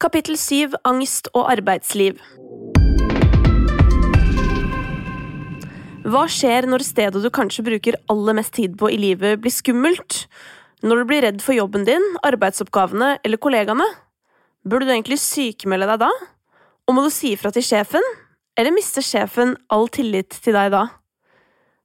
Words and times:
Kapittel 0.00 0.38
7 0.40 0.78
Angst 0.88 1.26
og 1.36 1.50
arbeidsliv. 1.52 2.16
Hva 6.08 6.22
skjer 6.32 6.64
når 6.72 6.84
stedet 6.86 7.20
du 7.20 7.28
kanskje 7.28 7.66
bruker 7.66 7.98
aller 8.08 8.38
mest 8.38 8.54
tid 8.56 8.78
på 8.80 8.88
i 8.88 8.96
livet, 8.96 9.42
blir 9.44 9.52
skummelt? 9.52 10.22
Når 10.80 11.02
du 11.02 11.10
blir 11.10 11.20
redd 11.26 11.44
for 11.44 11.52
jobben 11.52 11.84
din, 11.84 12.06
arbeidsoppgavene 12.24 13.18
eller 13.20 13.42
kollegaene? 13.44 13.84
Burde 14.64 14.88
du 14.88 14.94
egentlig 14.94 15.20
sykemelde 15.20 15.90
deg 15.92 16.06
da? 16.06 16.08
Og 16.88 16.96
må 16.96 17.04
du 17.04 17.12
si 17.12 17.34
ifra 17.36 17.52
til 17.52 17.68
sjefen? 17.68 18.08
Eller 18.56 18.72
mister 18.72 19.04
sjefen 19.04 19.52
all 19.68 19.92
tillit 19.92 20.32
til 20.32 20.56
deg 20.56 20.72
da? 20.72 20.86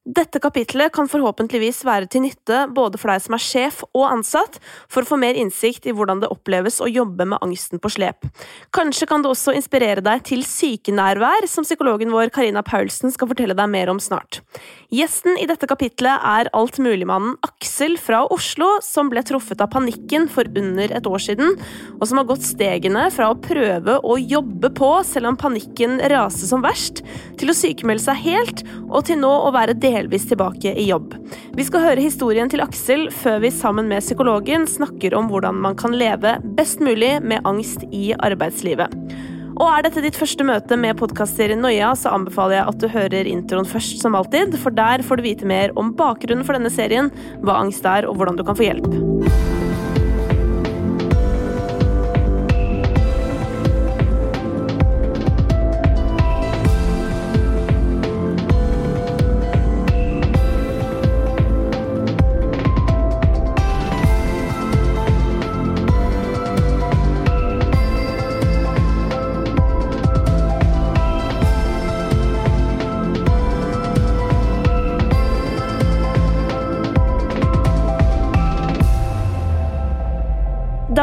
Dette 0.05 0.37
kapitlet 0.37 0.91
kan 0.93 1.07
forhåpentligvis 1.09 1.79
være 1.81 2.05
til 2.13 2.21
nytte 2.27 2.59
både 2.77 2.99
for 3.01 3.09
deg 3.09 3.23
som 3.23 3.33
er 3.33 3.41
sjef 3.41 3.79
og 3.87 4.03
ansatt, 4.05 4.59
for 4.85 5.01
å 5.01 5.09
få 5.09 5.17
mer 5.17 5.33
innsikt 5.33 5.87
i 5.89 5.93
hvordan 5.97 6.19
det 6.21 6.29
oppleves 6.29 6.77
å 6.77 6.85
jobbe 6.85 7.25
med 7.25 7.41
angsten 7.41 7.81
på 7.81 7.89
slep. 7.89 8.27
Kanskje 8.69 9.07
kan 9.09 9.25
det 9.25 9.31
også 9.31 9.55
inspirere 9.57 10.03
deg 10.05 10.21
til 10.29 10.43
sykenærvær, 10.45 11.47
som 11.49 11.65
psykologen 11.65 12.13
vår 12.13 12.29
Karina 12.35 12.61
Paulsen 12.61 13.09
skal 13.15 13.31
fortelle 13.31 13.57
deg 13.57 13.71
mer 13.73 13.89
om 13.89 13.97
snart. 13.97 14.43
Gjesten 14.93 15.39
i 15.41 15.47
dette 15.49 15.65
kapitlet 15.65 16.21
er 16.21 16.51
altmuligmannen 16.53 17.39
Aksel 17.47 17.97
fra 17.97 18.21
Oslo, 18.29 18.75
som 18.85 19.09
ble 19.09 19.25
truffet 19.25 19.65
av 19.65 19.73
panikken 19.73 20.29
for 20.29 20.45
under 20.53 20.93
et 20.93 21.09
år 21.09 21.25
siden, 21.25 21.57
og 21.97 22.05
som 22.05 22.21
har 22.21 22.29
gått 22.29 22.45
stegene 22.45 23.07
fra 23.09 23.31
å 23.33 23.39
prøve 23.41 23.97
å 24.05 24.19
jobbe 24.21 24.69
på 24.77 24.91
selv 25.09 25.33
om 25.33 25.41
panikken 25.47 25.97
raser 26.13 26.45
som 26.53 26.61
verst, 26.61 27.01
til 27.41 27.49
å 27.49 27.57
sykemelde 27.57 28.05
seg 28.05 28.21
helt, 28.29 28.65
og 28.85 29.09
til 29.09 29.17
nå 29.25 29.33
å 29.33 29.49
være 29.49 29.73
deltaker 29.73 29.94
delvis 29.95 30.27
tilbake 30.29 30.75
i 30.75 30.89
jobb. 30.89 31.15
Vi 31.55 31.65
skal 31.67 31.85
høre 31.87 32.03
historien 32.03 32.51
til 32.51 32.63
Aksel 32.63 33.07
før 33.13 33.39
vi 33.45 33.53
sammen 33.53 33.89
med 33.91 34.03
psykologen 34.03 34.67
snakker 34.69 35.15
om 35.17 35.31
hvordan 35.31 35.61
man 35.63 35.77
kan 35.79 35.95
leve 35.95 36.37
best 36.57 36.83
mulig 36.83 37.17
med 37.23 37.45
angst 37.47 37.87
i 37.91 38.11
arbeidslivet. 38.15 38.93
Og 39.55 39.69
er 39.71 39.85
dette 39.85 40.03
ditt 40.03 40.17
første 40.19 40.43
møte 40.43 40.75
med 40.75 40.97
podkastserien 40.99 41.61
Noia, 41.63 41.93
så 41.95 42.11
anbefaler 42.11 42.57
jeg 42.57 42.67
at 42.73 42.81
du 42.81 42.89
hører 42.91 43.31
introen 43.31 43.69
først, 43.69 44.01
som 44.03 44.17
alltid, 44.19 44.57
for 44.59 44.75
der 44.75 45.05
får 45.05 45.21
du 45.21 45.27
vite 45.29 45.47
mer 45.47 45.71
om 45.79 45.95
bakgrunnen 45.95 46.43
for 46.43 46.59
denne 46.59 46.73
serien, 46.73 47.11
hva 47.39 47.61
angst 47.63 47.87
er, 47.87 48.09
og 48.09 48.19
hvordan 48.19 48.35
du 48.35 48.43
kan 48.43 48.59
få 48.59 48.67
hjelp. 48.67 49.54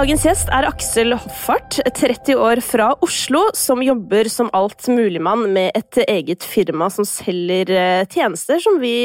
Dagens 0.03 0.25
gjest 0.27 0.49
er 0.51 0.65
Aksel 0.67 1.15
Hoffart, 1.15 1.77
30 1.95 2.35
år 2.35 2.59
fra 2.67 2.89
Oslo, 3.07 3.45
som 3.55 3.79
jobber 3.87 4.27
som 4.27 4.49
altmuligmann 4.51 5.45
med 5.55 5.77
et 5.79 5.99
eget 6.11 6.43
firma 6.43 6.89
som 6.91 7.07
selger 7.07 7.69
eh, 7.71 8.01
tjenester 8.11 8.59
som 8.59 8.81
vi 8.83 8.97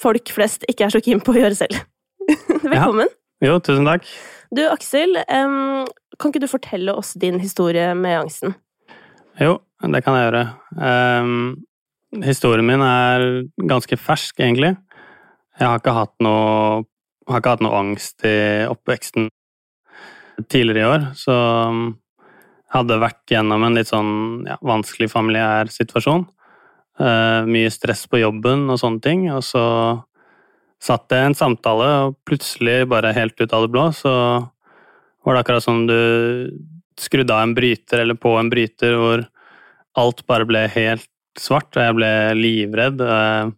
folk 0.00 0.30
flest 0.32 0.62
ikke 0.64 0.86
er 0.86 0.94
så 0.94 1.02
keen 1.04 1.20
på 1.20 1.34
å 1.34 1.42
gjøre 1.42 1.58
selv. 1.58 1.82
Velkommen. 2.72 3.10
Ja. 3.44 3.50
Jo, 3.50 3.58
tusen 3.60 3.84
takk. 3.90 4.06
Du, 4.48 4.62
Aksel, 4.70 5.18
kan 5.28 6.32
ikke 6.32 6.40
du 6.40 6.46
fortelle 6.48 6.94
oss 6.96 7.10
din 7.20 7.36
historie 7.42 7.90
med 7.98 8.22
angsten? 8.22 8.54
Jo, 9.36 9.58
det 9.92 10.00
kan 10.06 10.16
jeg 10.16 10.30
gjøre. 10.30 10.42
Um, 10.80 12.22
historien 12.24 12.64
min 12.70 12.86
er 12.86 13.26
ganske 13.74 14.00
fersk, 14.00 14.40
egentlig. 14.40 14.72
Jeg 15.60 15.68
har 15.68 15.84
ikke 15.84 15.98
hatt 15.98 16.16
noe, 16.24 16.80
har 17.28 17.44
ikke 17.44 17.54
hatt 17.58 17.66
noe 17.68 17.82
angst 17.82 18.24
i 18.24 18.64
oppveksten 18.72 19.28
tidligere 20.48 20.80
i 20.80 20.90
år, 20.90 21.08
så 21.18 21.34
hadde 21.34 21.98
hadde 22.70 23.00
vært 23.02 23.32
gjennom 23.32 23.64
en 23.66 23.78
litt 23.78 23.90
sånn 23.90 24.12
ja, 24.46 24.58
vanskelig 24.62 25.10
familiær 25.10 25.70
situasjon. 25.74 26.26
Uh, 27.00 27.42
mye 27.48 27.70
stress 27.72 28.04
på 28.10 28.20
jobben 28.20 28.68
og 28.70 28.78
sånne 28.80 29.02
ting. 29.04 29.26
Og 29.32 29.42
så 29.46 29.64
satt 30.80 31.12
jeg 31.12 31.24
i 31.24 31.30
en 31.30 31.36
samtale, 31.36 31.88
og 32.06 32.18
plutselig, 32.28 32.84
bare 32.90 33.14
helt 33.16 33.36
ut 33.40 33.52
av 33.52 33.66
det 33.66 33.72
blå, 33.74 33.88
så 33.96 34.12
var 35.26 35.36
det 35.36 35.42
akkurat 35.42 35.64
som 35.64 35.82
du 35.88 35.96
skrudde 37.00 37.34
av 37.34 37.44
en 37.44 37.56
bryter, 37.56 38.04
eller 38.04 38.16
på 38.20 38.32
en 38.38 38.50
bryter, 38.52 38.96
hvor 38.96 39.24
alt 40.00 40.22
bare 40.30 40.46
ble 40.48 40.64
helt 40.72 41.08
svart, 41.40 41.72
og 41.74 41.82
jeg 41.82 41.96
ble 41.98 42.12
livredd. 42.38 43.02
Jeg 43.02 43.50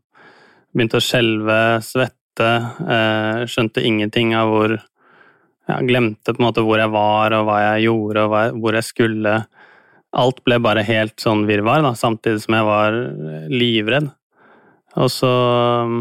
begynte 0.73 0.99
å 0.99 1.05
skjelve, 1.05 1.61
svette, 1.85 2.51
uh, 2.81 3.45
skjønte 3.51 3.85
ingenting 3.85 4.33
av 4.39 4.51
hvor 4.51 4.79
jeg 5.73 5.89
glemte 5.89 6.35
på 6.35 6.41
en 6.41 6.47
måte 6.47 6.65
hvor 6.67 6.81
jeg 6.81 6.93
var, 6.93 7.35
og 7.37 7.47
hva 7.49 7.59
jeg 7.65 7.87
gjorde, 7.89 8.25
og 8.27 8.63
hvor 8.63 8.79
jeg 8.79 8.87
skulle. 8.87 9.37
Alt 10.23 10.43
ble 10.45 10.59
bare 10.61 10.85
helt 10.85 11.17
sånn 11.23 11.47
virvar, 11.49 11.83
da, 11.85 11.95
samtidig 11.97 12.43
som 12.45 12.57
jeg 12.59 12.69
var 12.69 12.99
livredd. 13.53 14.11
Og 15.01 15.09
så 15.09 15.31
um, 15.89 16.01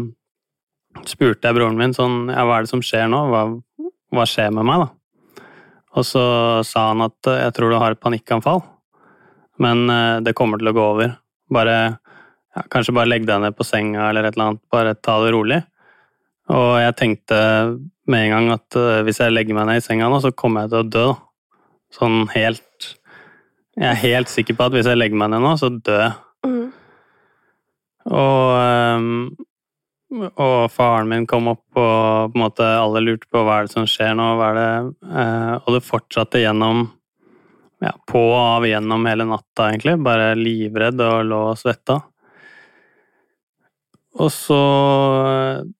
spurte 1.08 1.48
jeg 1.48 1.56
broren 1.56 1.78
min 1.78 1.94
sånn 1.96 2.26
Ja, 2.28 2.42
hva 2.44 2.58
er 2.58 2.66
det 2.66 2.72
som 2.74 2.82
skjer 2.84 3.06
nå? 3.08 3.22
Hva, 3.32 3.46
hva 4.12 4.26
skjer 4.28 4.52
med 4.52 4.68
meg, 4.68 4.84
da? 4.84 5.48
Og 5.96 6.06
så 6.08 6.24
sa 6.64 6.90
han 6.90 7.04
at 7.04 7.28
jeg 7.28 7.56
tror 7.56 7.72
du 7.72 7.78
har 7.80 7.94
et 7.94 8.00
panikkanfall, 8.00 8.62
men 9.60 9.84
eh, 9.92 10.20
det 10.24 10.32
kommer 10.36 10.60
til 10.60 10.70
å 10.70 10.76
gå 10.76 10.84
over. 10.94 11.10
Bare 11.52 11.74
ja, 12.52 12.62
Kanskje 12.72 12.94
bare 12.96 13.10
legg 13.10 13.26
deg 13.28 13.42
ned 13.42 13.56
på 13.56 13.66
senga 13.66 14.08
eller 14.08 14.28
et 14.28 14.36
eller 14.36 14.52
annet, 14.52 14.62
bare 14.72 14.94
ta 14.96 15.18
det 15.24 15.34
rolig. 15.34 15.60
Og 16.50 16.72
jeg 16.82 16.96
tenkte 16.98 17.38
med 18.10 18.26
en 18.26 18.34
gang 18.34 18.48
at 18.56 18.78
uh, 18.78 19.02
hvis 19.06 19.20
jeg 19.22 19.34
legger 19.34 19.56
meg 19.56 19.68
ned 19.68 19.78
i 19.78 19.84
senga 19.84 20.10
nå, 20.10 20.18
så 20.24 20.32
kommer 20.34 20.64
jeg 20.64 20.72
til 20.72 20.80
å 20.80 20.90
dø. 20.96 21.06
Sånn 21.92 22.22
helt 22.32 22.88
Jeg 23.76 23.88
er 23.88 24.00
helt 24.00 24.32
sikker 24.32 24.56
på 24.56 24.66
at 24.66 24.74
hvis 24.74 24.88
jeg 24.88 24.98
legger 24.98 25.20
meg 25.20 25.32
ned 25.32 25.44
nå, 25.44 25.54
så 25.60 25.70
dør 25.72 26.02
jeg. 26.02 26.14
Mm. 26.48 26.66
Og, 28.12 28.48
um, 28.98 30.24
og 30.32 30.56
faren 30.74 31.08
min 31.08 31.28
kom 31.30 31.52
opp, 31.52 31.64
og 31.78 32.32
på 32.32 32.36
en 32.36 32.42
måte 32.42 32.66
alle 32.66 33.04
lurte 33.04 33.30
på 33.30 33.44
hva 33.46 33.60
er 33.60 33.68
det 33.68 33.76
som 33.76 33.86
skjer 33.88 34.16
nå, 34.18 34.26
hva 34.36 34.50
er 34.50 34.58
det 34.58 34.72
uh, 35.06 35.54
Og 35.62 35.76
det 35.76 35.86
fortsatte 35.86 36.42
gjennom 36.42 36.88
ja, 37.82 37.94
på 38.06 38.20
og 38.20 38.38
av 38.38 38.66
gjennom 38.66 39.06
hele 39.08 39.26
natta, 39.26 39.70
egentlig. 39.70 39.96
Bare 40.04 40.34
livredd 40.38 41.00
og 41.02 41.24
lå 41.26 41.40
og 41.50 41.58
svetta. 41.58 41.98
Og 44.20 44.28
så 44.32 44.60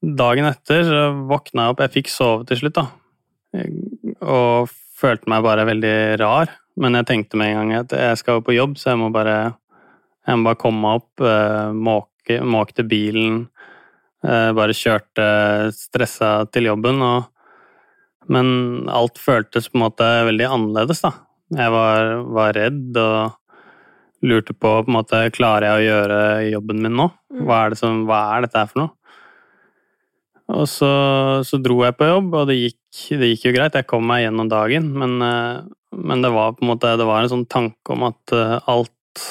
dagen 0.00 0.48
etter 0.48 0.86
så 0.88 1.00
våkna 1.28 1.66
jeg 1.66 1.74
opp 1.74 1.82
Jeg 1.84 1.94
fikk 1.98 2.12
sove 2.12 2.46
til 2.48 2.62
slutt, 2.62 2.78
da. 2.78 2.86
Og 4.24 4.70
følte 5.02 5.28
meg 5.30 5.44
bare 5.44 5.66
veldig 5.68 5.96
rar. 6.22 6.52
Men 6.80 6.96
jeg 6.96 7.08
tenkte 7.10 7.40
med 7.40 7.52
en 7.52 7.58
gang 7.60 7.82
at 7.82 7.92
jeg 7.96 8.20
skal 8.20 8.38
jo 8.38 8.46
på 8.46 8.56
jobb, 8.56 8.78
så 8.80 8.92
jeg 8.92 9.02
må 9.02 9.10
bare, 9.12 9.36
jeg 10.24 10.38
må 10.38 10.48
bare 10.48 10.60
komme 10.62 10.80
meg 10.80 11.02
opp, 11.02 11.24
eh, 11.28 11.74
måke, 11.76 12.38
måkte 12.40 12.86
bilen. 12.88 13.42
Eh, 14.24 14.50
bare 14.56 14.76
kjørte 14.76 15.26
stressa 15.76 16.32
til 16.54 16.70
jobben. 16.70 17.02
Og, 17.04 17.28
men 18.32 18.88
alt 18.88 19.20
føltes 19.20 19.68
på 19.68 19.76
en 19.76 19.84
måte 19.84 20.08
veldig 20.30 20.48
annerledes, 20.48 21.04
da. 21.04 21.12
Jeg 21.52 21.68
var, 21.74 22.14
var 22.32 22.56
redd 22.56 22.96
og 22.96 23.34
lurte 24.22 24.54
på 24.54 24.72
på 24.82 24.90
en 24.90 24.96
måte, 24.96 25.20
klarer 25.34 25.68
jeg 25.68 25.78
å 25.78 25.86
gjøre 25.86 26.18
jobben 26.52 26.82
min 26.84 26.98
nå. 26.98 27.08
Mm. 27.32 27.44
Hva 27.48 27.60
er, 27.64 27.72
det 27.72 27.80
som, 27.80 28.02
hva 28.08 28.20
er 28.36 28.46
dette 28.46 28.60
her 28.60 28.70
for 28.70 28.84
noe? 28.84 28.94
Og 30.52 30.66
så, 30.68 30.90
så, 31.48 31.58
dro 31.62 31.78
jeg 31.84 31.96
på 31.96 32.08
jobb, 32.08 32.34
og 32.36 32.48
det 32.50 32.58
gikk, 32.58 32.80
det 33.20 33.30
gikk, 33.30 33.46
jo 33.46 33.54
greit. 33.56 33.78
Jeg 33.78 33.88
kom 33.88 34.04
meg 34.08 34.24
gjennom 34.26 34.50
dagen, 34.52 34.90
men, 35.00 35.14
eh, 35.24 35.62
men, 35.96 36.24
det 36.24 36.32
var 36.34 36.56
på 36.56 36.66
en 36.66 36.72
måte 36.74 36.96
det 36.98 37.06
var 37.08 37.22
en 37.22 37.32
sånn 37.32 37.46
tanke 37.50 37.94
om 37.94 38.04
at 38.10 38.34
eh, 38.36 38.58
alt, 38.68 39.28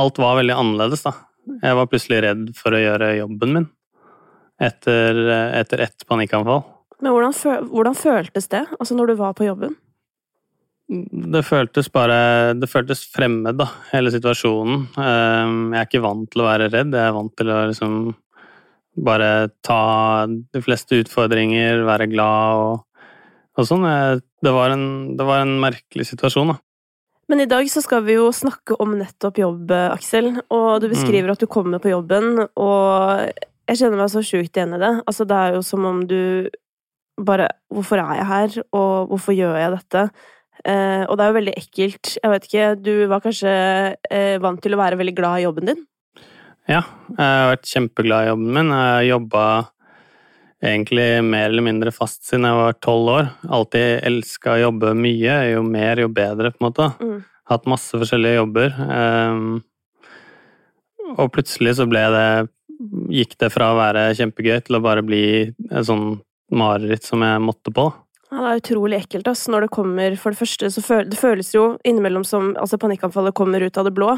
alt 0.00 0.20
var 0.22 0.38
veldig 0.38 0.58
annerledes, 0.60 1.06
da. 1.06 1.16
Jeg 1.60 1.76
var 1.76 1.88
plutselig 1.90 2.22
redd 2.24 2.44
for 2.56 2.76
å 2.76 2.80
gjøre 2.80 3.16
jobben 3.18 3.56
min 3.58 3.66
etter, 4.62 5.18
etter 5.58 5.82
ett 5.84 6.06
panikkanfall. 6.08 6.62
Men 7.02 7.12
hvordan, 7.12 7.66
hvordan 7.68 7.96
føltes 7.98 8.46
det, 8.52 8.62
altså 8.78 8.96
når 8.96 9.10
du 9.10 9.18
var 9.18 9.34
på 9.36 9.48
jobben? 9.48 9.74
Det 10.88 11.40
føltes 11.46 11.88
bare 11.88 12.52
Det 12.58 12.68
føltes 12.68 13.06
fremmed, 13.08 13.56
da, 13.56 13.70
hele 13.92 14.12
situasjonen. 14.12 14.84
Ehm, 15.00 15.72
jeg 15.72 15.80
er 15.80 15.88
ikke 15.88 16.04
vant 16.04 16.28
til 16.30 16.44
å 16.44 16.48
være 16.50 16.68
redd. 16.72 16.92
Jeg 16.92 17.08
er 17.08 17.16
vant 17.16 17.32
til 17.38 17.52
å 17.52 17.62
liksom 17.70 17.94
bare 19.04 19.30
ta 19.64 20.26
de 20.28 20.60
fleste 20.62 21.00
utfordringer, 21.02 21.82
være 21.88 22.06
glad 22.12 22.60
og, 22.60 23.08
og 23.58 23.66
sånn. 23.66 23.88
Det 24.44 24.52
var, 24.54 24.76
en, 24.76 25.16
det 25.18 25.26
var 25.26 25.42
en 25.42 25.56
merkelig 25.62 26.06
situasjon, 26.12 26.52
da. 26.52 26.60
Men 27.32 27.40
i 27.40 27.48
dag 27.48 27.64
så 27.72 27.80
skal 27.80 28.04
vi 28.04 28.18
jo 28.18 28.28
snakke 28.36 28.76
om 28.84 28.92
nettopp 28.98 29.40
jobb, 29.40 29.72
Aksel. 29.72 30.28
Og 30.52 30.82
du 30.84 30.90
beskriver 30.92 31.30
mm. 31.30 31.34
at 31.34 31.40
du 31.40 31.48
kommer 31.48 31.80
på 31.80 31.94
jobben, 31.94 32.44
og 32.60 33.24
jeg 33.64 33.80
kjenner 33.80 34.02
meg 34.02 34.12
så 34.12 34.20
sjukt 34.24 34.52
igjen 34.52 34.76
i 34.76 34.82
det. 34.82 34.92
Altså, 35.08 35.24
det 35.28 35.38
er 35.40 35.56
jo 35.56 35.64
som 35.64 35.88
om 35.88 36.04
du 36.08 36.20
bare 37.14 37.46
Hvorfor 37.70 38.00
er 38.02 38.16
jeg 38.18 38.26
her, 38.26 38.54
og 38.74 39.10
hvorfor 39.10 39.34
gjør 39.34 39.54
jeg 39.58 39.70
dette? 39.76 40.00
Eh, 40.64 41.02
og 41.04 41.18
det 41.18 41.24
er 41.24 41.30
jo 41.30 41.38
veldig 41.38 41.56
ekkelt. 41.60 42.14
Jeg 42.22 42.32
vet 42.32 42.48
ikke, 42.48 42.68
du 42.80 42.94
var 43.10 43.22
kanskje 43.24 43.52
eh, 44.08 44.36
vant 44.42 44.62
til 44.64 44.76
å 44.76 44.80
være 44.80 44.98
veldig 45.00 45.16
glad 45.16 45.42
i 45.42 45.44
jobben 45.44 45.70
din? 45.70 45.84
Ja, 46.64 46.80
jeg 47.12 47.20
har 47.20 47.50
vært 47.52 47.68
kjempeglad 47.68 48.24
i 48.24 48.30
jobben 48.30 48.56
min. 48.56 48.72
Jeg 48.72 48.92
har 48.94 49.08
jobba 49.10 49.44
egentlig 50.64 51.08
mer 51.26 51.50
eller 51.50 51.66
mindre 51.66 51.92
fast 51.92 52.24
siden 52.24 52.48
jeg 52.48 52.56
var 52.56 52.78
tolv 52.84 53.12
år. 53.12 53.30
Alltid 53.52 54.06
elska 54.08 54.54
å 54.54 54.62
jobbe 54.62 54.94
mye. 54.96 55.36
Jo 55.52 55.62
mer, 55.66 56.00
jo 56.00 56.08
bedre, 56.08 56.54
på 56.54 56.62
en 56.62 56.68
måte. 56.70 56.88
Mm. 57.04 57.22
Hatt 57.52 57.68
masse 57.68 58.00
forskjellige 58.00 58.38
jobber. 58.38 58.76
Um, 58.88 59.58
og 61.18 61.28
plutselig 61.34 61.76
så 61.78 61.88
ble 61.90 62.04
det 62.14 62.28
Gikk 63.14 63.36
det 63.38 63.52
fra 63.54 63.68
å 63.70 63.76
være 63.78 64.08
kjempegøy 64.18 64.56
til 64.66 64.76
å 64.76 64.80
bare 64.82 65.02
bli 65.06 65.20
et 65.46 65.86
sånn 65.86 66.16
mareritt 66.52 67.06
som 67.06 67.22
jeg 67.22 67.42
måtte 67.44 67.70
på. 67.72 67.84
Ja, 68.34 68.40
det 68.42 68.50
er 68.50 68.62
utrolig 68.64 68.98
ekkelt, 68.98 69.28
ass. 69.30 69.46
Når 69.46 69.66
det 69.68 69.70
kommer 69.76 70.16
For 70.18 70.34
det 70.34 70.40
første, 70.40 70.70
så 70.74 70.82
føl 70.82 71.04
det 71.06 71.20
føles 71.20 71.52
jo 71.54 71.76
innimellom 71.86 72.24
som 72.26 72.52
Altså, 72.58 72.80
panikkanfallet 72.82 73.34
kommer 73.38 73.62
ut 73.62 73.78
av 73.78 73.86
det 73.86 73.94
blå, 73.94 74.16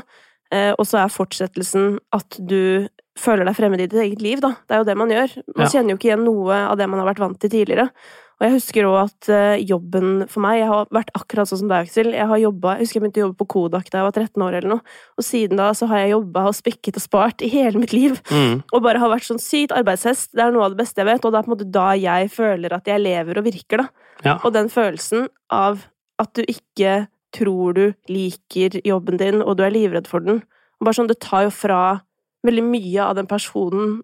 eh, 0.52 0.72
og 0.78 0.86
så 0.88 1.02
er 1.04 1.12
fortsettelsen 1.12 1.98
at 2.16 2.38
du 2.40 2.88
føler 3.16 3.44
deg 3.48 3.56
fremmed 3.56 3.80
i 3.80 3.86
ditt 3.88 4.00
eget 4.00 4.20
liv, 4.24 4.40
da. 4.44 4.54
Det 4.68 4.76
er 4.76 4.82
jo 4.82 4.88
det 4.90 4.96
man 4.96 5.08
gjør. 5.12 5.36
Man 5.56 5.64
Ja. 5.66 5.72
kjenner 5.72 5.90
jo 5.94 5.96
ikke 5.96 6.10
igjen 6.10 6.24
noe 6.24 6.52
av 6.70 6.76
det 6.76 6.88
man 6.88 7.00
har 7.00 7.08
vært 7.14 7.22
vant 7.24 7.38
til 7.40 7.50
tidligere. 7.50 7.90
Og 8.36 8.44
jeg 8.44 8.52
husker 8.52 8.84
òg 8.84 8.96
at 9.08 9.28
eh, 9.32 9.64
jobben 9.64 10.28
for 10.28 10.40
meg 10.44 10.58
Jeg 10.60 10.68
har 10.68 10.84
vært 10.92 11.08
akkurat 11.16 11.48
sånn 11.48 11.62
som 11.62 11.68
deg, 11.68 11.86
Aksel. 11.86 12.12
Jeg 12.12 12.26
har 12.28 12.36
jobbet, 12.36 12.76
jeg 12.76 12.84
husker 12.84 13.00
jeg 13.00 13.04
begynte 13.06 13.20
å 13.22 13.24
jobbe 13.24 13.38
på 13.40 13.48
Kodak 13.48 13.88
da 13.90 13.98
jeg 14.02 14.04
var 14.04 14.12
13 14.12 14.42
år 14.44 14.52
eller 14.58 14.68
noe, 14.68 14.80
og 15.16 15.24
siden 15.24 15.56
da 15.56 15.70
så 15.72 15.88
har 15.88 15.98
jeg 16.04 16.10
jobba 16.12 16.42
og 16.50 16.54
spikket 16.54 16.96
og 17.00 17.04
spart 17.06 17.40
i 17.40 17.48
hele 17.48 17.80
mitt 17.80 17.94
liv. 17.96 18.20
Mm. 18.28 18.62
Og 18.76 18.82
bare 18.84 19.00
har 19.00 19.08
vært 19.08 19.24
sånn 19.24 19.40
sykt 19.40 19.72
arbeidshest. 19.72 20.32
Det 20.36 20.44
er 20.44 20.52
noe 20.52 20.64
av 20.68 20.76
det 20.76 20.82
beste 20.84 21.00
jeg 21.00 21.08
vet, 21.08 21.24
og 21.24 21.32
det 21.32 21.38
er 21.38 21.46
på 21.48 21.50
en 21.50 21.56
måte 21.56 21.70
da 21.72 21.88
jeg 21.96 22.28
føler 22.30 22.76
at 22.76 22.84
jeg 22.84 23.00
lever 23.00 23.38
og 23.40 23.44
virker, 23.48 23.78
da. 23.78 23.88
Ja. 24.24 24.38
Og 24.42 24.52
den 24.54 24.70
følelsen 24.72 25.28
av 25.52 25.84
at 26.20 26.32
du 26.38 26.44
ikke 26.48 27.06
tror 27.36 27.76
du 27.76 27.84
liker 28.08 28.78
jobben 28.86 29.20
din, 29.20 29.42
og 29.42 29.58
du 29.58 29.64
er 29.66 29.74
livredd 29.74 30.08
for 30.08 30.24
den. 30.24 30.42
Bare 30.80 30.96
sånn, 30.96 31.10
Det 31.10 31.20
tar 31.20 31.48
jo 31.48 31.52
fra 31.52 32.00
veldig 32.46 32.64
mye 32.64 33.02
av 33.02 33.16
den 33.18 33.28
personen 33.28 34.00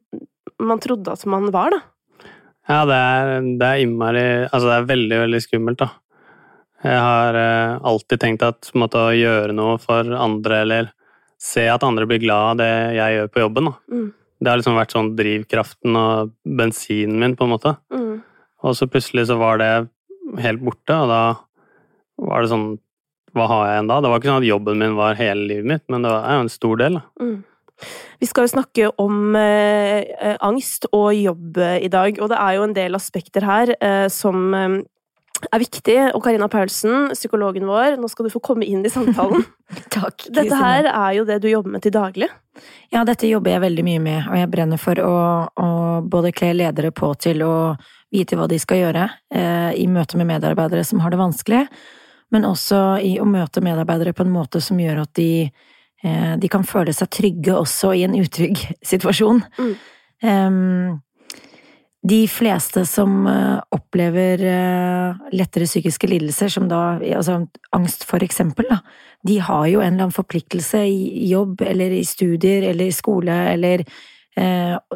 man 0.63 0.81
trodde 0.83 1.13
at 1.13 1.25
man 1.27 1.51
var, 1.55 1.73
da. 1.73 1.81
Ja, 2.71 2.85
det 2.87 2.95
er, 2.95 3.41
det 3.59 3.67
er 3.67 3.81
innmari 3.83 4.25
Altså, 4.47 4.69
det 4.69 4.77
er 4.77 4.91
veldig, 4.93 5.19
veldig 5.25 5.43
skummelt, 5.43 5.83
da. 5.83 5.91
Jeg 6.83 6.99
har 6.99 7.39
eh, 7.39 7.77
alltid 7.87 8.21
tenkt 8.23 8.43
at 8.47 8.73
måte, 8.75 8.99
å 8.99 9.15
gjøre 9.15 9.55
noe 9.55 9.77
for 9.83 10.07
andre, 10.19 10.63
eller 10.65 10.91
se 11.43 11.67
at 11.71 11.85
andre 11.87 12.09
blir 12.11 12.23
glad 12.23 12.55
av 12.55 12.61
det 12.63 12.73
jeg 12.99 13.17
gjør 13.17 13.31
på 13.31 13.43
jobben, 13.45 13.71
da. 13.71 13.75
Mm. 13.95 14.09
Det 14.43 14.51
har 14.51 14.59
liksom 14.59 14.79
vært 14.79 14.95
sånn 14.95 15.13
drivkraften 15.19 15.99
og 15.99 16.33
bensinen 16.59 17.21
min, 17.23 17.37
på 17.39 17.47
en 17.47 17.53
måte. 17.53 17.77
Mm. 17.95 18.17
Og 18.67 18.75
så 18.79 18.89
plutselig 18.91 19.29
så 19.31 19.37
var 19.39 19.63
det 19.63 19.71
helt 20.41 20.63
borte, 20.65 20.97
og 20.97 21.11
da 21.11 21.23
var 22.23 22.43
det 22.43 22.53
sånn 22.53 22.67
Hva 23.33 23.47
har 23.49 23.63
jeg 23.65 23.77
igjen 23.79 23.89
da? 23.89 23.97
Det 24.05 24.11
var 24.13 24.21
ikke 24.21 24.29
sånn 24.29 24.43
at 24.43 24.51
jobben 24.51 24.83
min 24.83 24.99
var 24.99 25.17
hele 25.17 25.47
livet 25.49 25.69
mitt, 25.71 25.85
men 25.93 26.05
det 26.05 26.13
var 26.13 26.37
jo 26.37 26.45
en 26.45 26.53
stor 26.53 26.81
del, 26.83 27.01
da. 27.01 27.25
Mm. 27.25 27.39
Vi 28.21 28.29
skal 28.31 28.47
jo 28.47 28.53
snakke 28.53 28.89
om 29.03 29.37
eh, 29.39 30.05
eh, 30.15 30.37
angst 30.45 30.87
og 30.93 31.11
jobb 31.17 31.59
eh, 31.59 31.81
i 31.87 31.91
dag, 31.91 32.21
og 32.23 32.31
det 32.31 32.39
er 32.39 32.59
jo 32.59 32.67
en 32.69 32.75
del 32.77 32.99
aspekter 32.99 33.47
her 33.49 33.73
eh, 33.81 34.07
som 34.13 34.53
eh, 34.55 34.77
er 35.49 35.63
viktig. 35.63 35.97
Og 36.13 36.23
Karina 36.25 36.49
Paulsen, 36.53 37.11
psykologen 37.17 37.67
vår, 37.67 37.97
nå 38.01 38.11
skal 38.13 38.29
du 38.29 38.35
få 38.35 38.43
komme 38.45 38.69
inn 38.69 38.85
i 38.87 38.93
samtalen. 38.93 39.43
Takk, 39.97 40.29
Dette 40.31 40.59
her 40.61 40.87
er 40.93 41.17
jo 41.19 41.27
det 41.29 41.41
du 41.43 41.49
jobber 41.51 41.75
med 41.75 41.87
til 41.87 41.95
daglig. 41.97 42.29
Ja, 42.93 43.03
dette 43.09 43.31
jobber 43.31 43.55
jeg 43.55 43.65
veldig 43.65 43.87
mye 43.87 44.05
med, 44.05 44.29
og 44.29 44.39
jeg 44.39 44.53
brenner 44.53 44.81
for 44.81 45.01
å, 45.03 45.17
å 45.49 45.69
både 46.05 46.35
kle 46.37 46.53
ledere 46.61 46.93
på 46.95 47.15
til 47.17 47.43
å 47.47 47.55
vite 48.13 48.37
hva 48.39 48.49
de 48.51 48.59
skal 48.61 48.83
gjøre 48.83 49.09
eh, 49.35 49.73
i 49.81 49.89
møte 49.91 50.19
med 50.21 50.29
medarbeidere 50.29 50.85
som 50.87 51.01
har 51.03 51.13
det 51.13 51.21
vanskelig, 51.21 51.65
men 52.33 52.49
også 52.49 52.83
i 53.05 53.17
å 53.21 53.29
møte 53.29 53.65
medarbeidere 53.65 54.15
på 54.17 54.27
en 54.27 54.35
måte 54.35 54.61
som 54.65 54.81
gjør 54.81 55.05
at 55.05 55.15
de, 55.19 55.49
eh, 56.05 56.35
de 56.41 56.53
kan 56.53 56.67
føle 56.69 56.95
seg 56.97 57.11
trygge 57.13 57.57
også 57.57 57.95
i 57.97 58.05
en 58.09 58.19
utrygg 58.19 58.61
situasjon. 58.93 59.43
Mm. 59.59 61.01
De 62.03 62.19
fleste 62.31 62.85
som 62.87 63.27
eh, 63.31 63.59
opplever 63.75 64.45
lettere 65.35 65.67
psykiske 65.69 66.11
lidelser, 66.11 66.51
som 66.53 66.69
da, 66.71 66.99
altså 67.03 67.43
angst 67.75 68.07
for 68.09 68.23
eksempel, 68.25 68.69
da, 68.71 68.81
de 69.27 69.39
har 69.39 69.67
jo 69.71 69.81
en 69.81 69.93
eller 69.95 70.09
annen 70.09 70.15
forpliktelse 70.15 70.83
i 70.91 71.29
jobb 71.31 71.63
eller 71.65 71.95
i 71.95 72.03
studier 72.07 72.67
eller 72.73 72.91
i 72.91 72.97
skole 72.97 73.37
eller 73.53 73.85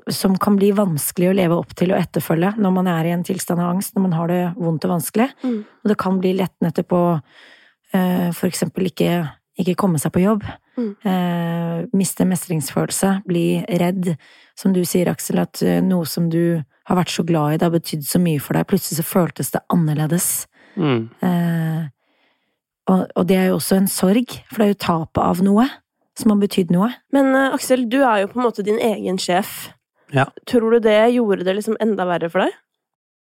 som 0.08 0.36
kan 0.40 0.54
bli 0.56 0.70
vanskelig 0.72 1.28
å 1.28 1.34
leve 1.36 1.56
opp 1.60 1.74
til 1.76 1.90
og 1.92 1.98
etterfølge 2.00 2.54
når 2.56 2.72
man 2.72 2.86
er 2.88 3.08
i 3.08 3.12
en 3.12 3.24
tilstand 3.26 3.60
av 3.60 3.74
angst, 3.74 3.92
når 3.96 4.06
man 4.06 4.14
har 4.16 4.30
det 4.32 4.42
vondt 4.56 4.86
og 4.88 4.94
vanskelig. 4.94 5.26
Mm. 5.42 5.58
Og 5.60 5.90
det 5.92 5.96
kan 6.00 6.20
bli 6.22 6.32
lett 6.38 6.54
nettopp 6.64 6.94
eh, 6.96 8.30
for 8.32 8.48
eksempel 8.48 8.88
ikke, 8.88 9.26
ikke 9.60 9.76
komme 9.76 10.00
seg 10.00 10.14
på 10.14 10.24
jobb. 10.24 10.46
Mm. 10.76 10.90
Eh, 11.10 11.84
miste 11.96 12.26
mestringsfølelse, 12.28 13.12
bli 13.28 13.46
redd. 13.80 14.14
Som 14.56 14.72
du 14.72 14.82
sier, 14.88 15.10
Aksel, 15.12 15.40
at 15.44 15.60
eh, 15.64 15.82
noe 15.84 16.08
som 16.08 16.30
du 16.32 16.62
har 16.86 17.00
vært 17.00 17.12
så 17.12 17.24
glad 17.26 17.54
i, 17.54 17.60
det 17.60 17.66
har 17.68 17.74
betydd 17.74 18.06
så 18.08 18.20
mye 18.22 18.40
for 18.40 18.56
deg, 18.56 18.68
plutselig 18.70 19.00
så 19.00 19.08
føltes 19.08 19.52
det 19.52 19.64
annerledes. 19.72 20.30
Mm. 20.76 21.08
Eh, 21.24 21.82
og, 22.86 23.08
og 23.16 23.26
det 23.28 23.40
er 23.40 23.50
jo 23.50 23.58
også 23.58 23.80
en 23.80 23.90
sorg, 23.90 24.38
for 24.48 24.62
det 24.62 24.66
er 24.68 24.72
jo 24.76 24.84
tapet 24.86 25.24
av 25.24 25.42
noe 25.44 25.66
som 26.18 26.32
har 26.32 26.40
betydd 26.40 26.70
noe. 26.74 26.90
Men 27.12 27.32
uh, 27.34 27.54
Aksel, 27.56 27.86
du 27.92 27.98
er 28.02 28.22
jo 28.24 28.30
på 28.32 28.40
en 28.40 28.46
måte 28.48 28.64
din 28.66 28.78
egen 28.82 29.18
sjef. 29.20 29.70
Ja. 30.14 30.28
Tror 30.46 30.76
du 30.76 30.80
det 30.84 30.98
gjorde 31.16 31.44
det 31.44 31.56
liksom 31.58 31.76
enda 31.82 32.06
verre 32.08 32.30
for 32.32 32.44
deg? 32.46 32.54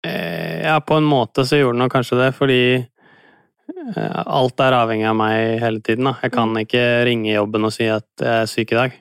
Eh, 0.07 0.65
Ja, 0.67 0.81
på 0.83 0.97
en 0.99 1.07
måte 1.07 1.45
så 1.47 1.61
gjorde 1.61 1.77
det 1.79 1.83
nok 1.85 1.93
kanskje 1.95 2.19
det, 2.19 2.31
fordi 2.35 2.61
eh, 2.83 4.23
alt 4.27 4.61
er 4.61 4.75
avhengig 4.75 5.07
av 5.09 5.17
meg 5.19 5.61
hele 5.63 5.81
tiden. 5.81 6.09
Da. 6.11 6.17
Jeg 6.25 6.35
kan 6.35 6.55
ikke 6.59 6.85
ringe 7.07 7.33
jobben 7.37 7.69
og 7.69 7.75
si 7.75 7.87
at 7.91 8.09
jeg 8.19 8.43
er 8.43 8.51
syk 8.51 8.75
i 8.75 8.81
dag. 8.81 8.97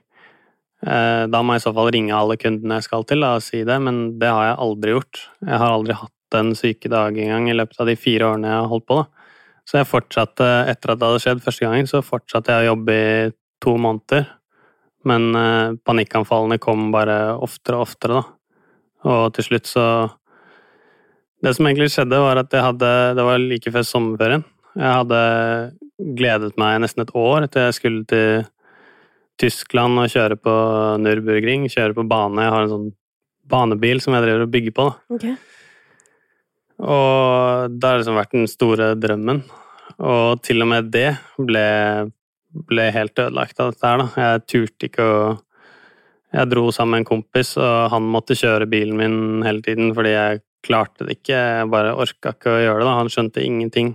Eh, 0.86 1.24
Da 1.32 1.42
må 1.42 1.56
jeg 1.56 1.64
i 1.64 1.66
så 1.66 1.74
fall 1.74 1.90
ringe 1.96 2.14
alle 2.16 2.38
kundene 2.38 2.78
jeg 2.80 2.88
skal 2.90 3.06
til 3.10 3.26
da, 3.26 3.36
og 3.40 3.46
si 3.46 3.64
det, 3.66 3.80
men 3.82 4.20
det 4.22 4.30
har 4.30 4.52
jeg 4.52 4.60
aldri 4.68 4.94
gjort. 4.94 5.24
Jeg 5.42 5.62
har 5.64 5.74
aldri 5.74 5.98
hatt 5.98 6.38
en 6.38 6.54
sykedag 6.58 7.18
engang 7.18 7.50
i 7.50 7.56
løpet 7.58 7.80
av 7.82 7.90
de 7.90 7.96
fire 7.98 8.30
årene 8.30 8.52
jeg 8.52 8.62
har 8.62 8.70
holdt 8.72 8.88
på. 8.92 9.00
Da. 9.02 9.32
Så 9.66 9.80
jeg 9.80 9.90
fortsatte, 9.90 10.46
etter 10.70 10.94
at 10.94 11.00
det 11.02 11.08
hadde 11.10 11.24
skjedd 11.24 11.42
første 11.42 11.66
gangen, 11.66 11.90
så 11.90 12.04
fortsatte 12.06 12.54
jeg 12.54 12.68
å 12.68 12.72
jobbe 12.76 12.94
i 12.94 13.32
to 13.66 13.76
måneder. 13.82 14.28
Men 15.06 15.30
eh, 15.38 15.76
panikkanfallene 15.86 16.60
kom 16.62 16.90
bare 16.94 17.36
oftere 17.36 17.80
og 17.80 17.90
oftere, 17.90 18.22
da. 18.22 18.36
Og 19.06 19.34
til 19.36 19.46
slutt 19.46 19.70
så 19.70 19.86
Det 21.46 21.52
som 21.54 21.68
egentlig 21.68 21.92
skjedde, 21.94 22.18
var 22.18 22.40
at 22.42 22.50
jeg 22.50 22.64
hadde 22.64 22.88
Det 23.14 23.26
var 23.28 23.38
like 23.38 23.72
før 23.72 23.84
sommerferien. 23.86 24.46
Jeg 24.74 24.92
hadde 25.00 25.20
gledet 26.18 26.58
meg 26.60 26.80
nesten 26.82 27.04
et 27.04 27.14
år 27.16 27.46
etter 27.46 27.68
jeg 27.68 27.76
skulle 27.78 28.08
til 28.10 28.48
Tyskland 29.40 30.00
og 30.00 30.12
kjøre 30.12 30.36
på 30.40 30.54
Nürburgring, 31.04 31.68
kjøre 31.72 31.96
på 31.96 32.04
bane. 32.08 32.44
Jeg 32.44 32.54
har 32.54 32.66
en 32.66 32.74
sånn 32.74 32.90
banebil 33.52 34.02
som 34.04 34.16
jeg 34.16 34.26
driver 34.26 34.46
og 34.46 34.52
bygger 34.52 34.76
på, 34.76 34.88
da. 34.90 35.16
Okay. 35.16 35.36
Og 36.84 37.72
det 37.72 37.88
har 37.88 38.02
liksom 38.02 38.20
vært 38.20 38.36
den 38.36 38.50
store 38.52 38.90
drømmen. 39.00 39.42
Og 40.04 40.42
til 40.44 40.64
og 40.64 40.72
med 40.72 40.90
det 40.92 41.08
ble, 41.40 41.66
ble 42.70 42.88
helt 42.96 43.20
ødelagt 43.20 43.60
av 43.60 43.74
dette 43.74 43.90
her, 43.90 44.02
da. 44.04 44.08
Jeg 44.24 44.46
turte 44.52 44.90
ikke 44.90 45.10
å 45.10 45.18
Jeg 46.36 46.50
dro 46.52 46.66
sammen 46.74 46.92
med 46.92 47.00
en 47.00 47.08
kompis, 47.08 47.54
og 47.56 47.92
han 47.94 48.08
måtte 48.12 48.36
kjøre 48.36 48.66
bilen 48.68 48.98
min 49.00 49.44
hele 49.46 49.62
tiden 49.64 49.94
fordi 49.96 50.10
jeg 50.12 50.42
klarte 50.66 51.06
det 51.08 51.20
ikke. 51.20 51.38
Jeg 51.38 51.70
bare 51.72 51.94
orka 51.96 52.34
ikke 52.34 52.52
å 52.52 52.60
gjøre 52.60 52.82
det. 52.82 52.88
da. 52.90 52.96
Han 52.98 53.12
skjønte 53.14 53.46
ingenting. 53.46 53.94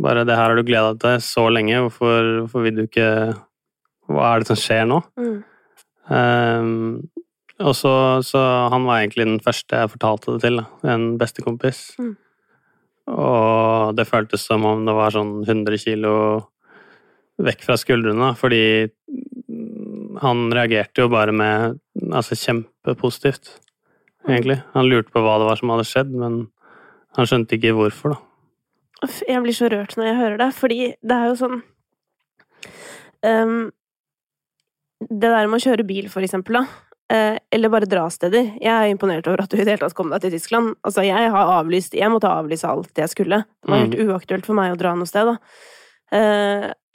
Bare 0.00 0.24
'det 0.24 0.36
her 0.36 0.48
har 0.48 0.56
du 0.56 0.62
gleda 0.62 0.94
deg 0.94 1.00
til 1.00 1.20
så 1.20 1.44
lenge, 1.52 1.82
hvorfor, 1.84 2.46
hvorfor 2.46 2.62
vil 2.62 2.76
du 2.76 2.82
ikke 2.86 3.36
Hva 4.08 4.24
er 4.32 4.38
det 4.38 4.46
som 4.46 4.56
skjer 4.56 4.86
nå?' 4.88 5.04
Mm. 5.18 5.44
Um, 6.08 7.02
og 7.60 7.74
så, 7.74 8.22
så 8.22 8.70
han 8.72 8.86
var 8.86 9.02
egentlig 9.02 9.26
den 9.26 9.40
første 9.40 9.76
jeg 9.76 9.90
fortalte 9.90 10.32
det 10.32 10.40
til, 10.40 10.56
da. 10.56 10.94
en 10.94 11.18
bestekompis. 11.18 11.98
Mm. 11.98 12.16
Og 13.08 13.96
det 13.96 14.06
føltes 14.08 14.46
som 14.46 14.64
om 14.64 14.84
det 14.86 14.94
var 14.94 15.10
sånn 15.10 15.42
100 15.44 15.78
kilo 15.82 16.14
vekk 17.38 17.64
fra 17.66 17.76
skuldrene, 17.78 18.32
fordi 18.38 18.62
han 20.22 20.48
reagerte 20.54 21.04
jo 21.04 21.10
bare 21.12 21.32
med 21.34 21.78
altså 22.10 22.34
kjempepositivt, 22.38 23.52
egentlig. 24.26 24.58
Han 24.74 24.88
lurte 24.90 25.12
på 25.14 25.22
hva 25.22 25.36
det 25.38 25.46
var 25.48 25.60
som 25.60 25.70
hadde 25.74 25.86
skjedd, 25.88 26.10
men 26.18 26.40
han 27.18 27.28
skjønte 27.30 27.54
ikke 27.58 27.76
hvorfor, 27.76 28.16
da. 28.16 28.24
Uff, 29.06 29.20
Jeg 29.28 29.42
blir 29.44 29.54
så 29.54 29.68
rørt 29.70 29.94
når 29.94 30.08
jeg 30.08 30.18
hører 30.18 30.40
det, 30.40 30.48
fordi 30.58 30.78
det 31.06 31.14
er 31.14 31.28
jo 31.30 31.36
sånn 31.38 31.60
um, 33.22 33.70
Det 35.06 35.30
der 35.30 35.46
med 35.46 35.60
å 35.60 35.62
kjøre 35.62 35.86
bil, 35.86 36.08
for 36.10 36.26
eksempel, 36.26 36.58
da. 36.58 36.64
eh, 37.14 37.36
eller 37.54 37.70
bare 37.70 37.86
dra 37.86 38.08
steder. 38.10 38.56
Jeg 38.58 38.72
er 38.74 38.90
imponert 38.90 39.28
over 39.30 39.44
at 39.44 39.52
du 39.52 39.56
i 39.56 39.62
det 39.62 39.76
hele 39.76 39.84
tatt 39.84 39.94
kom 39.94 40.10
deg 40.10 40.24
til 40.24 40.34
Tyskland. 40.34 40.74
Altså, 40.82 41.06
jeg 41.06 41.30
har 41.30 41.54
avlyst 41.60 41.94
Jeg 41.94 42.10
måtte 42.10 42.26
avlyse 42.30 42.66
alt 42.66 42.98
jeg 42.98 43.14
skulle. 43.14 43.44
Det 43.62 43.70
var 43.70 43.84
helt 43.84 43.94
uaktuelt 44.02 44.50
for 44.50 44.58
meg 44.58 44.74
å 44.74 44.80
dra 44.82 44.96
noe 44.98 45.06
sted, 45.06 45.30
da. 45.30 45.38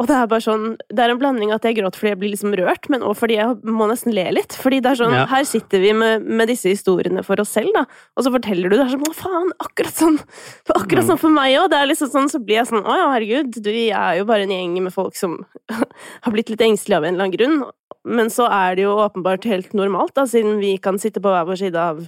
Og 0.02 0.08
det 0.10 0.16
er 0.18 0.26
bare 0.26 0.42
sånn 0.42 0.64
Det 0.90 1.00
er 1.04 1.12
en 1.14 1.20
blanding 1.22 1.52
at 1.54 1.62
jeg 1.68 1.76
gråter 1.78 2.00
fordi 2.02 2.10
jeg 2.10 2.18
blir 2.20 2.32
liksom 2.34 2.56
rørt, 2.58 2.88
men 2.90 3.04
òg 3.06 3.14
fordi 3.16 3.36
jeg 3.38 3.60
må 3.64 3.86
nesten 3.88 4.12
le 4.16 4.24
litt. 4.34 4.56
Fordi 4.58 4.80
det 4.82 4.90
er 4.92 4.96
sånn 5.04 5.14
Ja. 5.14 5.26
Her 5.30 5.44
sitter 5.46 5.80
vi 5.84 5.92
med, 5.94 6.26
med 6.26 6.48
disse 6.50 6.66
historiene 6.72 7.22
for 7.24 7.40
oss 7.40 7.50
selv, 7.54 7.70
da, 7.76 7.86
og 8.18 8.24
så 8.26 8.32
forteller 8.34 8.70
du 8.74 8.78
det. 8.78 8.88
er 8.88 8.96
sånn 8.96 9.06
å 9.06 9.14
faen? 9.14 9.52
Akkurat 9.62 9.94
sånn 9.94 10.18
for 10.66 10.74
Akkurat 10.82 11.04
Mm. 11.04 11.10
sånn 11.12 11.20
for 11.20 11.30
meg 11.30 11.58
òg. 11.60 11.70
Det 11.70 11.78
er 11.78 11.86
liksom 11.92 12.10
sånn, 12.10 12.30
så 12.34 12.40
blir 12.44 12.56
jeg 12.64 12.68
sånn 12.68 12.84
Å 12.84 12.96
ja, 12.98 13.08
herregud, 13.14 13.52
du, 13.62 13.70
jeg 13.70 13.92
er 13.94 14.18
jo 14.18 14.26
bare 14.26 14.42
en 14.48 14.50
gjeng 14.50 14.82
med 14.82 14.94
folk 14.94 15.16
som 15.16 15.46
har 16.24 16.32
blitt 16.34 16.50
litt 16.50 16.62
engstelige 16.66 16.98
av 16.98 17.04
en 17.06 17.14
eller 17.14 17.26
annen 17.30 17.38
grunn. 17.38 17.72
Men 18.06 18.28
så 18.34 18.50
er 18.52 18.76
det 18.76 18.84
jo 18.84 18.98
åpenbart 18.98 19.46
helt 19.46 19.72
normalt, 19.74 20.14
da, 20.16 20.26
siden 20.26 20.58
vi 20.60 20.78
kan 20.78 20.98
sitte 21.00 21.22
på 21.22 21.30
hver 21.32 21.46
vår 21.48 21.56
side 21.62 21.76
av 21.80 22.02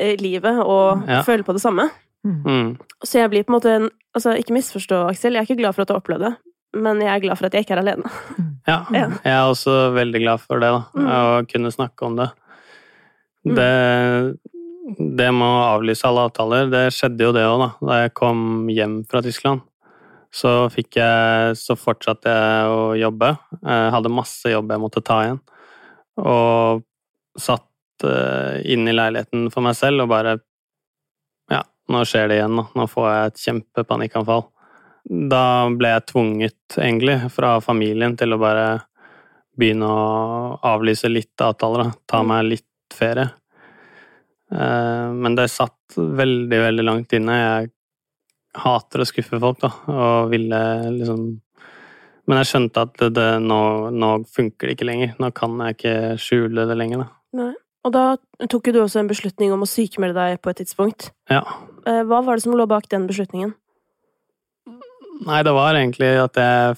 eh, 0.00 0.16
livet 0.16 0.56
og 0.64 1.04
Ja. 1.06 1.20
føle 1.22 1.44
på 1.44 1.52
det 1.52 1.60
samme. 1.62 1.90
Mm. 2.24 2.78
Så 3.04 3.20
jeg 3.20 3.30
blir 3.30 3.44
på 3.44 3.52
en 3.52 3.60
måte 3.60 3.70
en 3.76 3.90
Altså, 4.16 4.30
ikke 4.38 4.54
misforstå, 4.54 5.08
Aksel, 5.10 5.32
jeg 5.34 5.42
er 5.42 5.46
ikke 5.48 5.58
glad 5.60 5.74
for 5.74 5.82
at 5.82 5.88
du 5.88 5.92
har 5.94 6.00
opplevd 6.00 6.20
det, 6.22 6.36
men 6.74 7.00
jeg 7.02 7.10
er 7.14 7.22
glad 7.24 7.38
for 7.38 7.46
at 7.48 7.54
jeg 7.56 7.64
ikke 7.66 7.76
er 7.76 7.82
alene. 7.84 8.10
Ja, 8.66 8.78
Ja. 8.92 9.08
jeg 9.22 9.32
er 9.34 9.44
også 9.50 9.92
veldig 9.94 10.20
glad 10.22 10.40
for 10.40 10.58
det, 10.62 10.70
da. 10.72 10.82
Mm. 10.96 11.06
Å 11.12 11.46
kunne 11.50 11.70
snakke 11.74 12.06
om 12.06 12.16
det. 12.16 12.30
Mm. 13.46 13.54
Det 13.54 14.38
Det 15.16 15.30
med 15.32 15.48
å 15.48 15.78
avlyse 15.78 16.04
alle 16.04 16.26
avtaler, 16.28 16.66
det 16.72 16.82
skjedde 16.92 17.24
jo 17.24 17.32
det 17.32 17.44
òg, 17.48 17.58
da. 17.62 17.68
Da 17.88 17.98
jeg 18.02 18.14
kom 18.14 18.66
hjem 18.68 18.98
fra 19.08 19.22
Tyskland, 19.24 19.62
så 20.34 20.68
fikk 20.72 20.96
jeg 20.98 21.56
Så 21.56 21.76
fortsatte 21.76 22.28
jeg 22.28 22.66
å 22.68 22.92
jobbe. 22.98 23.30
Jeg 23.62 23.92
hadde 23.94 24.12
masse 24.12 24.44
jobb 24.52 24.70
jeg 24.74 24.80
måtte 24.82 25.02
ta 25.04 25.20
igjen. 25.24 25.40
Og 26.18 26.82
satt 27.38 27.62
inne 28.04 28.64
inn 28.64 28.88
i 28.88 28.92
leiligheten 28.92 29.50
for 29.52 29.62
meg 29.62 29.74
selv 29.78 30.02
og 30.02 30.08
bare 30.08 30.38
Ja, 31.50 31.62
nå 31.88 32.02
skjer 32.04 32.28
det 32.28 32.38
igjen, 32.40 32.56
da. 32.56 32.64
Nå 32.74 32.86
får 32.90 33.08
jeg 33.08 33.26
et 33.26 33.42
kjempepanikkanfall. 33.44 34.44
Da 35.04 35.68
ble 35.68 35.90
jeg 35.92 36.06
tvunget, 36.06 36.76
egentlig, 36.80 37.18
fra 37.30 37.58
familien 37.60 38.16
til 38.16 38.32
å 38.32 38.38
bare 38.40 38.66
begynne 39.58 39.86
å 39.86 40.58
avlyse 40.64 41.10
litt 41.12 41.36
avtaler, 41.44 41.84
da. 41.84 41.92
Ta 42.08 42.22
Mm. 42.22 42.26
meg 42.28 42.44
litt 42.44 42.64
ferie. 42.92 43.30
Eh, 44.52 45.12
Men 45.12 45.34
det 45.34 45.50
satt 45.50 45.96
veldig, 45.96 46.48
veldig 46.50 46.84
langt 46.84 47.12
inne. 47.12 47.32
Jeg 47.62 47.70
hater 48.54 49.00
å 49.00 49.06
skuffe 49.06 49.40
folk, 49.40 49.60
da, 49.60 49.70
og 49.88 50.30
ville 50.30 50.90
liksom 50.98 51.40
Men 52.26 52.38
jeg 52.38 52.46
skjønte 52.46 52.80
at 52.80 52.92
det, 52.96 53.12
det, 53.12 53.42
nå, 53.42 53.90
nå 53.92 54.24
funker 54.24 54.66
det 54.70 54.78
ikke 54.78 54.86
lenger. 54.88 55.10
Nå 55.20 55.28
kan 55.34 55.58
jeg 55.58 55.74
ikke 55.76 56.16
skjule 56.16 56.66
det 56.66 56.76
lenger, 56.78 57.02
da. 57.02 57.08
Nei. 57.34 57.54
Og 57.84 57.92
da 57.92 58.16
tok 58.48 58.64
jo 58.70 58.72
du 58.72 58.78
også 58.80 59.00
en 59.00 59.08
beslutning 59.10 59.52
om 59.52 59.60
å 59.60 59.68
sykemelde 59.68 60.14
deg 60.14 60.40
på 60.40 60.48
et 60.48 60.56
tidspunkt. 60.62 61.10
Ja. 61.28 61.42
Eh, 61.84 62.00
Hva 62.08 62.22
var 62.24 62.36
det 62.36 62.42
som 62.46 62.54
lå 62.56 62.64
bak 62.66 62.88
den 62.88 63.06
beslutningen? 63.06 63.52
Nei, 65.22 65.40
det 65.46 65.54
var 65.54 65.78
egentlig 65.78 66.10
at 66.18 66.38
jeg 66.40 66.76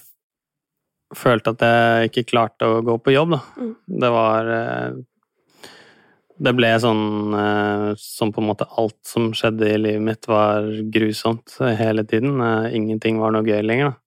følte 1.16 1.52
at 1.55 1.64
jeg 1.64 2.11
ikke 2.11 2.31
klarte 2.33 2.69
å 2.69 2.81
gå 2.85 2.97
på 3.00 3.14
jobb, 3.14 3.37
da. 3.37 3.43
Mm. 3.57 3.75
Det 4.02 4.11
var 4.12 4.50
eh, 4.52 4.97
Det 6.47 6.52
ble 6.52 6.73
sånn 6.83 7.37
eh, 7.40 7.90
som 8.00 8.33
på 8.35 8.43
en 8.43 8.50
måte 8.50 8.69
alt 8.76 8.99
som 9.07 9.31
skjedde 9.37 9.71
i 9.71 9.78
livet 9.81 10.05
mitt, 10.05 10.28
var 10.28 10.66
grusomt 10.93 11.57
hele 11.81 12.05
tiden. 12.05 12.40
Eh, 12.43 12.75
Ingenting 12.76 13.23
var 13.23 13.33
noe 13.33 13.47
gøy 13.47 13.62
lenger, 13.64 13.95
da. 13.95 14.00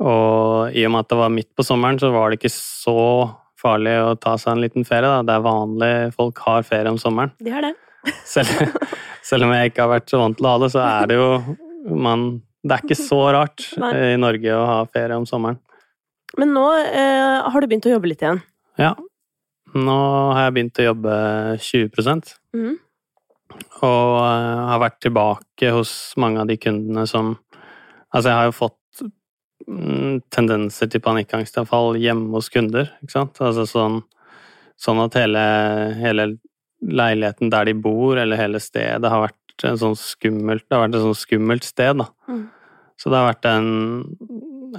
Og 0.00 0.76
i 0.76 0.86
og 0.88 0.94
med 0.94 1.04
at 1.04 1.10
det 1.12 1.20
var 1.20 1.32
midt 1.32 1.50
på 1.56 1.64
sommeren, 1.64 1.98
så 2.00 2.08
var 2.12 2.30
det 2.30 2.40
ikke 2.40 2.52
så 2.54 3.00
farlig 3.60 3.92
å 4.00 4.14
ta 4.16 4.36
seg 4.40 4.54
en 4.54 4.62
liten 4.64 4.86
ferie, 4.88 5.08
da. 5.08 5.24
Det 5.26 5.36
er 5.36 5.44
vanlig, 5.44 5.94
folk 6.16 6.40
har 6.46 6.68
ferie 6.68 6.92
om 6.92 7.00
sommeren. 7.00 7.32
De 7.40 7.52
har 7.52 7.68
det. 7.68 7.74
Selv, 8.24 8.76
selv 9.28 9.46
om 9.46 9.52
jeg 9.54 9.72
ikke 9.72 9.84
har 9.84 9.92
vært 9.98 10.12
så 10.12 10.22
vant 10.22 10.38
til 10.38 10.48
å 10.48 10.54
ha 10.54 10.62
det, 10.62 10.70
så 10.72 10.84
er 10.86 11.10
det 11.10 11.18
jo 11.20 11.28
man, 12.00 12.30
Det 12.60 12.76
er 12.76 12.84
ikke 12.84 12.98
så 12.98 13.20
rart 13.36 13.66
i 13.76 14.16
Norge 14.20 14.56
å 14.56 14.64
ha 14.68 14.78
ferie 14.92 15.18
om 15.18 15.26
sommeren. 15.28 15.60
Men 16.38 16.52
nå 16.54 16.66
eh, 16.78 17.40
har 17.50 17.60
du 17.60 17.66
begynt 17.66 17.88
å 17.88 17.94
jobbe 17.96 18.10
litt 18.12 18.22
igjen. 18.22 18.42
Ja. 18.78 18.94
Nå 19.74 19.96
har 20.34 20.46
jeg 20.46 20.54
begynt 20.56 20.80
å 20.82 20.86
jobbe 20.88 21.14
20 21.62 22.30
mm. 22.54 22.76
og 23.86 24.14
eh, 24.18 24.62
har 24.70 24.82
vært 24.82 25.00
tilbake 25.04 25.72
hos 25.74 25.92
mange 26.20 26.42
av 26.42 26.50
de 26.50 26.58
kundene 26.60 27.06
som 27.10 27.36
Altså, 28.10 28.26
jeg 28.26 28.34
har 28.40 28.48
jo 28.48 28.54
fått 28.56 29.02
mm, 29.70 30.14
tendenser 30.34 30.88
til 30.90 31.02
panikkangstavfall 31.04 31.94
hjemme 32.02 32.32
hos 32.34 32.48
kunder, 32.50 32.88
ikke 33.04 33.14
sant? 33.14 33.38
Altså 33.38 33.68
sånn, 33.70 34.00
sånn 34.74 35.02
at 35.04 35.14
hele, 35.14 35.44
hele 36.00 36.24
leiligheten 36.82 37.52
der 37.52 37.68
de 37.70 37.76
bor, 37.78 38.18
eller 38.18 38.40
hele 38.40 38.58
stedet, 38.58 39.06
har 39.12 39.22
vært 39.28 39.38
en 39.68 39.78
sånn 39.80 39.96
skummelt 39.98 40.64
Det 40.66 40.76
har 40.76 40.86
vært 40.86 40.96
et 40.98 41.04
sånn 41.04 41.18
skummelt 41.18 41.66
sted, 41.66 42.00
da. 42.02 42.08
Mm. 42.30 42.44
Så 43.00 43.10
det 43.10 43.18
har 43.18 43.30
vært 43.30 43.48
en, 43.48 43.68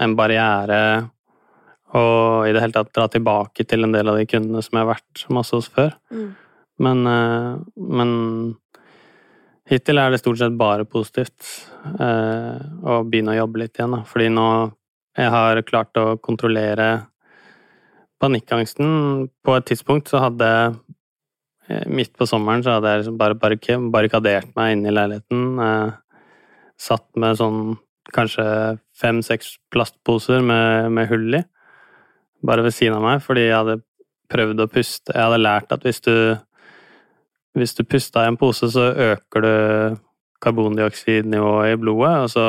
en 0.02 0.16
barriere 0.18 0.82
å 1.98 2.04
i 2.48 2.52
det 2.54 2.62
hele 2.64 2.76
tatt 2.76 2.92
dra 2.96 3.08
tilbake 3.12 3.66
til 3.68 3.84
en 3.84 3.96
del 3.96 4.12
av 4.12 4.20
de 4.20 4.28
kundene 4.30 4.62
som 4.64 4.78
jeg 4.78 4.86
har 4.86 4.94
vært 4.94 5.24
masse 5.34 5.58
hos 5.58 5.70
før. 5.74 5.96
Mm. 6.14 6.30
Men, 6.82 7.02
eh, 7.10 7.56
men 8.00 8.12
hittil 9.70 10.00
er 10.02 10.14
det 10.14 10.22
stort 10.22 10.40
sett 10.40 10.56
bare 10.58 10.86
positivt 10.88 11.50
eh, 12.00 12.62
å 12.86 13.02
begynne 13.04 13.36
å 13.36 13.42
jobbe 13.42 13.64
litt 13.64 13.76
igjen, 13.78 13.98
da. 13.98 14.06
Fordi 14.08 14.30
nå 14.32 14.48
jeg 15.18 15.32
har 15.34 15.60
klart 15.68 15.98
å 16.00 16.16
kontrollere 16.24 16.88
panikkangsten. 18.22 19.28
På 19.44 19.58
et 19.58 19.68
tidspunkt 19.68 20.12
så 20.12 20.22
hadde 20.24 20.48
Midt 21.92 22.14
på 22.18 22.28
sommeren 22.30 22.64
så 22.66 22.78
hadde 22.78 22.92
jeg 22.92 23.04
liksom 23.04 23.20
bare 23.22 23.38
barrikadert 23.38 24.52
meg 24.58 24.76
inne 24.76 24.92
i 24.92 24.96
leiligheten. 24.96 25.48
Eh, 25.66 25.96
satt 26.82 27.08
med 27.20 27.40
sånn 27.40 27.62
kanskje 28.12 28.46
fem-seks 28.98 29.56
plastposer 29.72 30.42
med, 30.44 30.92
med 30.92 31.10
hull 31.12 31.38
i, 31.38 31.44
bare 32.46 32.66
ved 32.66 32.76
siden 32.76 32.98
av 32.98 33.06
meg, 33.06 33.22
fordi 33.24 33.46
jeg 33.46 33.58
hadde 33.58 33.82
prøvd 34.32 34.64
å 34.64 34.72
puste. 34.72 35.14
Jeg 35.14 35.28
hadde 35.28 35.44
lært 35.44 35.76
at 35.76 35.86
hvis 35.86 36.02
du 36.04 36.16
hvis 37.58 37.76
du 37.76 37.84
puster 37.84 38.24
i 38.24 38.32
en 38.32 38.40
pose, 38.40 38.68
så 38.72 38.92
øker 39.12 39.44
du 39.44 39.54
karbondioksidnivået 40.42 41.74
i 41.74 41.80
blodet, 41.80 42.14
og 42.24 42.30
så, 42.32 42.46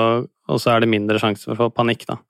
og 0.48 0.60
så 0.62 0.72
er 0.72 0.82
det 0.82 0.92
mindre 0.92 1.18
sjanse 1.20 1.44
for 1.48 1.56
å 1.56 1.60
få 1.64 1.74
panikk, 1.74 2.06
da. 2.08 2.20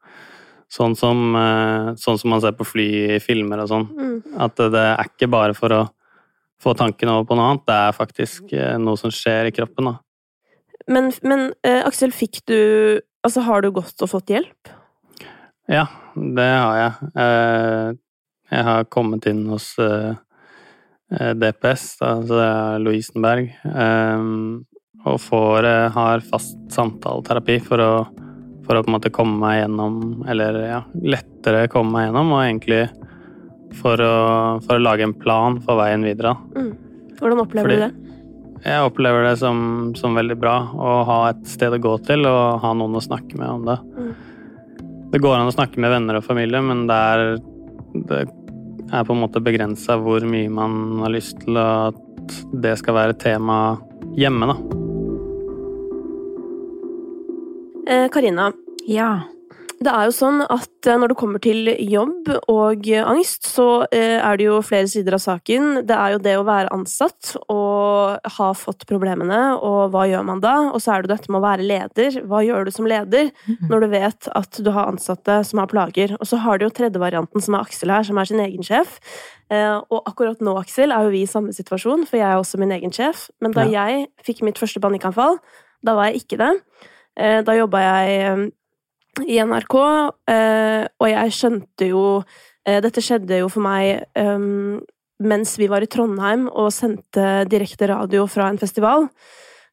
Sånn 0.72 0.96
som, 0.96 1.36
eh, 1.36 1.92
sånn 2.00 2.18
som 2.18 2.32
man 2.32 2.40
ser 2.40 2.56
på 2.56 2.64
fly 2.64 2.86
i 3.16 3.18
filmer 3.20 3.60
og 3.60 3.68
sånn. 3.68 3.84
Mm. 3.92 4.14
At 4.40 4.56
det 4.56 4.80
er 4.80 5.04
ikke 5.04 5.28
bare 5.30 5.54
for 5.54 5.74
å 5.76 5.82
få 6.62 6.74
tanken 6.78 7.10
over 7.10 7.26
på 7.28 7.36
noe 7.38 7.50
annet, 7.50 7.66
det 7.68 7.78
er 7.88 7.96
faktisk 7.96 8.54
eh, 8.54 8.76
noe 8.80 9.00
som 9.00 9.12
skjer 9.14 9.50
i 9.50 9.54
kroppen, 9.54 9.90
da. 9.90 9.96
Men, 10.90 11.10
men 11.22 11.48
eh, 11.66 11.82
Aksel, 11.86 12.14
fikk 12.14 12.44
du 12.50 12.58
Altså, 13.22 13.38
har 13.46 13.62
du 13.62 13.68
gått 13.70 14.02
og 14.02 14.08
fått 14.10 14.32
hjelp? 14.34 14.70
Ja, 15.70 15.84
det 16.16 16.48
har 16.50 16.78
jeg. 16.80 17.10
Eh, 17.22 17.92
Jeg 18.52 18.66
har 18.66 18.88
kommet 18.92 19.24
inn 19.30 19.46
hos 19.48 19.70
eh, 19.80 20.10
eh, 21.14 21.30
DPS, 21.40 21.84
altså 22.04 22.34
det 22.34 22.48
er 22.48 22.82
Lovisenberg, 22.84 23.46
eh, 23.64 24.26
og 25.06 25.16
får, 25.22 25.68
har 25.94 26.26
fast 26.26 26.58
samtaleterapi 26.74 27.56
for 27.64 27.80
å, 27.80 27.92
for 28.66 28.76
å 28.76 28.82
på 28.84 28.90
en 28.90 28.96
måte 28.98 29.14
komme 29.14 29.38
meg 29.40 29.62
gjennom, 29.62 29.96
eller 30.28 30.60
ja, 30.66 30.82
lettere 31.00 31.64
komme 31.72 31.94
meg 31.94 32.10
gjennom, 32.10 32.34
og 32.36 32.42
egentlig 32.44 32.82
for 33.78 34.00
å, 34.02 34.14
for 34.64 34.78
å 34.78 34.82
lage 34.82 35.06
en 35.06 35.14
plan 35.14 35.60
for 35.64 35.78
veien 35.80 36.04
videre. 36.06 36.34
Mm. 36.56 36.72
Hvordan 37.20 37.42
opplever 37.44 37.68
Fordi- 37.68 37.80
du 37.80 37.86
det? 37.86 37.92
Jeg 38.62 38.84
opplever 38.86 39.24
det 39.26 39.38
som, 39.40 39.90
som 39.98 40.14
veldig 40.14 40.36
bra 40.38 40.52
å 40.78 40.90
ha 41.08 41.16
et 41.32 41.40
sted 41.50 41.74
å 41.74 41.80
gå 41.82 41.96
til 42.06 42.22
og 42.30 42.60
ha 42.62 42.70
noen 42.78 42.94
å 42.94 43.02
snakke 43.02 43.34
med 43.34 43.48
om 43.50 43.64
det. 43.66 43.74
Mm. 43.98 44.12
Det 45.10 45.20
går 45.20 45.34
an 45.40 45.50
å 45.50 45.54
snakke 45.56 45.82
med 45.82 45.90
venner 45.90 46.20
og 46.20 46.24
familie, 46.24 46.60
men 46.62 46.86
det 46.86 46.94
er, 46.94 47.24
det 48.06 48.20
er 48.92 49.04
på 49.08 49.16
en 49.16 49.22
måte 49.24 49.42
begrensa 49.42 49.98
hvor 49.98 50.22
mye 50.22 50.48
man 50.52 51.02
har 51.02 51.10
lyst 51.10 51.40
til 51.42 51.58
at 51.58 51.98
det 52.62 52.76
skal 52.78 52.94
være 53.00 53.18
tema 53.18 53.58
hjemme, 54.14 54.46
da. 54.52 54.56
Eh, 57.90 58.08
Karina, 58.14 58.52
Ja. 58.86 59.22
Det 59.82 59.90
er 59.90 60.06
jo 60.08 60.12
sånn 60.14 60.42
at 60.44 60.86
eh, 60.86 60.98
når 60.98 61.12
det 61.12 61.16
kommer 61.18 61.42
til 61.42 61.70
jobb 61.90 62.28
og 62.50 62.86
eh, 62.90 63.02
angst, 63.02 63.46
så 63.50 63.84
eh, 63.88 64.18
er 64.18 64.38
det 64.38 64.46
jo 64.46 64.60
flere 64.64 64.88
sider 64.90 65.16
av 65.16 65.22
saken. 65.24 65.82
Det 65.88 65.96
er 65.96 66.14
jo 66.14 66.20
det 66.22 66.34
å 66.38 66.44
være 66.46 66.70
ansatt 66.74 67.32
og 67.52 68.30
ha 68.36 68.48
fått 68.58 68.86
problemene, 68.90 69.40
og 69.58 69.94
hva 69.94 70.06
gjør 70.10 70.26
man 70.28 70.42
da? 70.44 70.54
Og 70.70 70.82
så 70.82 70.94
er 70.94 71.04
det 71.04 71.12
dette 71.14 71.32
med 71.32 71.40
å 71.40 71.46
være 71.46 71.66
leder. 71.66 72.20
Hva 72.28 72.44
gjør 72.46 72.68
du 72.68 72.72
som 72.74 72.88
leder 72.90 73.32
når 73.70 73.84
du 73.84 73.88
vet 73.96 74.30
at 74.32 74.62
du 74.62 74.70
har 74.74 74.92
ansatte 74.92 75.40
som 75.48 75.62
har 75.62 75.70
plager? 75.72 76.16
Og 76.20 76.30
så 76.30 76.40
har 76.44 76.58
du 76.58 76.66
jo 76.68 76.72
tredje 76.74 77.02
varianten, 77.02 77.42
som 77.42 77.58
er 77.58 77.66
Aksel 77.66 77.94
her, 77.94 78.06
som 78.06 78.20
er 78.20 78.30
sin 78.30 78.42
egen 78.44 78.66
sjef. 78.66 78.98
Og 79.52 79.98
akkurat 80.08 80.40
nå, 80.44 80.54
Aksel, 80.60 80.94
er 80.94 81.06
jo 81.06 81.12
vi 81.12 81.26
i 81.26 81.28
samme 81.30 81.52
situasjon, 81.54 82.06
for 82.08 82.20
jeg 82.20 82.28
er 82.28 82.40
også 82.40 82.60
min 82.62 82.72
egen 82.78 82.94
sjef. 82.94 83.28
Men 83.42 83.54
da 83.56 83.66
jeg 83.68 84.06
fikk 84.24 84.42
mitt 84.46 84.60
første 84.60 84.80
panikkanfall, 84.82 85.40
da 85.84 85.96
var 85.98 86.10
jeg 86.10 86.22
ikke 86.22 86.40
det. 86.40 86.52
Da 87.46 87.54
jobba 87.58 87.82
jeg 87.84 88.50
i 89.20 89.36
NRK, 89.44 89.76
eh, 90.32 90.82
og 90.96 91.08
jeg 91.10 91.36
skjønte 91.36 91.88
jo 91.90 92.04
eh, 92.64 92.78
Dette 92.80 93.02
skjedde 93.04 93.42
jo 93.42 93.50
for 93.52 93.64
meg 93.64 94.06
eh, 94.16 94.46
mens 95.22 95.52
vi 95.60 95.68
var 95.70 95.84
i 95.84 95.90
Trondheim 95.90 96.48
og 96.48 96.72
sendte 96.74 97.44
direkte 97.50 97.90
radio 97.90 98.24
fra 98.26 98.48
en 98.50 98.58
festival. 98.58 99.04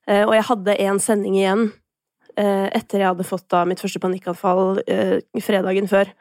Og 0.10 0.34
jeg 0.36 0.46
hadde 0.46 0.75
én 0.81 1.00
sending 1.01 1.36
igjen 1.38 1.63
etter 2.38 3.01
jeg 3.01 3.08
hadde 3.08 3.25
fått 3.25 3.48
da 3.50 3.63
mitt 3.65 3.81
første 3.81 4.01
panikkanfall 4.01 4.77
fredagen 5.41 5.89
før. 5.89 6.12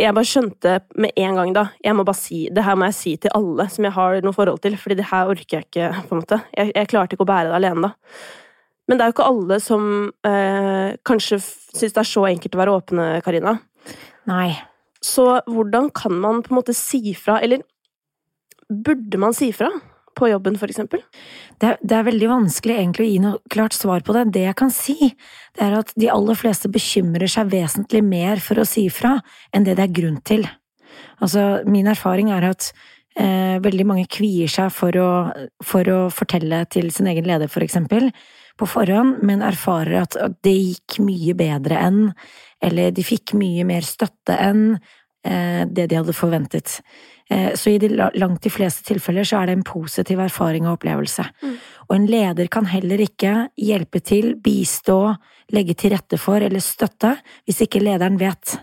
Jeg 0.00 0.16
bare 0.16 0.28
skjønte 0.28 0.78
med 0.96 1.12
en 1.20 1.36
gang 1.36 1.52
da 1.56 1.66
jeg 1.84 1.96
må 1.96 2.06
bare 2.08 2.18
si, 2.18 2.46
Det 2.48 2.64
her 2.64 2.76
må 2.80 2.88
jeg 2.88 2.96
si 2.96 3.12
til 3.20 3.36
alle 3.36 3.68
som 3.72 3.84
jeg 3.84 3.96
har 3.98 4.24
noe 4.24 4.36
forhold 4.36 4.64
til, 4.64 4.78
fordi 4.80 4.96
det 5.02 5.10
her 5.12 5.34
orker 5.34 5.58
jeg 5.58 5.68
ikke. 5.68 5.90
på 6.08 6.16
en 6.16 6.24
måte. 6.24 6.40
Jeg, 6.56 6.72
jeg 6.72 6.90
klarte 6.94 7.18
ikke 7.18 7.28
å 7.28 7.32
bære 7.34 7.52
det 7.52 7.60
alene 7.60 7.90
da. 7.90 7.92
Men 8.88 8.98
det 8.98 9.04
er 9.04 9.10
jo 9.10 9.16
ikke 9.16 9.30
alle 9.30 9.58
som 9.64 9.84
eh, 10.28 10.96
kanskje 11.08 11.40
syns 11.40 11.94
det 11.94 12.02
er 12.02 12.10
så 12.10 12.26
enkelt 12.28 12.56
å 12.56 12.60
være 12.60 12.76
åpne, 12.80 13.08
Karina. 13.24 13.56
Nei. 14.28 14.50
Så 15.04 15.24
hvordan 15.48 15.90
kan 15.96 16.16
man 16.20 16.42
på 16.44 16.52
en 16.52 16.58
måte 16.60 16.76
si 16.76 17.14
fra, 17.16 17.38
eller 17.44 17.64
burde 18.68 19.20
man 19.20 19.36
si 19.36 19.50
fra? 19.56 19.70
På 20.14 20.28
jobben, 20.30 20.54
for 20.54 20.70
eksempel? 20.70 21.00
Det 21.58 21.72
det 21.82 21.96
er 21.96 22.06
veldig 22.06 22.28
vanskelig 22.30 22.76
egentlig 22.76 23.06
å 23.06 23.10
gi 23.10 23.22
noe 23.24 23.50
klart 23.50 23.74
svar 23.74 24.04
på 24.06 24.14
det. 24.14 24.28
Det 24.36 24.44
jeg 24.44 24.56
kan 24.60 24.70
si, 24.70 25.10
det 25.56 25.64
er 25.66 25.74
at 25.80 25.90
de 25.98 26.10
aller 26.12 26.38
fleste 26.38 26.70
bekymrer 26.70 27.26
seg 27.30 27.50
vesentlig 27.50 28.04
mer 28.06 28.42
for 28.44 28.62
å 28.62 28.68
si 28.68 28.86
fra 28.94 29.16
enn 29.50 29.66
det 29.66 29.74
det 29.80 29.88
er 29.88 29.96
grunn 29.96 30.20
til. 30.22 30.46
Altså, 31.18 31.64
min 31.66 31.90
erfaring 31.90 32.30
er 32.30 32.46
at 32.52 32.70
eh, 33.18 33.58
veldig 33.64 33.88
mange 33.90 34.06
kvier 34.06 34.50
seg 34.50 34.70
for 34.74 34.94
å, 35.02 35.10
for 35.66 35.90
å 35.90 35.98
fortelle 36.14 36.62
til 36.70 36.92
sin 36.94 37.10
egen 37.10 37.26
leder, 37.26 37.50
for 37.50 37.66
eksempel, 37.66 38.12
på 38.58 38.68
forhånd, 38.70 39.22
men 39.26 39.42
erfarer 39.42 40.04
at 40.04 40.18
det 40.46 40.54
gikk 40.54 41.00
mye 41.04 41.34
bedre 41.38 41.80
enn, 41.82 42.02
eller 42.62 42.94
de 42.94 43.04
fikk 43.04 43.34
mye 43.38 43.64
mer 43.66 43.86
støtte 43.86 44.36
enn 44.40 44.76
eh, 45.26 45.64
det 45.66 45.88
de 45.90 45.98
hadde 45.98 46.14
forventet. 46.16 46.78
Eh, 47.30 47.54
så 47.58 47.70
i 47.70 47.78
de 47.80 47.88
langt 47.94 48.42
de 48.44 48.52
fleste 48.52 48.84
tilfeller 48.86 49.26
så 49.26 49.40
er 49.40 49.48
det 49.48 49.56
en 49.58 49.66
positiv 49.66 50.20
erfaring 50.20 50.68
og 50.68 50.78
opplevelse. 50.78 51.24
Mm. 51.42 51.56
Og 51.88 51.96
en 51.96 52.06
leder 52.10 52.50
kan 52.52 52.68
heller 52.68 53.00
ikke 53.00 53.34
hjelpe 53.60 54.02
til, 54.04 54.34
bistå, 54.44 55.16
legge 55.54 55.76
til 55.78 55.94
rette 55.96 56.20
for 56.20 56.44
eller 56.44 56.62
støtte 56.62 57.16
hvis 57.44 57.64
ikke 57.64 57.82
lederen 57.82 58.20
vet. 58.20 58.58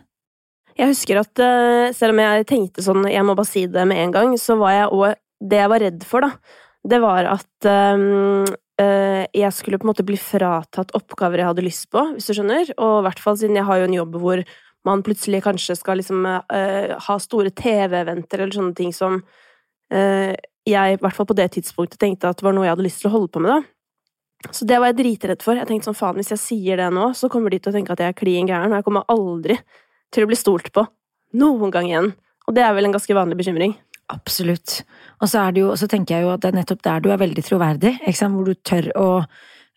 Jeg 0.78 0.94
husker 0.94 1.22
at 1.22 1.42
eh, 1.44 1.92
selv 1.98 2.16
om 2.16 2.24
jeg 2.24 2.50
tenkte 2.50 2.86
sånn, 2.86 3.06
jeg 3.12 3.26
må 3.28 3.36
bare 3.38 3.50
si 3.50 3.68
det 3.70 3.86
med 3.90 4.06
en 4.06 4.16
gang, 4.16 4.38
så 4.40 4.58
var 4.62 4.78
jeg 4.78 4.94
òg 4.96 5.20
Det 5.42 5.58
jeg 5.58 5.70
var 5.72 5.82
redd 5.82 6.04
for, 6.06 6.22
da, 6.22 6.60
det 6.86 7.00
var 7.02 7.26
at 7.32 7.66
um, 7.98 8.46
jeg 8.82 9.54
skulle 9.54 9.78
på 9.78 9.86
en 9.86 9.92
måte 9.92 10.06
bli 10.08 10.16
fratatt 10.18 10.94
oppgaver 10.98 11.42
jeg 11.42 11.50
hadde 11.52 11.64
lyst 11.66 11.88
på, 11.94 12.02
hvis 12.16 12.30
du 12.30 12.34
skjønner. 12.34 12.72
Og 12.82 12.94
i 13.02 13.06
hvert 13.06 13.22
fall 13.22 13.36
siden 13.38 13.60
jeg 13.60 13.68
har 13.68 13.82
jo 13.82 13.88
en 13.90 13.98
jobb 13.98 14.16
hvor 14.24 14.42
man 14.88 15.04
plutselig 15.06 15.44
kanskje 15.46 15.76
skal 15.78 16.00
liksom 16.02 16.26
uh, 16.26 16.96
ha 17.06 17.18
store 17.22 17.52
TV-eventer 17.54 18.42
eller 18.42 18.56
sånne 18.56 18.78
ting 18.78 18.94
som 18.96 19.20
uh, 19.22 20.34
jeg, 20.68 20.96
i 20.96 21.02
hvert 21.02 21.18
fall 21.18 21.30
på 21.30 21.38
det 21.38 21.52
tidspunktet, 21.58 22.00
tenkte 22.02 22.32
at 22.32 22.42
var 22.46 22.56
noe 22.56 22.68
jeg 22.68 22.76
hadde 22.76 22.88
lyst 22.88 23.04
til 23.04 23.12
å 23.12 23.16
holde 23.16 23.32
på 23.34 23.44
med, 23.44 23.54
da. 23.54 24.50
Så 24.50 24.66
det 24.66 24.80
var 24.82 24.90
jeg 24.90 24.98
dritredd 24.98 25.44
for. 25.46 25.58
Jeg 25.58 25.70
tenkte 25.70 25.90
sånn, 25.90 25.98
faen, 25.98 26.18
hvis 26.18 26.34
jeg 26.34 26.42
sier 26.42 26.82
det 26.82 26.90
nå, 26.94 27.12
så 27.18 27.30
kommer 27.30 27.54
de 27.54 27.60
til 27.62 27.70
å 27.70 27.76
tenke 27.76 27.94
at 27.94 28.02
jeg 28.02 28.14
er 28.14 28.18
klin 28.18 28.50
gæren, 28.50 28.74
og 28.74 28.80
jeg 28.80 28.88
kommer 28.88 29.06
aldri 29.12 29.58
til 30.14 30.26
å 30.26 30.30
bli 30.30 30.38
stolt 30.38 30.72
på. 30.74 30.86
Noen 31.38 31.74
gang 31.74 31.90
igjen. 31.90 32.10
Og 32.50 32.58
det 32.58 32.66
er 32.66 32.74
vel 32.74 32.90
en 32.90 32.96
ganske 32.96 33.16
vanlig 33.16 33.38
bekymring. 33.38 33.76
Absolutt. 34.12 34.82
Og 35.22 35.30
så, 35.30 35.46
er 35.46 35.56
det 35.56 35.64
jo, 35.64 35.72
så 35.80 35.88
tenker 35.88 36.18
jeg 36.18 36.28
jo 36.28 36.34
at 36.34 36.44
det 36.44 36.52
er 36.52 36.60
nettopp 36.60 36.84
der 36.86 37.02
du 37.04 37.10
er 37.14 37.22
veldig 37.22 37.44
troverdig, 37.48 37.96
hvor 38.04 38.48
du 38.48 38.54
tør 38.68 38.92
å 39.00 39.10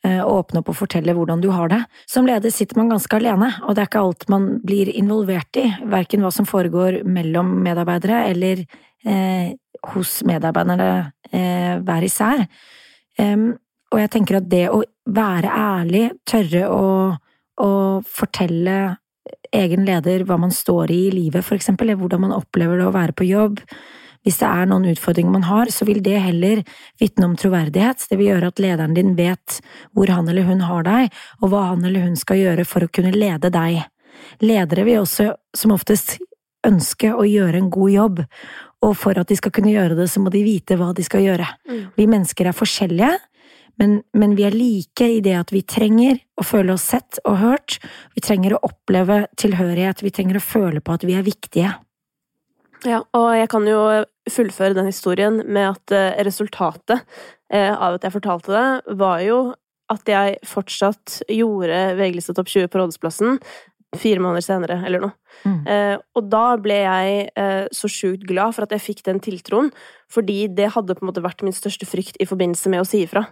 Eh, 0.04 0.20
åpne 0.20 0.60
opp 0.60 0.68
og 0.68 0.76
fortelle 0.76 1.14
hvordan 1.16 1.40
du 1.40 1.48
har 1.54 1.70
det. 1.72 1.78
Som 2.10 2.26
leder 2.28 2.52
sitter 2.52 2.76
man 2.76 2.90
ganske 2.92 3.16
alene, 3.16 3.48
og 3.64 3.72
det 3.72 3.80
er 3.80 3.88
ikke 3.88 4.02
alt 4.04 4.26
man 4.28 4.48
blir 4.60 4.90
involvert 4.92 5.56
i, 5.56 5.64
verken 5.88 6.20
hva 6.20 6.32
som 6.34 6.44
foregår 6.44 6.98
mellom 7.08 7.54
medarbeidere 7.64 8.18
eller 8.28 8.60
eh, 9.08 9.54
hos 9.94 10.18
medarbeiderne 10.28 10.90
eh, 11.30 11.80
hver 11.80 12.04
især. 12.04 12.44
Um, 13.16 13.54
og 13.94 14.02
jeg 14.02 14.12
tenker 14.12 14.42
at 14.42 14.50
det 14.52 14.66
å 14.74 14.82
være 15.08 15.56
ærlig, 15.56 16.04
tørre 16.28 16.68
å, 16.68 16.86
å 17.64 17.72
fortelle 18.04 18.78
egen 19.56 19.88
leder 19.88 20.26
hva 20.28 20.36
man 20.42 20.52
står 20.52 20.92
i 20.92 21.00
i 21.06 21.14
livet, 21.14 21.46
for 21.46 21.56
eksempel, 21.56 21.88
eller 21.88 22.02
hvordan 22.02 22.26
man 22.26 22.36
opplever 22.36 22.82
det 22.82 22.90
å 22.90 22.96
være 22.96 23.16
på 23.16 23.30
jobb, 23.30 23.62
hvis 24.24 24.40
det 24.40 24.48
er 24.48 24.68
noen 24.70 24.88
utfordringer 24.88 25.34
man 25.34 25.46
har, 25.48 25.70
så 25.72 25.86
vil 25.88 26.00
det 26.04 26.16
heller 26.24 26.62
vitne 27.00 27.28
om 27.28 27.36
troverdighet. 27.38 28.06
Det 28.08 28.18
vil 28.18 28.32
gjøre 28.32 28.52
at 28.52 28.62
lederen 28.62 28.96
din 28.96 29.12
vet 29.18 29.58
hvor 29.92 30.12
han 30.12 30.28
eller 30.30 30.48
hun 30.48 30.64
har 30.64 30.86
deg, 30.86 31.10
og 31.42 31.52
hva 31.52 31.66
han 31.72 31.84
eller 31.84 32.06
hun 32.08 32.16
skal 32.16 32.40
gjøre 32.40 32.64
for 32.68 32.86
å 32.86 32.92
kunne 32.92 33.12
lede 33.14 33.52
deg. 33.52 33.82
Ledere 34.40 34.86
vil 34.86 35.02
også 35.02 35.34
som 35.56 35.74
oftest 35.76 36.16
ønske 36.64 37.12
å 37.12 37.26
gjøre 37.28 37.60
en 37.60 37.70
god 37.72 37.92
jobb, 37.92 38.24
og 38.84 38.96
for 38.96 39.20
at 39.20 39.28
de 39.28 39.36
skal 39.36 39.52
kunne 39.54 39.72
gjøre 39.72 39.96
det, 39.98 40.08
så 40.12 40.20
må 40.20 40.32
de 40.32 40.44
vite 40.44 40.76
hva 40.80 40.90
de 40.96 41.04
skal 41.04 41.24
gjøre. 41.24 41.46
Mm. 41.68 41.84
Vi 41.96 42.08
mennesker 42.08 42.48
er 42.48 42.56
forskjellige, 42.56 43.12
men, 43.80 43.96
men, 44.14 44.36
vi 44.38 44.44
er 44.46 44.54
like 44.54 45.06
i 45.16 45.20
det 45.24 45.34
at 45.34 45.50
vi 45.50 45.64
trenger 45.66 46.20
å 46.38 46.44
føle 46.46 46.76
oss 46.76 46.86
sett 46.92 47.18
og 47.26 47.40
hørt. 47.40 47.80
Vi 48.14 48.22
trenger 48.22 48.54
å 48.54 48.60
oppleve 48.68 49.24
tilhørighet, 49.40 50.04
vi 50.04 50.12
trenger 50.14 50.38
å 50.38 50.44
føle 50.44 50.82
på 50.84 50.94
at 50.94 51.06
vi 51.06 51.16
er 51.18 51.26
viktige. 51.26 51.72
Ja, 52.84 53.02
og 53.16 53.28
jeg 53.32 53.48
kan 53.52 53.66
jo 53.68 53.80
fullføre 54.30 54.76
den 54.76 54.88
historien 54.90 55.40
med 55.46 55.70
at 55.70 55.94
eh, 55.94 56.22
resultatet 56.26 57.04
eh, 57.52 57.72
av 57.72 57.96
at 57.96 58.04
jeg 58.04 58.16
fortalte 58.16 58.52
det, 58.52 58.96
var 59.00 59.22
jo 59.24 59.38
at 59.92 60.08
jeg 60.08 60.38
fortsatt 60.48 61.20
gjorde 61.28 61.78
VG-lista 61.98 62.34
Topp 62.36 62.48
20 62.48 62.70
på 62.72 62.80
Rådhusplassen 62.80 63.38
fire 63.98 64.22
måneder 64.22 64.44
senere, 64.44 64.78
eller 64.86 65.02
noe. 65.04 65.14
Mm. 65.44 65.60
Eh, 65.70 65.94
og 66.18 66.28
da 66.32 66.44
ble 66.60 66.78
jeg 66.80 67.28
eh, 67.40 67.66
så 67.74 67.90
sjukt 67.90 68.26
glad 68.28 68.56
for 68.56 68.66
at 68.66 68.74
jeg 68.74 68.84
fikk 68.84 69.04
den 69.08 69.20
tiltroen, 69.24 69.70
fordi 70.12 70.44
det 70.50 70.72
hadde 70.74 70.96
på 70.96 71.04
en 71.04 71.10
måte 71.10 71.24
vært 71.24 71.44
min 71.46 71.54
største 71.54 71.88
frykt 71.88 72.18
i 72.22 72.28
forbindelse 72.28 72.72
med 72.72 72.84
å 72.84 72.88
si 72.88 73.04
ifra. 73.06 73.24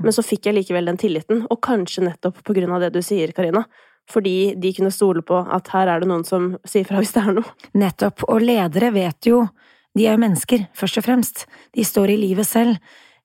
Mm. 0.00 0.08
Men 0.08 0.16
så 0.16 0.24
fikk 0.24 0.48
jeg 0.48 0.56
likevel 0.56 0.88
den 0.90 1.00
tilliten, 1.00 1.44
og 1.48 1.62
kanskje 1.64 2.06
nettopp 2.06 2.42
på 2.46 2.56
grunn 2.56 2.72
av 2.76 2.84
det 2.84 2.92
du 2.96 3.02
sier, 3.04 3.34
Karina 3.36 3.66
fordi 4.10 4.54
de 4.58 4.72
kunne 4.76 4.92
stole 4.94 5.22
på 5.26 5.38
at 5.42 5.68
her 5.74 5.90
er 5.90 6.02
det 6.02 6.08
noen 6.10 6.24
som 6.26 6.54
sier 6.66 6.86
fra 6.88 7.02
hvis 7.02 7.12
det 7.16 7.22
er 7.24 7.36
noe. 7.36 7.54
Nettopp. 7.78 8.24
Og 8.30 8.42
ledere 8.42 8.92
vet 8.94 9.30
jo 9.30 9.46
De 9.90 10.04
er 10.06 10.14
jo 10.14 10.22
mennesker, 10.22 10.68
først 10.70 11.00
og 11.00 11.02
fremst. 11.02 11.40
De 11.74 11.82
står 11.82 12.12
i 12.12 12.20
livet 12.20 12.46
selv, 12.46 12.76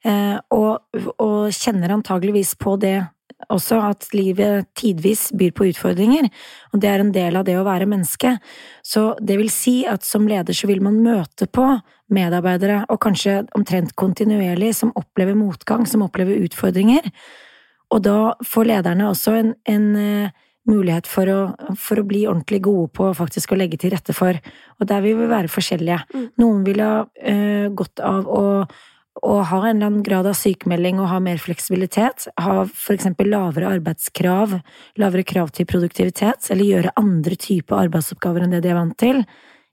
eh, 0.02 0.34
og, 0.50 0.82
og 1.22 1.54
kjenner 1.54 1.94
antageligvis 1.94 2.56
på 2.58 2.74
det 2.82 3.04
også 3.52 3.80
at 3.84 4.08
livet 4.16 4.68
tidvis 4.78 5.28
byr 5.38 5.52
på 5.56 5.68
utfordringer, 5.70 6.30
og 6.74 6.82
det 6.82 6.90
er 6.90 7.04
en 7.04 7.12
del 7.16 7.38
av 7.38 7.46
det 7.48 7.58
å 7.60 7.66
være 7.68 7.88
menneske. 7.90 8.36
Så 8.86 9.14
det 9.22 9.38
vil 9.40 9.52
si 9.54 9.76
at 9.90 10.06
som 10.08 10.28
leder 10.30 10.56
så 10.56 10.70
vil 10.70 10.82
man 10.84 11.02
møte 11.04 11.48
på 11.48 11.68
medarbeidere, 12.16 12.84
og 12.90 13.02
kanskje 13.04 13.44
omtrent 13.58 13.96
kontinuerlig, 14.00 14.74
som 14.78 14.94
opplever 14.96 15.38
motgang, 15.38 15.86
som 15.90 16.06
opplever 16.06 16.40
utfordringer. 16.48 17.12
Og 17.94 18.02
da 18.06 18.34
får 18.46 18.72
lederne 18.72 19.10
også 19.12 19.36
en, 19.40 19.54
en 19.70 19.88
eh, 20.00 20.45
mulighet 20.70 21.08
for 21.10 21.30
å, 21.30 21.40
for 21.80 22.02
å, 22.02 22.08
bli 22.08 22.26
ordentlig 22.30 22.62
gode 22.66 22.90
på 22.96 23.12
faktisk 23.18 23.54
å 23.54 23.60
legge 23.60 23.80
til 23.82 23.94
rette 23.94 24.16
for. 24.18 24.38
Og 24.80 24.90
der 24.90 25.04
vil 25.06 25.18
vi 25.20 25.30
være 25.32 25.52
forskjellige. 25.52 26.02
Mm. 26.14 26.28
Noen 26.42 26.66
vil 26.68 26.84
ha 26.84 26.94
uh, 27.06 27.68
godt 27.78 28.02
av 28.06 28.30
å, 28.30 28.46
å, 29.22 29.36
ha 29.50 29.60
en 29.62 29.76
eller 29.76 29.92
annen 29.92 30.06
grad 30.06 30.30
av 30.30 30.38
sykemelding 30.40 31.02
og 31.02 31.12
ha 31.14 31.22
mer 31.24 31.42
fleksibilitet. 31.42 32.28
Ha 32.42 32.64
for 32.72 32.96
eksempel 32.98 33.30
lavere 33.34 33.76
arbeidskrav, 33.78 34.58
lavere 35.02 35.28
krav 35.28 35.54
til 35.56 35.70
produktivitet, 35.70 36.50
eller 36.54 36.72
gjøre 36.72 36.96
andre 37.02 37.38
typer 37.40 37.86
arbeidsoppgaver 37.86 38.46
enn 38.46 38.58
det 38.58 38.66
de 38.66 38.74
er 38.74 38.80
vant 38.80 38.98
til. 39.02 39.24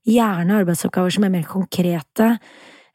Gjerne 0.09 0.61
arbeidsoppgaver 0.61 1.15
som 1.15 1.25
er 1.29 1.37
mer 1.37 1.49
konkrete 1.49 2.35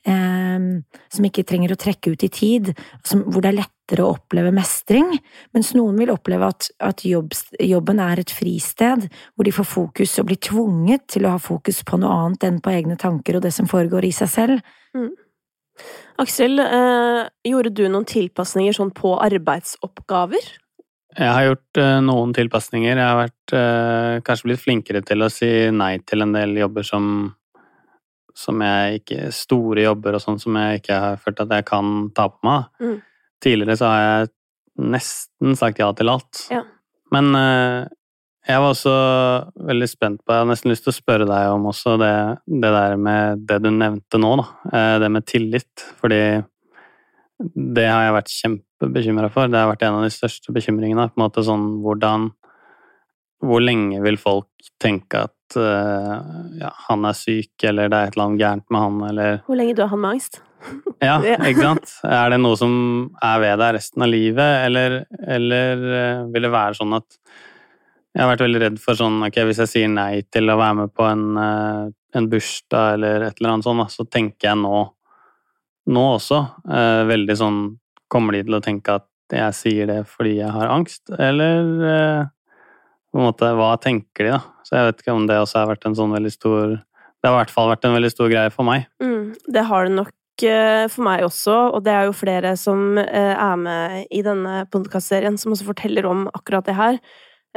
som 0.07 1.25
ikke 1.27 1.43
trenger 1.47 1.73
å 1.73 1.79
trekke 1.79 2.13
ut 2.13 2.23
i 2.23 2.29
tid, 2.31 2.71
som, 3.05 3.25
hvor 3.27 3.43
det 3.43 3.49
er 3.51 3.57
lettere 3.59 4.05
å 4.05 4.13
oppleve 4.15 4.53
mestring, 4.55 5.09
mens 5.55 5.73
noen 5.75 5.99
vil 5.99 6.13
oppleve 6.13 6.47
at, 6.47 6.69
at 6.83 7.03
jobb, 7.07 7.35
jobben 7.59 7.99
er 8.03 8.21
et 8.23 8.31
fristed, 8.31 9.07
hvor 9.35 9.47
de 9.47 9.55
får 9.55 9.67
fokus 9.67 10.17
og 10.21 10.29
blir 10.29 10.39
tvunget 10.39 11.07
til 11.15 11.27
å 11.27 11.35
ha 11.35 11.41
fokus 11.41 11.83
på 11.87 11.99
noe 11.99 12.13
annet 12.23 12.47
enn 12.47 12.61
på 12.63 12.73
egne 12.73 12.95
tanker 12.99 13.37
og 13.37 13.43
det 13.47 13.53
som 13.55 13.69
foregår 13.69 14.07
i 14.07 14.13
seg 14.15 14.31
selv. 14.31 14.75
Mm. 14.95 15.11
Aksel, 16.23 16.57
eh, 16.63 17.25
gjorde 17.45 17.75
du 17.75 17.83
noen 17.85 18.07
tilpasninger 18.09 18.73
sånn 18.73 18.95
på 18.95 19.13
arbeidsoppgaver? 19.21 20.47
Jeg 21.17 21.33
har 21.33 21.45
gjort 21.47 21.79
uh, 21.81 21.97
noen 22.05 22.33
tilpasninger. 22.35 22.93
Jeg 22.93 23.01
har 23.01 23.17
vært 23.17 23.53
uh, 23.55 24.19
kanskje 24.25 24.49
blitt 24.49 24.61
flinkere 24.61 25.01
til 25.05 25.25
å 25.25 25.31
si 25.33 25.49
nei 25.73 25.95
til 26.05 26.21
en 26.21 26.35
del 26.35 26.53
jobber 26.59 26.85
som 26.85 27.07
som 28.37 28.61
jeg 28.61 29.01
ikke 29.01 29.29
Store 29.35 29.85
jobber 29.87 30.17
og 30.17 30.23
sånn 30.23 30.39
som 30.41 30.57
jeg 30.59 30.81
ikke 30.81 30.97
har 31.03 31.21
følt 31.21 31.43
at 31.43 31.53
jeg 31.57 31.67
kan 31.67 31.93
ta 32.17 32.27
på 32.31 32.47
meg. 32.47 32.67
Mm. 32.81 32.97
Tidligere 33.43 33.77
så 33.79 33.91
har 33.91 34.01
jeg 34.03 34.33
nesten 34.97 35.57
sagt 35.57 35.81
ja 35.81 35.89
til 35.97 36.11
alt. 36.13 36.43
Ja. 36.53 36.61
Men 37.13 37.31
uh, 37.33 37.87
jeg 38.47 38.63
var 38.63 38.71
også 38.71 38.93
veldig 39.67 39.87
spent 39.91 40.21
på 40.23 40.33
Jeg 40.33 40.43
har 40.43 40.47
nesten 40.47 40.71
lyst 40.71 40.85
til 40.85 40.93
å 40.93 40.97
spørre 40.97 41.27
deg 41.27 41.49
om 41.51 41.65
også 41.71 41.97
det, 41.99 42.13
det 42.47 42.71
der 42.77 42.95
med 43.01 43.43
det 43.49 43.57
du 43.65 43.71
nevnte 43.73 44.21
nå, 44.21 44.35
da. 44.39 44.47
Uh, 44.69 44.95
det 45.03 45.11
med 45.13 45.27
tillit. 45.27 45.87
Fordi 46.01 46.21
det 47.37 47.85
har 47.85 48.05
jeg 48.05 48.17
vært 48.17 48.33
kjempebekymra 48.33 49.31
for. 49.33 49.49
Det 49.51 49.59
har 49.61 49.69
vært 49.69 49.85
en 49.87 49.99
av 49.99 50.05
de 50.05 50.13
største 50.13 50.53
bekymringene. 50.53 51.09
på 51.09 51.19
en 51.19 51.25
måte 51.25 51.45
sånn 51.45 51.67
hvordan 51.85 52.31
hvor 53.43 53.61
lenge 53.61 53.99
vil 54.03 54.17
folk 54.19 54.69
tenke 54.81 55.25
at 55.27 55.57
uh, 55.59 56.17
ja, 56.57 56.71
han 56.87 57.05
er 57.07 57.17
syk, 57.17 57.53
eller 57.69 57.91
det 57.91 57.97
er 57.97 58.09
et 58.09 58.17
eller 58.17 58.25
annet 58.27 58.41
gærent 58.41 58.67
med 58.73 58.83
han, 58.83 59.01
eller 59.11 59.41
Hvor 59.47 59.59
lenge 59.59 59.75
dør 59.77 59.91
han 59.93 60.03
med 60.03 60.17
angst? 60.17 60.41
Ja, 61.05 61.19
ikke 61.21 61.61
sant? 61.61 61.91
Er 62.09 62.31
det 62.33 62.39
noe 62.41 62.57
som 62.57 62.73
er 63.23 63.43
ved 63.43 63.59
deg 63.61 63.75
resten 63.77 64.03
av 64.03 64.09
livet, 64.09 64.55
eller, 64.65 64.97
eller 65.37 65.85
uh, 65.85 66.25
vil 66.33 66.47
det 66.47 66.53
være 66.53 66.79
sånn 66.79 66.97
at 66.97 67.19
Jeg 68.17 68.23
har 68.23 68.31
vært 68.31 68.45
veldig 68.47 68.61
redd 68.65 68.79
for 68.81 68.97
sånn 68.97 69.21
ok, 69.27 69.41
hvis 69.45 69.61
jeg 69.65 69.73
sier 69.73 69.91
nei 69.93 70.23
til 70.33 70.49
å 70.49 70.57
være 70.57 70.79
med 70.81 70.95
på 70.97 71.05
en, 71.05 71.27
uh, 71.37 71.83
en 72.17 72.29
bursdag 72.31 72.97
eller 72.97 73.27
et 73.27 73.37
eller 73.37 73.53
annet 73.53 73.69
sånt, 73.69 73.93
så 73.93 74.07
tenker 74.09 74.49
jeg 74.49 74.61
nå, 74.63 74.79
nå 75.93 76.07
også 76.15 76.45
veldig 77.07 77.35
sånn 77.37 77.59
Kommer 78.07 78.37
de 78.37 78.45
til 78.47 78.55
å 78.55 78.61
tenke 78.63 78.93
at 79.01 79.35
jeg 79.35 79.55
sier 79.57 79.89
det 79.89 79.97
fordi 80.07 80.37
jeg 80.37 80.47
har 80.55 80.69
angst, 80.71 81.09
eller 81.11 82.29
på 83.17 83.23
en 83.23 83.31
måte, 83.31 83.49
hva 83.57 83.71
tenker 83.81 84.27
de, 84.27 84.35
da? 84.35 84.61
Så 84.61 84.77
jeg 84.77 84.91
vet 84.91 85.01
ikke 85.01 85.15
om 85.17 85.25
det 85.25 85.39
også 85.41 85.63
har 85.63 85.71
vært 85.71 85.87
en 85.89 85.97
sånn 85.97 86.13
veldig 86.13 86.33
stor 86.35 86.75
Det 86.77 87.25
har 87.25 87.33
i 87.33 87.39
hvert 87.39 87.53
fall 87.53 87.71
vært 87.71 87.87
en 87.87 87.95
veldig 87.97 88.11
stor 88.13 88.29
greie 88.29 88.53
for 88.53 88.67
meg. 88.67 88.85
Mm, 89.01 89.31
det 89.55 89.63
har 89.65 89.87
det 89.87 89.93
nok 89.95 90.45
eh, 90.45 90.83
for 90.93 91.05
meg 91.07 91.23
også, 91.25 91.55
og 91.73 91.81
det 91.87 91.95
er 91.95 92.05
jo 92.05 92.13
flere 92.13 92.51
som 92.61 92.99
eh, 93.01 93.33
er 93.33 93.55
med 93.57 94.11
i 94.13 94.21
denne 94.25 94.67
podkastserien 94.69 95.39
som 95.41 95.55
også 95.55 95.65
forteller 95.71 96.05
om 96.05 96.27
akkurat 96.37 96.69
det 96.69 96.77
her. 96.77 96.99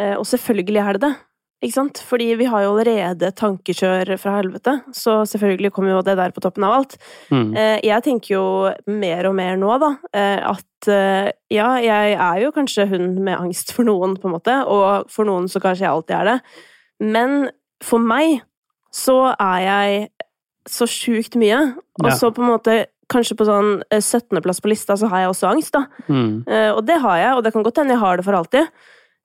Eh, 0.01 0.14
og 0.16 0.25
selvfølgelig 0.31 0.81
er 0.81 0.96
det 0.96 1.03
det. 1.05 1.12
Ikke 1.61 1.75
sant? 1.75 2.01
Fordi 2.09 2.27
vi 2.40 2.46
har 2.49 2.62
jo 2.64 2.70
allerede 2.73 3.29
tankekjør 3.37 4.14
fra 4.16 4.38
helvete, 4.38 4.73
så 4.96 5.18
selvfølgelig 5.29 5.73
kommer 5.77 5.92
jo 5.92 6.03
det 6.07 6.14
der 6.16 6.33
på 6.33 6.40
toppen 6.40 6.64
av 6.64 6.77
alt. 6.79 6.94
Mm. 7.29 7.51
Jeg 7.85 8.05
tenker 8.07 8.33
jo 8.33 8.44
mer 8.88 9.29
og 9.29 9.35
mer 9.37 9.61
nå, 9.61 9.75
da, 9.83 9.90
at 10.16 10.88
ja, 11.53 11.68
jeg 11.85 12.14
er 12.16 12.38
jo 12.40 12.53
kanskje 12.57 12.87
hun 12.88 13.11
med 13.20 13.37
angst 13.37 13.75
for 13.77 13.85
noen, 13.85 14.16
på 14.16 14.31
en 14.31 14.37
måte, 14.38 14.55
og 14.64 15.11
for 15.12 15.29
noen 15.29 15.51
så 15.53 15.61
kanskje 15.61 15.85
jeg 15.85 15.92
alltid 15.92 16.16
er 16.16 16.31
det, 16.31 16.38
men 17.12 17.37
for 17.85 18.01
meg 18.01 18.40
så 18.88 19.18
er 19.37 19.61
jeg 19.66 20.09
så 20.64 20.88
sjukt 20.88 21.37
mye, 21.40 21.61
og 22.01 22.09
så 22.16 22.33
på 22.33 22.40
en 22.46 22.51
måte 22.55 22.79
Kanskje 23.11 23.35
på 23.35 23.42
sånn 23.42 23.81
17.-plass 23.90 24.61
på 24.62 24.68
lista 24.70 24.94
så 24.94 25.09
har 25.11 25.25
jeg 25.25 25.31
også 25.33 25.49
angst, 25.49 25.75
da. 25.75 25.81
Mm. 26.07 26.44
Og 26.77 26.85
det 26.87 27.01
har 27.03 27.16
jeg, 27.18 27.33
og 27.35 27.40
det 27.42 27.51
kan 27.51 27.64
godt 27.66 27.81
hende 27.83 27.96
jeg 27.96 28.03
har 28.05 28.20
det 28.20 28.23
for 28.23 28.38
alltid. 28.38 28.68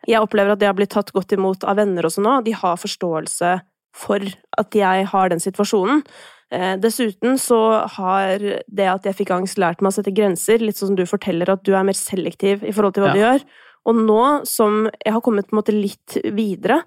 Jeg 0.10 0.22
opplever 0.22 0.54
at 0.54 0.62
det 0.62 0.70
har 0.70 0.78
blitt 0.78 0.94
tatt 0.94 1.12
godt 1.16 1.34
imot 1.36 1.66
av 1.66 1.80
venner 1.80 2.06
også 2.08 2.24
nå. 2.24 2.38
De 2.46 2.54
har 2.56 2.82
forståelse 2.82 3.52
for 3.96 4.24
at 4.60 4.76
jeg 4.78 5.06
har 5.12 5.32
den 5.32 5.42
situasjonen. 5.42 6.04
Eh, 6.54 6.76
dessuten 6.78 7.40
så 7.42 7.60
har 7.98 8.44
det 8.68 8.90
at 8.92 9.08
jeg 9.08 9.18
fikk 9.18 9.32
angst, 9.34 9.60
lært 9.62 9.82
meg 9.82 9.94
å 9.94 9.98
sette 9.98 10.14
grenser. 10.16 10.62
Litt 10.62 10.78
sånn 10.78 10.94
som 10.94 11.00
du 11.00 11.06
forteller, 11.10 11.50
at 11.50 11.64
du 11.66 11.74
er 11.74 11.88
mer 11.88 11.98
selektiv 11.98 12.64
i 12.64 12.74
forhold 12.76 12.98
til 12.98 13.06
hva 13.06 13.14
ja. 13.14 13.16
du 13.16 13.24
gjør. 13.24 13.48
Og 13.86 14.02
nå 14.02 14.22
som 14.50 14.86
jeg 14.92 15.14
har 15.14 15.24
kommet 15.26 15.50
på 15.50 15.56
en 15.56 15.62
måte 15.62 15.76
litt 15.76 16.18
videre, 16.36 16.82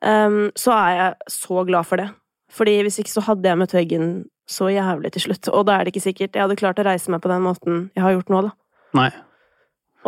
um, 0.00 0.48
så 0.58 0.74
er 0.76 0.90
jeg 1.00 1.34
så 1.34 1.64
glad 1.66 1.88
for 1.88 2.00
det. 2.00 2.08
Fordi 2.54 2.78
hvis 2.86 3.00
ikke 3.02 3.16
så 3.16 3.24
hadde 3.26 3.50
jeg 3.50 3.60
møtt 3.60 3.74
veggen 3.76 4.12
så 4.48 4.70
jævlig 4.72 5.12
til 5.14 5.26
slutt. 5.26 5.50
Og 5.52 5.66
da 5.68 5.76
er 5.76 5.84
det 5.84 5.92
ikke 5.92 6.06
sikkert 6.06 6.36
jeg 6.36 6.46
hadde 6.46 6.58
klart 6.58 6.78
å 6.80 6.86
reise 6.86 7.12
meg 7.12 7.20
på 7.24 7.30
den 7.30 7.44
måten 7.44 7.88
jeg 7.92 8.04
har 8.04 8.14
gjort 8.16 8.32
nå, 8.32 8.44
da. 8.48 8.54
Nei. 8.96 9.10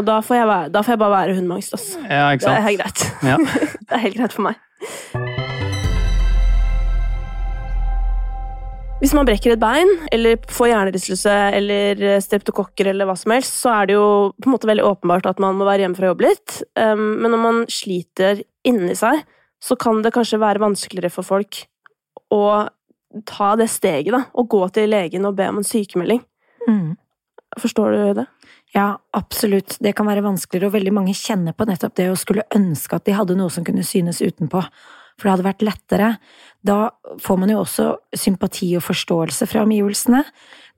Og 0.00 0.06
da 0.08 0.20
får 0.24 0.38
jeg, 0.38 0.48
være, 0.48 0.68
da 0.72 0.80
får 0.80 0.94
jeg 0.94 1.00
bare 1.02 1.12
være 1.12 1.36
hun 1.36 1.50
ass. 1.58 1.90
Ja, 2.08 2.30
ikke 2.32 2.46
sant? 2.46 2.54
Det 2.54 2.56
er 2.56 2.64
helt 2.64 2.80
greit. 2.80 3.02
Ja. 3.28 3.36
det 3.86 3.96
er 3.96 4.04
helt 4.06 4.16
greit 4.16 4.36
for 4.36 4.46
meg. 4.46 4.60
Hvis 9.00 9.12
man 9.16 9.28
brekker 9.28 9.54
et 9.54 9.60
bein, 9.60 9.90
eller 10.12 10.40
får 10.48 10.70
hjernerystelse 10.70 11.34
eller 11.56 12.02
streptokokker 12.24 12.90
eller 12.92 13.08
hva 13.08 13.16
som 13.16 13.32
helst, 13.32 13.60
så 13.60 13.74
er 13.74 13.90
det 13.90 13.96
jo 13.98 14.08
på 14.36 14.48
en 14.48 14.54
måte 14.54 14.68
veldig 14.68 14.88
åpenbart 14.88 15.28
at 15.28 15.40
man 15.40 15.56
må 15.60 15.68
være 15.68 15.84
hjemme 15.84 16.00
fra 16.00 16.10
jobb 16.10 16.24
litt. 16.24 16.56
Um, 16.80 17.04
men 17.20 17.32
når 17.32 17.42
man 17.44 17.62
sliter 17.72 18.42
inni 18.68 18.96
seg, 18.96 19.20
så 19.60 19.76
kan 19.80 20.00
det 20.04 20.14
kanskje 20.16 20.40
være 20.40 20.64
vanskeligere 20.64 21.12
for 21.12 21.28
folk 21.28 21.62
å 22.32 22.44
ta 23.28 23.52
det 23.60 23.68
steget, 23.72 24.12
da. 24.16 24.26
Og 24.40 24.48
gå 24.52 24.64
til 24.72 24.92
legen 24.92 25.28
og 25.28 25.36
be 25.36 25.48
om 25.52 25.60
en 25.60 25.66
sykemelding. 25.66 26.24
Mm. 26.68 26.96
Forstår 27.60 27.96
du 27.96 28.20
det? 28.20 28.28
Ja, 28.74 28.98
absolutt. 29.10 29.76
Det 29.82 29.92
kan 29.98 30.06
være 30.06 30.22
vanskeligere, 30.22 30.70
og 30.70 30.76
veldig 30.76 30.92
mange 30.94 31.14
kjenner 31.18 31.56
på 31.56 31.66
nettopp 31.66 31.96
det 31.98 32.06
å 32.12 32.18
skulle 32.18 32.46
ønske 32.54 32.96
at 32.96 33.06
de 33.08 33.16
hadde 33.18 33.34
noe 33.38 33.50
som 33.50 33.66
kunne 33.66 33.82
synes 33.86 34.22
utenpå. 34.22 34.62
For 35.18 35.26
det 35.26 35.32
hadde 35.34 35.48
vært 35.48 35.64
lettere. 35.66 36.10
Da 36.64 36.78
får 37.20 37.40
man 37.42 37.50
jo 37.52 37.60
også 37.64 37.88
sympati 38.16 38.70
og 38.78 38.86
forståelse 38.86 39.48
fra 39.50 39.64
omgivelsene. 39.66 40.22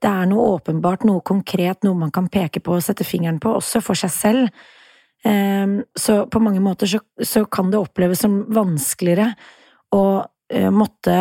Det 0.02 0.10
er 0.10 0.30
noe 0.30 0.56
åpenbart, 0.56 1.04
noe 1.06 1.22
konkret, 1.26 1.84
noe 1.84 1.98
man 1.98 2.14
kan 2.14 2.30
peke 2.32 2.62
på 2.64 2.78
og 2.78 2.82
sette 2.82 3.06
fingeren 3.06 3.38
på, 3.42 3.52
også 3.60 3.82
for 3.84 3.98
seg 3.98 4.14
selv. 4.14 4.64
Ehm, 5.28 5.82
så 5.94 6.24
på 6.26 6.42
mange 6.42 6.62
måter 6.64 6.90
så, 6.90 7.44
kan 7.44 7.70
det 7.70 7.78
oppleves 7.78 8.24
som 8.24 8.40
vanskeligere 8.50 9.28
å 9.94 10.24
eh, 10.50 10.72
måtte 10.74 11.18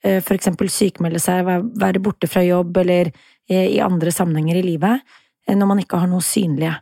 eh, 0.00 0.22
for 0.24 0.38
eksempel 0.38 0.70
sykmelde 0.72 1.20
seg, 1.20 1.44
være 1.44 2.00
borte 2.00 2.30
fra 2.30 2.40
jobb 2.46 2.80
eller 2.80 3.10
eh, 3.12 3.74
i 3.74 3.82
andre 3.84 4.14
sammenhenger 4.14 4.62
i 4.62 4.64
livet 4.70 5.20
når 5.48 5.68
man 5.68 5.80
ikke 5.82 6.00
har 6.00 6.08
noe 6.10 6.24
synlige. 6.24 6.74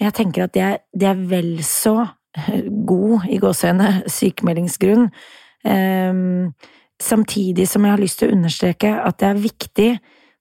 Jeg 0.00 0.14
tenker 0.16 0.44
at 0.44 0.54
det 0.54 0.62
er, 0.62 0.78
det 0.92 1.08
er 1.08 1.20
vel 1.30 1.50
så 1.64 1.96
eh, 2.36 2.64
god, 2.88 3.28
i 3.32 3.38
gåseøyne, 3.40 3.90
sykemeldingsgrunn. 4.12 5.08
Um, 5.66 6.52
samtidig 7.02 7.66
som 7.68 7.84
jeg 7.84 7.96
har 7.96 8.00
lyst 8.00 8.20
til 8.20 8.30
å 8.30 8.36
understreke 8.36 8.92
at 9.02 9.18
det 9.20 9.28
er 9.28 9.40
viktig 9.42 9.88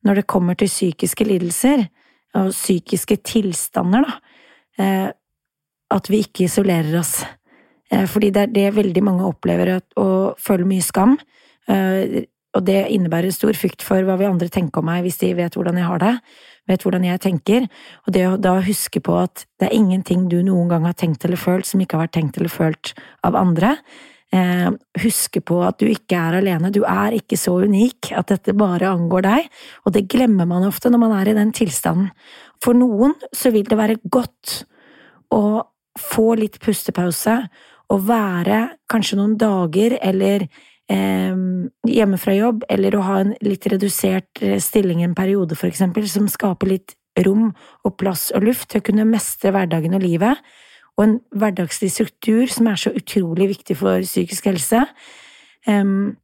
når 0.05 0.21
det 0.21 0.29
kommer 0.29 0.57
til 0.59 0.69
psykiske 0.69 1.25
lidelser 1.25 1.87
og 2.37 2.51
psykiske 2.51 3.17
tilstander, 3.25 4.05
da, 4.05 4.91
at 5.95 6.09
vi 6.11 6.19
ikke 6.21 6.45
isolerer 6.45 6.99
oss. 6.99 7.13
Fordi 8.11 8.29
det 8.35 8.41
er 8.43 8.51
det 8.53 8.65
veldig 8.75 9.03
mange 9.07 9.25
opplever, 9.25 9.71
å 9.95 10.35
føle 10.37 10.67
mye 10.67 10.83
skam. 10.83 11.15
Og 12.55 12.65
det 12.67 12.85
innebærer 12.95 13.33
stor 13.35 13.55
frykt 13.57 13.83
for 13.83 14.03
hva 14.07 14.15
vi 14.19 14.27
andre 14.29 14.47
tenker 14.51 14.79
om 14.79 14.87
meg 14.87 15.03
hvis 15.05 15.19
de 15.21 15.33
vet 15.37 15.57
hvordan 15.57 15.79
jeg 15.81 15.89
har 15.89 16.03
det 16.03 16.13
vet 16.69 16.81
hvordan 16.85 17.05
jeg 17.05 17.21
tenker, 17.21 17.67
og 18.05 18.15
det 18.15 18.25
å 18.25 18.39
da 18.41 18.57
huske 18.65 19.01
på 19.03 19.15
at 19.21 19.45
det 19.61 19.69
er 19.69 19.77
ingenting 19.77 20.25
du 20.31 20.39
noen 20.45 20.71
gang 20.71 20.87
har 20.87 20.97
tenkt 20.97 21.25
eller 21.25 21.39
følt 21.39 21.67
som 21.69 21.81
ikke 21.81 21.97
har 21.97 22.07
vært 22.07 22.15
tenkt 22.17 22.39
eller 22.39 22.53
følt 22.53 22.93
av 23.25 23.37
andre. 23.37 23.75
Eh, 24.33 24.69
huske 25.03 25.43
på 25.45 25.59
at 25.63 25.77
du 25.79 25.85
ikke 25.91 26.17
er 26.17 26.39
alene, 26.39 26.73
du 26.73 26.81
er 26.89 27.15
ikke 27.19 27.37
så 27.39 27.59
unik 27.63 28.11
at 28.17 28.33
dette 28.33 28.55
bare 28.57 28.89
angår 28.89 29.27
deg, 29.27 29.51
og 29.85 29.95
det 29.95 30.07
glemmer 30.11 30.49
man 30.49 30.65
ofte 30.67 30.89
når 30.91 31.03
man 31.05 31.13
er 31.19 31.31
i 31.31 31.37
den 31.37 31.53
tilstanden. 31.55 32.09
For 32.63 32.77
noen 32.77 33.13
så 33.35 33.53
vil 33.53 33.67
det 33.69 33.77
være 33.77 34.01
godt 34.09 34.63
å 35.35 35.61
få 36.01 36.33
litt 36.39 36.57
pustepause 36.63 37.37
og 37.93 38.07
være 38.07 38.63
kanskje 38.89 39.19
noen 39.19 39.35
dager 39.37 39.99
eller 40.01 40.47
eh, 40.91 41.37
hjemme 41.89 42.19
fra 42.21 42.35
jobb, 42.35 42.65
eller 42.69 42.97
å 42.97 43.05
ha 43.05 43.21
en 43.23 43.33
litt 43.45 43.67
redusert 43.71 44.43
eh, 44.43 44.59
stilling 44.63 45.03
en 45.05 45.17
periode, 45.17 45.57
for 45.57 45.69
eksempel, 45.71 46.07
som 46.09 46.29
skaper 46.31 46.73
litt 46.75 46.95
rom 47.25 47.53
og 47.87 47.95
plass 47.99 48.29
og 48.35 48.43
luft 48.43 48.69
til 48.71 48.81
å 48.81 48.85
kunne 48.89 49.07
mestre 49.07 49.53
hverdagen 49.55 49.95
og 49.95 50.03
livet, 50.03 50.41
og 50.95 51.03
en 51.05 51.15
hverdagslig 51.35 51.91
struktur 51.91 52.51
som 52.51 52.69
er 52.71 52.79
så 52.79 52.91
utrolig 52.95 53.49
viktig 53.51 53.75
for 53.79 54.03
psykisk 54.05 54.47
helse. 54.47 54.85
Um, 55.67 56.15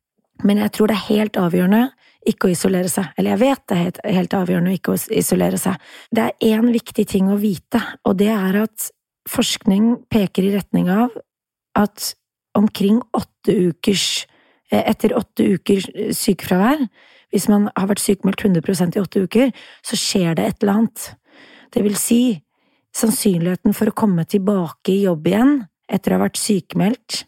men 0.45 0.61
jeg 0.63 0.73
tror 0.75 0.89
det 0.89 0.95
er 0.95 1.09
helt 1.09 1.39
avgjørende 1.39 1.89
ikke 2.27 2.47
å 2.47 2.53
isolere 2.53 2.89
seg. 2.91 3.09
Eller 3.17 3.35
jeg 3.35 3.41
vet 3.41 3.63
det 3.67 3.77
er 3.81 4.15
helt, 4.15 4.35
avgjørende 4.37 4.75
ikke 4.77 4.93
å 4.93 5.01
isolere 5.17 5.59
seg. 5.61 5.77
Det 6.13 6.23
er 6.23 6.49
én 6.53 6.71
viktig 6.73 7.05
ting 7.09 7.31
å 7.33 7.39
vite, 7.41 7.81
og 8.07 8.17
det 8.21 8.29
er 8.33 8.61
at 8.63 8.89
forskning 9.29 9.93
peker 10.11 10.47
i 10.47 10.53
retning 10.55 10.89
av 10.93 11.13
at 11.77 12.13
omkring 12.57 12.99
åtte 13.17 13.53
ukers 13.71 14.25
etter 14.71 15.15
åtte 15.17 15.47
uker 15.57 15.83
sykefravær, 16.15 16.85
hvis 17.31 17.47
man 17.51 17.69
har 17.75 17.89
vært 17.91 18.03
sykemeldt 18.03 18.43
100 18.43 18.95
i 18.95 19.01
åtte 19.01 19.23
uker, 19.23 19.51
så 19.83 19.99
skjer 19.99 20.35
det 20.37 20.47
et 20.47 20.63
eller 20.63 20.81
annet. 20.81 21.05
Det 21.71 21.83
vil 21.85 21.97
si, 21.99 22.21
sannsynligheten 22.95 23.75
for 23.75 23.91
å 23.91 23.95
komme 23.95 24.25
tilbake 24.27 24.91
i 24.91 25.03
jobb 25.05 25.29
igjen 25.31 25.53
etter 25.91 26.11
å 26.11 26.19
ha 26.19 26.25
vært 26.25 26.39
sykemeldt 26.39 27.21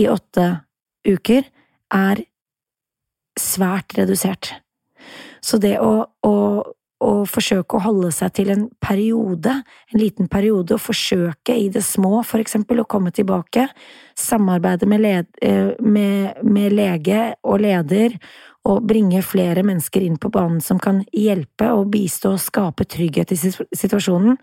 i 0.00 0.08
åtte 0.08 0.46
uker, 1.04 1.44
er 1.94 2.24
svært 3.38 3.96
redusert. 3.98 4.54
Så 5.44 5.60
det 5.60 5.76
å, 5.84 6.06
å 6.24 6.34
å 7.02 7.24
forsøke 7.28 7.76
å 7.76 7.84
holde 7.84 8.10
seg 8.14 8.32
til 8.38 8.50
en 8.54 8.64
periode, 8.82 9.56
en 9.92 10.00
liten 10.00 10.28
periode, 10.30 10.76
og 10.76 10.82
forsøke 10.82 11.56
i 11.58 11.68
det 11.72 11.82
små, 11.84 12.22
for 12.26 12.42
eksempel, 12.42 12.80
å 12.80 12.88
komme 12.88 13.12
tilbake, 13.14 13.66
samarbeide 14.18 14.88
med, 14.90 15.02
led, 15.02 15.30
eh, 15.42 15.72
med, 15.80 16.42
med, 16.46 16.72
lege 16.72 17.34
og 17.42 17.64
leder, 17.64 18.16
og 18.64 18.86
bringe 18.88 19.20
flere 19.20 19.64
mennesker 19.66 20.06
inn 20.06 20.16
på 20.16 20.30
banen 20.32 20.62
som 20.64 20.78
kan 20.80 21.02
hjelpe 21.12 21.66
og 21.74 21.90
bistå 21.92 22.32
og 22.38 22.40
skape 22.40 22.86
trygghet 22.88 23.34
i 23.34 23.36
situasjonen, 23.36 24.38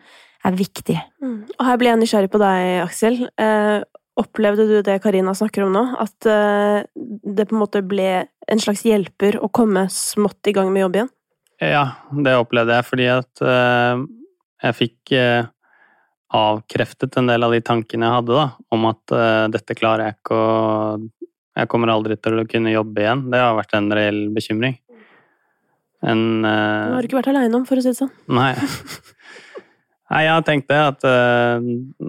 er 0.46 0.58
viktig. 0.58 0.98
Mm. 1.22 1.40
Og 1.58 1.66
her 1.66 1.80
blir 1.80 1.92
jeg 1.92 2.02
nysgjerrig 2.02 2.30
på 2.34 2.42
deg, 2.42 2.68
Aksel. 2.84 3.18
Eh, 3.42 3.80
opplevde 4.22 4.68
du 4.70 4.76
det 4.86 5.00
Karina 5.02 5.34
snakker 5.38 5.66
om 5.66 5.74
nå, 5.74 5.84
at 6.02 6.30
eh, 6.30 6.84
det 6.94 7.48
på 7.48 7.58
en 7.58 7.64
måte 7.64 7.82
ble 7.86 8.12
en 8.52 8.62
slags 8.62 8.84
hjelper 8.86 9.40
å 9.42 9.50
komme 9.54 9.88
smått 9.94 10.52
i 10.52 10.56
gang 10.56 10.70
med 10.74 10.86
jobb 10.86 11.00
igjen? 11.00 11.12
Ja, 11.62 11.84
det 12.10 12.34
opplevde 12.42 12.74
jeg 12.74 12.88
fordi 12.88 13.06
at 13.14 13.42
uh, 13.46 14.00
jeg 14.66 14.74
fikk 14.80 15.12
uh, 15.14 15.46
avkreftet 16.34 17.14
en 17.20 17.28
del 17.30 17.44
av 17.46 17.52
de 17.54 17.60
tankene 17.66 18.06
jeg 18.08 18.16
hadde, 18.18 18.34
da, 18.38 18.46
om 18.74 18.86
at 18.90 19.14
uh, 19.14 19.46
dette 19.52 19.76
klarer 19.78 20.06
jeg 20.08 20.16
ikke, 20.18 20.36
og 20.40 21.06
jeg 21.60 21.68
kommer 21.70 21.92
aldri 21.94 22.16
til 22.18 22.40
å 22.42 22.48
kunne 22.50 22.74
jobbe 22.74 23.02
igjen. 23.04 23.30
Det 23.30 23.40
har 23.44 23.54
vært 23.58 23.74
en 23.78 23.92
reell 23.94 24.22
bekymring. 24.34 24.76
En 26.02 26.22
uh, 26.42 26.50
Det 26.50 26.96
har 26.96 27.02
du 27.04 27.08
ikke 27.12 27.20
vært 27.20 27.34
aleine 27.34 27.56
om, 27.60 27.66
for 27.70 27.78
å 27.78 27.82
si 27.84 27.90
det 27.92 28.00
sånn. 28.00 28.14
Nei. 28.32 28.54
Nei, 30.12 30.22
jeg 30.26 30.34
har 30.34 30.44
tenkt 30.48 30.72
det, 30.72 30.82
at 30.82 31.02
uh, 31.06 31.58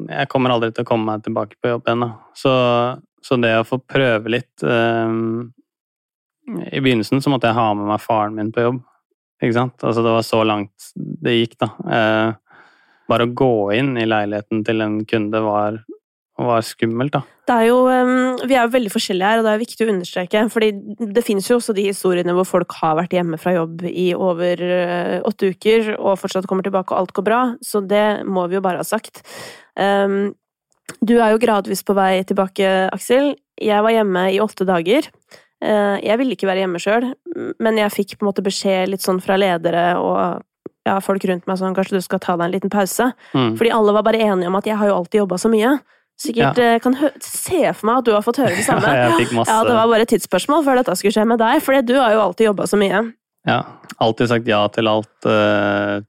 jeg 0.06 0.30
kommer 0.32 0.50
aldri 0.54 0.70
til 0.72 0.84
å 0.86 0.88
komme 0.88 1.04
meg 1.10 1.18
tilbake 1.26 1.54
på 1.60 1.68
jobb 1.74 1.84
igjen. 1.90 2.04
Så, 2.38 2.52
så 3.20 3.32
det 3.42 3.52
å 3.58 3.68
få 3.68 3.76
prøve 3.84 4.26
litt 4.32 4.56
I 4.64 4.68
begynnelsen 6.80 7.20
så 7.22 7.30
måtte 7.30 7.46
jeg 7.50 7.58
ha 7.58 7.74
med 7.76 7.86
meg 7.90 8.00
faren 8.02 8.34
min 8.38 8.54
på 8.54 8.64
jobb. 8.64 8.80
Ikke 9.42 9.56
sant? 9.56 9.76
Altså, 9.82 10.04
det 10.06 10.14
var 10.14 10.26
så 10.26 10.40
langt 10.46 10.92
det 10.94 11.34
gikk, 11.34 11.58
da. 11.62 11.68
bare 13.10 13.26
å 13.26 13.32
gå 13.34 13.54
inn 13.74 13.96
i 13.98 14.06
leiligheten 14.06 14.62
til 14.66 14.84
en 14.84 15.00
kunde 15.10 15.42
var 15.42 15.80
var 16.40 16.62
skummelt, 16.64 17.12
da. 17.12 17.22
Det 17.48 17.54
er 17.54 17.66
jo, 17.68 17.78
vi 18.48 18.56
er 18.56 18.64
jo 18.64 18.72
veldig 18.72 18.92
forskjellige 18.92 19.28
her, 19.28 19.40
og 19.40 19.46
det 19.46 19.52
er 19.52 19.62
viktig 19.62 19.86
å 19.86 19.90
understreke. 19.92 20.42
fordi 20.52 20.70
det 21.12 21.24
finnes 21.26 21.48
jo 21.48 21.58
også 21.58 21.74
de 21.76 21.88
historiene 21.88 22.34
hvor 22.36 22.48
folk 22.48 22.72
har 22.80 22.96
vært 23.00 23.16
hjemme 23.16 23.38
fra 23.40 23.54
jobb 23.56 23.84
i 23.88 24.12
over 24.14 24.62
eh, 24.62 25.18
åtte 25.28 25.52
uker 25.52 25.94
og 25.98 26.18
fortsatt 26.20 26.46
kommer 26.50 26.66
tilbake 26.66 26.94
og 26.94 27.02
alt 27.02 27.12
går 27.16 27.26
bra, 27.26 27.42
så 27.62 27.82
det 27.84 28.24
må 28.24 28.46
vi 28.48 28.58
jo 28.58 28.64
bare 28.64 28.80
ha 28.80 28.86
sagt. 28.86 29.22
Du 31.00 31.14
er 31.16 31.32
jo 31.32 31.40
gradvis 31.40 31.84
på 31.86 31.94
vei 31.96 32.22
tilbake, 32.28 32.68
Aksel. 32.92 33.32
Jeg 33.60 33.84
var 33.84 33.94
hjemme 33.94 34.26
i 34.34 34.40
åtte 34.42 34.66
dager. 34.68 35.08
Eh, 35.62 35.96
jeg 36.02 36.18
ville 36.18 36.34
ikke 36.34 36.48
være 36.50 36.64
hjemme 36.64 36.80
sjøl, 36.82 37.12
men 37.62 37.78
jeg 37.78 37.94
fikk 37.94 38.16
på 38.16 38.24
en 38.24 38.30
måte 38.32 38.44
beskjed 38.44 38.90
litt 38.90 39.04
sånn 39.04 39.22
fra 39.22 39.38
ledere 39.38 39.92
og 40.00 40.42
ja, 40.82 40.96
folk 40.98 41.22
rundt 41.28 41.46
meg 41.46 41.58
sånn 41.60 41.76
kanskje 41.76 42.00
du 42.00 42.04
skal 42.04 42.20
ta 42.22 42.34
deg 42.34 42.48
en 42.48 42.54
liten 42.56 42.72
pause. 42.72 43.12
Mm. 43.36 43.54
Fordi 43.60 43.74
alle 43.74 43.94
var 43.94 44.06
bare 44.06 44.22
enige 44.24 44.50
om 44.50 44.58
at 44.58 44.66
jeg 44.66 44.78
har 44.80 44.90
jo 44.90 44.98
alltid 44.98 45.22
jobba 45.22 45.38
så 45.38 45.50
mye. 45.52 45.76
Sikkert 46.22 46.58
ja. 46.58 46.74
Eh, 46.74 46.80
kan 46.82 46.96
se 47.22 47.62
for 47.72 47.88
meg 47.88 48.02
at 48.02 48.08
du 48.08 48.12
har 48.14 48.24
fått 48.26 48.42
høre 48.42 48.54
det 48.58 48.66
samme. 48.66 48.86
Ja, 48.92 49.10
ja, 49.14 49.58
Det 49.66 49.74
var 49.74 49.90
bare 49.90 50.06
et 50.06 50.12
tidsspørsmål 50.12 50.64
før 50.66 50.80
dette 50.80 50.96
skulle 50.98 51.14
skje 51.14 51.26
med 51.28 51.40
deg, 51.42 51.62
for 51.64 51.78
du 51.86 51.94
har 51.98 52.14
jo 52.14 52.24
alltid 52.26 52.50
jobba 52.50 52.68
så 52.70 52.78
mye. 52.80 53.04
Ja. 53.48 53.60
Alltid 54.02 54.30
sagt 54.30 54.50
ja 54.50 54.64
til 54.74 54.90
alt. 54.90 55.14
Uh, 55.26 56.02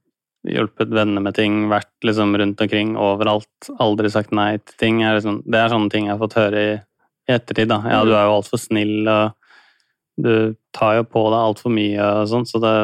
hjulpet 0.44 0.90
venner 0.92 1.22
med 1.24 1.36
ting, 1.38 1.64
vært 1.70 1.92
liksom 2.04 2.34
rundt 2.36 2.60
omkring 2.60 2.94
overalt. 3.00 3.70
Aldri 3.82 4.10
sagt 4.12 4.34
nei 4.34 4.58
til 4.58 4.76
ting. 4.80 5.00
Liksom, 5.02 5.40
det 5.46 5.62
er 5.62 5.72
sånne 5.72 5.90
ting 5.92 6.08
jeg 6.08 6.14
har 6.14 6.22
fått 6.22 6.36
høre 6.38 6.62
i, 6.62 6.74
i 7.30 7.36
ettertid. 7.38 7.70
da. 7.72 7.80
Ja, 7.86 8.02
du 8.04 8.12
mm. 8.12 8.18
er 8.18 8.28
jo 8.28 8.36
altfor 8.38 8.60
snill, 8.60 8.96
og 9.08 9.32
du 10.20 10.54
tar 10.76 11.00
jo 11.00 11.06
på 11.08 11.24
deg 11.32 11.40
altfor 11.40 11.74
mye 11.74 12.10
og 12.20 12.28
sånn, 12.30 12.46
så 12.48 12.60
det 12.62 12.74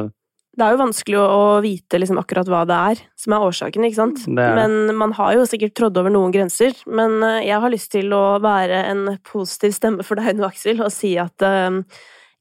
det 0.61 0.67
er 0.67 0.75
jo 0.75 0.81
vanskelig 0.81 1.19
å 1.23 1.45
vite 1.65 1.99
liksom 2.01 2.19
akkurat 2.21 2.49
hva 2.51 2.65
det 2.69 2.77
er 2.93 3.03
som 3.19 3.33
er 3.33 3.45
årsaken, 3.47 3.85
ikke 3.87 3.97
sant. 3.97 4.25
Er... 4.29 4.59
Men 4.59 4.97
man 4.99 5.15
har 5.17 5.37
jo 5.39 5.47
sikkert 5.49 5.77
trådd 5.79 6.01
over 6.03 6.13
noen 6.13 6.35
grenser. 6.35 6.75
Men 6.91 7.21
eh, 7.25 7.47
jeg 7.47 7.63
har 7.63 7.73
lyst 7.73 7.93
til 7.95 8.13
å 8.13 8.41
være 8.43 8.83
en 8.91 9.05
positiv 9.25 9.73
stemme 9.77 10.05
for 10.05 10.21
deg 10.21 10.37
nå, 10.37 10.49
Aksel, 10.51 10.83
og 10.85 10.93
si 10.93 11.15
at 11.23 11.47
um, 11.47 11.81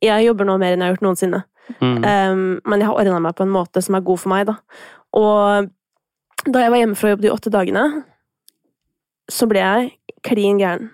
jeg 0.04 0.26
jobber 0.26 0.50
nå 0.50 0.58
mer 0.60 0.74
enn 0.74 0.84
jeg 0.84 0.90
har 0.90 0.98
gjort 0.98 1.06
noensinne. 1.06 1.44
Mm. 1.78 1.98
Um, 2.02 2.44
men 2.66 2.82
jeg 2.82 2.90
har 2.90 2.98
ordna 2.98 3.22
meg 3.24 3.38
på 3.38 3.46
en 3.46 3.54
måte 3.54 3.86
som 3.86 3.96
er 3.96 4.08
god 4.10 4.24
for 4.26 4.34
meg, 4.34 4.50
da. 4.50 4.58
Og 5.20 6.50
da 6.50 6.66
jeg 6.66 6.74
var 6.74 6.82
hjemme 6.82 7.00
fra 7.00 7.14
jobb 7.14 7.24
de 7.24 7.34
åtte 7.36 7.54
dagene, 7.54 7.86
så 9.30 9.46
ble 9.48 9.62
jeg 9.62 9.94
klin 10.26 10.60
gæren. 10.60 10.90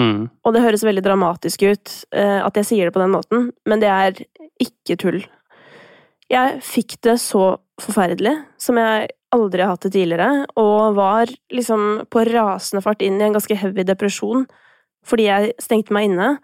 Mm. 0.00 0.30
Og 0.44 0.54
det 0.54 0.62
høres 0.64 0.84
veldig 0.86 1.04
dramatisk 1.04 1.64
ut 1.68 1.94
uh, 2.16 2.40
at 2.46 2.56
jeg 2.60 2.68
sier 2.68 2.88
det 2.88 2.94
på 2.94 3.02
den 3.02 3.12
måten, 3.12 3.50
men 3.68 3.82
det 3.82 3.90
er 3.92 4.22
ikke 4.62 4.96
tull. 5.00 5.20
Jeg 6.32 6.62
fikk 6.64 6.96
det 7.04 7.18
så 7.20 7.58
forferdelig, 7.82 8.32
som 8.60 8.78
jeg 8.80 9.10
aldri 9.32 9.64
har 9.64 9.74
hatt 9.74 9.84
det 9.86 9.92
tidligere, 9.96 10.46
og 10.60 10.96
var 10.96 11.32
liksom 11.52 12.06
på 12.12 12.24
rasende 12.30 12.84
fart 12.84 13.04
inn 13.04 13.20
i 13.20 13.26
en 13.26 13.36
ganske 13.36 13.56
heavy 13.58 13.84
depresjon 13.88 14.46
fordi 15.02 15.24
jeg 15.26 15.54
stengte 15.58 15.94
meg 15.94 16.10
inne 16.10 16.28
eh, 16.30 16.42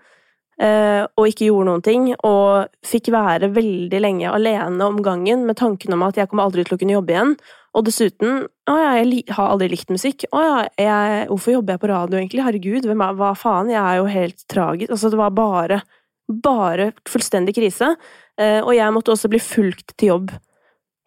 og 0.58 1.28
ikke 1.30 1.46
gjorde 1.46 1.68
noen 1.68 1.82
ting, 1.86 2.06
og 2.26 2.66
fikk 2.82 3.12
være 3.14 3.52
veldig 3.54 4.00
lenge 4.02 4.26
alene 4.26 4.88
om 4.90 4.96
gangen 5.06 5.44
med 5.46 5.54
tanken 5.60 5.94
om 5.94 6.02
at 6.02 6.18
jeg 6.18 6.26
kommer 6.32 6.48
aldri 6.48 6.64
til 6.66 6.74
å 6.74 6.80
kunne 6.80 6.96
jobbe 6.96 7.14
igjen. 7.14 7.36
Og 7.76 7.84
dessuten 7.86 8.46
Å 8.68 8.74
ja, 8.76 8.88
jeg 8.98 9.22
har 9.36 9.52
aldri 9.52 9.70
likt 9.72 9.92
musikk. 9.92 10.26
Å 10.34 10.40
ja, 10.42 10.56
jeg, 10.80 11.28
hvorfor 11.30 11.54
jobber 11.54 11.76
jeg 11.76 11.82
på 11.82 11.90
radio, 11.90 12.18
egentlig? 12.18 12.44
Herregud, 12.44 12.88
er, 12.90 13.14
hva 13.20 13.30
faen? 13.38 13.70
Jeg 13.72 13.80
er 13.80 14.00
jo 14.00 14.10
helt 14.12 14.44
tragisk. 14.50 14.92
Altså, 14.94 15.12
det 15.12 15.20
var 15.20 15.36
bare 15.36 15.80
Bare 16.28 16.90
fullstendig 17.08 17.54
krise. 17.56 17.94
Eh, 18.36 18.58
og 18.60 18.74
jeg 18.76 18.92
måtte 18.92 19.14
også 19.14 19.30
bli 19.32 19.40
fulgt 19.40 19.94
til 19.96 20.10
jobb. 20.10 20.34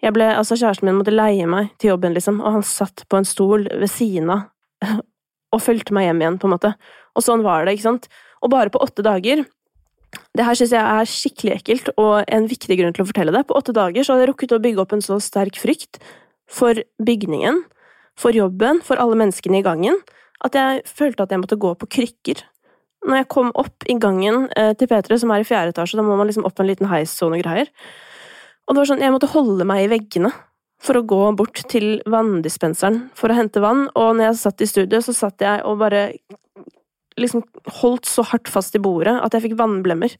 Jeg 0.02 0.16
ble, 0.16 0.32
altså 0.34 0.58
Kjæresten 0.58 0.88
min 0.90 0.98
måtte 0.98 1.14
leie 1.14 1.46
meg 1.46 1.70
til 1.78 1.92
jobben, 1.92 2.16
liksom, 2.18 2.40
og 2.42 2.56
han 2.56 2.66
satt 2.66 3.04
på 3.06 3.20
en 3.20 3.28
stol 3.30 3.68
ved 3.70 3.92
siden 3.94 4.32
av 4.34 4.48
og 5.54 5.62
fulgte 5.62 5.94
meg 5.94 6.08
hjem 6.08 6.24
igjen, 6.24 6.40
på 6.42 6.50
en 6.50 6.56
måte. 6.56 6.74
Og 7.14 7.22
sånn 7.22 7.46
var 7.46 7.68
det, 7.68 7.76
ikke 7.78 7.86
sant. 7.92 8.10
Og 8.42 8.52
bare 8.54 8.74
på 8.74 8.82
åtte 8.82 9.06
dager 9.06 9.46
Det 10.36 10.44
her 10.44 10.58
syns 10.58 10.74
jeg 10.76 10.84
er 10.84 11.08
skikkelig 11.08 11.54
ekkelt, 11.56 11.92
og 11.96 12.26
en 12.28 12.48
viktig 12.52 12.76
grunn 12.80 12.96
til 12.96 13.06
å 13.06 13.08
fortelle 13.08 13.32
det. 13.32 13.46
På 13.48 13.56
åtte 13.56 13.72
dager 13.76 14.04
så 14.04 14.14
hadde 14.14 14.26
jeg 14.26 14.32
rukket 14.34 14.56
å 14.56 14.60
bygge 14.64 14.84
opp 14.84 14.96
en 14.96 15.04
så 15.04 15.20
sterk 15.24 15.56
frykt 15.60 16.02
for 16.52 16.82
bygningen, 17.00 17.62
for 18.20 18.36
jobben, 18.36 18.82
for 18.84 19.00
alle 19.00 19.16
menneskene 19.20 19.62
i 19.62 19.64
gangen, 19.64 20.02
at 20.44 20.58
jeg 20.58 20.84
følte 20.88 21.24
at 21.24 21.32
jeg 21.32 21.40
måtte 21.40 21.60
gå 21.60 21.72
på 21.80 21.88
krykker 21.96 22.44
når 23.08 23.22
jeg 23.22 23.30
kom 23.34 23.50
opp 23.58 23.88
i 23.90 23.98
gangen 23.98 24.46
eh, 24.58 24.74
til 24.78 24.90
P3, 24.90 25.18
som 25.22 25.34
er 25.34 25.42
i 25.42 25.48
fjerde 25.48 25.74
etasje, 25.74 25.98
da 25.98 26.06
må 26.06 26.18
man 26.20 26.30
liksom 26.30 26.46
opp 26.48 26.60
en 26.62 26.70
liten 26.70 26.90
heis 26.92 27.14
og 27.26 27.34
noen 27.34 27.44
greier. 27.44 27.72
Og 28.68 28.76
det 28.76 28.82
var 28.82 28.92
sånn, 28.92 29.04
jeg 29.04 29.14
måtte 29.16 29.32
holde 29.32 29.66
meg 29.68 29.86
i 29.86 29.92
veggene 29.92 30.32
for 30.82 30.98
å 30.98 31.06
gå 31.06 31.20
bort 31.38 31.64
til 31.70 32.00
vanndispenseren 32.10 33.04
for 33.18 33.34
å 33.34 33.38
hente 33.38 33.62
vann, 33.62 33.88
og 33.98 34.16
når 34.18 34.30
jeg 34.30 34.40
satt 34.42 34.64
i 34.66 34.70
studio, 34.70 35.02
så 35.04 35.16
satt 35.18 35.44
jeg 35.46 35.66
og 35.68 35.82
bare 35.82 36.10
liksom 37.20 37.44
holdt 37.82 38.08
så 38.10 38.24
hardt 38.28 38.52
fast 38.52 38.76
i 38.78 38.82
bordet 38.84 39.18
at 39.20 39.34
jeg 39.36 39.48
fikk 39.48 39.58
vannblemmer. 39.60 40.14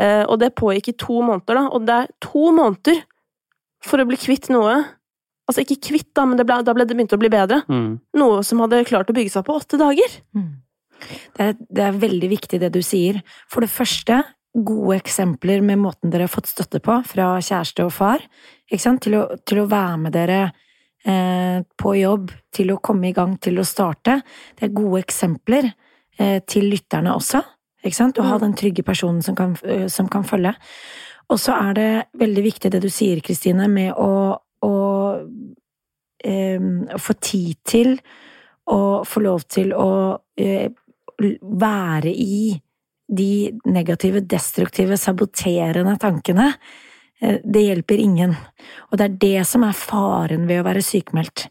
Eh, 0.00 0.24
og 0.24 0.38
det 0.40 0.54
pågikk 0.58 0.92
i 0.92 0.98
to 1.00 1.20
måneder, 1.20 1.58
da, 1.58 1.66
og 1.68 1.84
det 1.88 1.98
er 1.98 2.14
to 2.24 2.46
måneder 2.56 3.02
for 3.84 4.00
å 4.00 4.08
bli 4.08 4.18
kvitt 4.20 4.50
noe 4.52 4.78
Altså 5.50 5.64
ikke 5.64 5.88
kvitt, 5.88 6.10
da, 6.14 6.22
men 6.30 6.38
ble, 6.38 6.60
da 6.62 6.70
ble 6.76 6.84
det 6.86 6.94
begynt 6.94 7.10
å 7.16 7.18
bli 7.18 7.26
bedre. 7.32 7.56
Mm. 7.66 7.96
Noe 8.20 8.42
som 8.46 8.60
hadde 8.62 8.84
klart 8.86 9.08
å 9.10 9.14
bygge 9.16 9.32
seg 9.32 9.42
på 9.48 9.56
åtte 9.58 9.80
dager. 9.80 10.12
Mm. 10.30 10.60
Det 11.34 11.42
er, 11.48 11.56
det 11.58 11.82
er, 11.88 11.96
veldig 12.04 12.28
viktig 12.30 12.60
det 12.62 12.68
du 12.76 12.78
sier. 12.86 13.18
For 13.50 13.66
det 13.66 13.72
første, 13.72 14.20
gode 14.54 15.00
eksempler 15.00 15.64
med 15.66 15.80
måten 15.82 16.12
dere 16.12 16.28
har 16.28 16.30
fått 16.30 16.52
støtte 16.52 16.78
på 16.84 17.00
fra 17.06 17.32
kjæreste 17.42 17.88
og 17.88 17.90
far, 17.96 18.22
til 18.70 19.18
å, 19.18 19.24
til, 19.42 19.64
å, 19.64 19.66
være 19.72 19.98
med 20.04 20.14
dere 20.14 20.38
eh, 21.02 21.66
på 21.74 21.96
jobb, 21.98 22.30
til 22.54 22.70
å 22.70 22.78
komme 22.78 23.10
i 23.10 23.16
gang, 23.16 23.34
til 23.42 23.58
å 23.58 23.66
starte. 23.66 24.20
Det 24.54 24.68
er 24.68 24.76
gode 24.78 25.02
eksempler 25.02 25.72
til 26.18 26.66
lytterne 26.72 27.14
også, 27.14 27.42
ikke 27.84 27.96
sant? 27.96 28.18
Å 28.20 28.26
ha 28.26 28.36
mm. 28.36 28.42
den 28.44 28.56
trygge 28.58 28.84
personen 28.86 29.22
som 29.24 29.36
kan, 29.38 29.54
eh, 29.64 29.86
som 29.88 30.08
kan 30.10 30.26
følge. 30.26 30.54
Og 31.30 31.38
så 31.40 31.54
er 31.56 31.76
det 31.78 31.90
veldig 32.20 32.44
viktig 32.44 32.72
det 32.72 32.82
du 32.82 32.90
sier, 32.92 33.22
Kristine, 33.24 33.68
med 33.70 33.94
å, 33.94 34.34
å 34.66 34.74
eh, 36.24 36.66
få 36.98 37.16
tid 37.22 37.60
til 37.64 37.94
å 38.70 38.80
få 39.06 39.22
lov 39.24 39.46
til 39.50 39.72
å 39.74 39.92
eh, 40.38 40.70
være 41.20 42.12
i 42.12 42.52
de 43.10 43.50
negative, 43.66 44.22
destruktive, 44.30 44.98
saboterende 45.00 45.96
tankene, 46.00 46.52
eh, 47.20 47.40
det 47.44 47.64
hjelper 47.66 48.02
ingen. 48.02 48.34
Og 48.90 48.98
det 48.98 49.06
er 49.06 49.20
det 49.24 49.46
som 49.48 49.64
er 49.66 49.78
faren 49.78 50.46
ved 50.50 50.62
å 50.62 50.66
være 50.68 50.84
sykemeldt. 50.84 51.48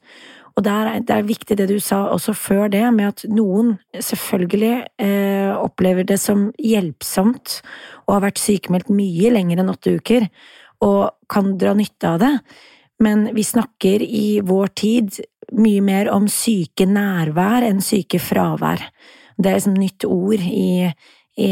Og 0.60 0.66
det 0.66 0.72
er, 0.76 0.88
det 1.08 1.16
er 1.16 1.28
viktig 1.28 1.56
det 1.56 1.70
du 1.70 1.78
sa 1.80 2.02
også 2.12 2.34
før 2.36 2.68
det, 2.74 2.84
med 2.92 3.14
at 3.14 3.22
noen 3.32 3.78
selvfølgelig 3.96 4.74
eh, 5.00 5.52
opplever 5.56 6.04
det 6.04 6.18
som 6.20 6.50
hjelpsomt 6.60 7.62
og 8.04 8.18
har 8.18 8.26
vært 8.26 8.42
sykemeldt 8.44 8.90
mye 8.92 9.32
lenger 9.32 9.62
enn 9.62 9.72
åtte 9.72 9.94
uker, 9.96 10.26
og 10.84 11.14
kan 11.32 11.54
dra 11.62 11.72
nytte 11.80 12.12
av 12.12 12.20
det. 12.20 12.34
Men 13.00 13.30
vi 13.32 13.46
snakker 13.48 14.04
i 14.04 14.42
vår 14.44 14.74
tid 14.82 15.22
mye 15.56 15.84
mer 15.86 16.10
om 16.12 16.28
syke 16.28 16.84
nærvær 16.90 17.64
enn 17.70 17.80
syke 17.84 18.20
fravær. 18.20 18.84
Det 19.40 19.48
er 19.48 19.62
liksom 19.62 19.78
nytt 19.80 20.04
ord 20.10 20.44
i, 20.44 20.90
i, 21.40 21.52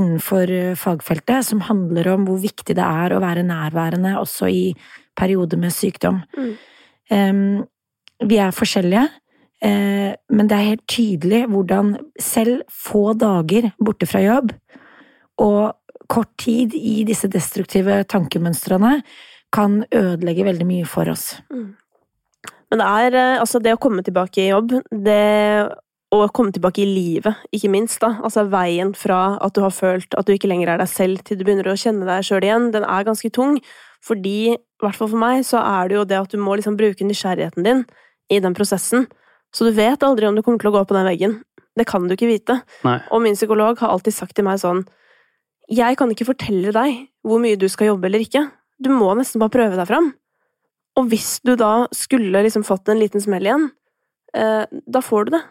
innenfor 0.00 0.54
fagfeltet 0.80 1.50
som 1.50 1.60
handler 1.68 2.08
om 2.14 2.24
hvor 2.30 2.40
viktig 2.40 2.78
det 2.78 2.86
er 2.86 3.12
å 3.12 3.20
være 3.20 3.44
nærværende 3.44 4.14
også 4.22 4.48
i 4.48 4.64
perioder 5.20 5.60
med 5.60 5.76
sykdom. 5.76 6.22
Mm. 6.32 6.56
Um, 7.10 7.44
vi 8.28 8.38
er 8.42 8.54
forskjellige, 8.54 9.06
uh, 9.64 10.12
men 10.36 10.50
det 10.50 10.56
er 10.56 10.70
helt 10.72 10.86
tydelig 10.90 11.44
hvordan 11.52 11.94
selv 12.20 12.64
få 12.68 13.12
dager 13.18 13.70
borte 13.80 14.08
fra 14.08 14.22
jobb 14.24 14.54
og 15.40 15.76
kort 16.10 16.32
tid 16.42 16.74
i 16.74 17.02
disse 17.06 17.30
destruktive 17.30 18.02
tankemønstrene 18.10 18.98
kan 19.54 19.82
ødelegge 19.94 20.46
veldig 20.46 20.66
mye 20.66 20.88
for 20.88 21.10
oss. 21.10 21.32
Mm. 21.52 21.70
Men 22.70 22.82
det 22.82 22.88
er 22.88 23.18
eh, 23.18 23.38
altså 23.42 23.60
det 23.62 23.74
å 23.74 23.80
komme 23.82 24.02
tilbake 24.06 24.44
i 24.44 24.50
jobb, 24.50 24.76
det 24.90 25.70
å 26.14 26.24
komme 26.34 26.54
tilbake 26.54 26.82
i 26.82 26.88
livet, 26.88 27.42
ikke 27.54 27.70
minst. 27.70 28.00
da. 28.02 28.16
Altså 28.26 28.46
Veien 28.50 28.92
fra 28.98 29.36
at 29.42 29.54
du 29.54 29.62
har 29.62 29.74
følt 29.74 30.14
at 30.18 30.26
du 30.26 30.34
ikke 30.34 30.50
lenger 30.50 30.72
er 30.72 30.82
deg 30.82 30.90
selv, 30.90 31.22
til 31.26 31.38
du 31.38 31.44
begynner 31.46 31.70
å 31.70 31.78
kjenne 31.78 32.06
deg 32.08 32.26
sjøl 32.26 32.46
igjen, 32.46 32.70
den 32.74 32.86
er 32.86 33.06
ganske 33.06 33.30
tung. 33.34 33.60
Fordi, 34.02 34.54
i 34.56 34.82
hvert 34.82 34.96
fall 34.96 35.10
for 35.12 35.22
meg, 35.22 35.44
så 35.46 35.60
er 35.62 35.90
det 35.90 35.98
jo 35.98 36.06
det 36.08 36.18
at 36.18 36.34
du 36.34 36.40
må 36.42 36.56
liksom 36.58 36.78
bruke 36.80 37.06
nysgjerrigheten 37.06 37.66
din 37.66 37.84
i 38.30 38.40
den 38.42 38.54
prosessen. 38.56 39.08
Så 39.54 39.66
du 39.66 39.74
vet 39.74 40.02
aldri 40.06 40.28
om 40.28 40.36
du 40.36 40.42
kommer 40.46 40.62
til 40.62 40.70
å 40.70 40.76
gå 40.78 40.84
på 40.86 40.96
den 40.96 41.08
veggen. 41.08 41.36
Det 41.78 41.86
kan 41.88 42.06
du 42.06 42.14
ikke 42.14 42.30
vite. 42.30 42.60
Nei. 42.86 42.98
Og 43.10 43.22
min 43.24 43.38
psykolog 43.38 43.78
har 43.82 43.92
alltid 43.92 44.14
sagt 44.14 44.36
til 44.38 44.46
meg 44.46 44.60
sånn 44.62 44.84
Jeg 45.70 45.96
kan 45.98 46.10
ikke 46.10 46.26
fortelle 46.26 46.72
deg 46.74 47.04
hvor 47.26 47.38
mye 47.42 47.58
du 47.58 47.68
skal 47.70 47.92
jobbe 47.92 48.08
eller 48.10 48.24
ikke. 48.24 48.48
Du 48.82 48.90
må 48.94 49.12
nesten 49.18 49.42
bare 49.42 49.54
prøve 49.54 49.78
deg 49.78 49.88
fram. 49.90 50.10
Og 50.98 51.06
hvis 51.12 51.38
du 51.46 51.54
da 51.58 51.86
skulle 51.94 52.42
liksom 52.46 52.64
fått 52.66 52.90
en 52.90 52.98
liten 52.98 53.22
smell 53.22 53.46
igjen, 53.46 53.68
eh, 54.34 54.64
da 54.66 55.02
får 55.04 55.28
du 55.28 55.36
det. 55.36 55.42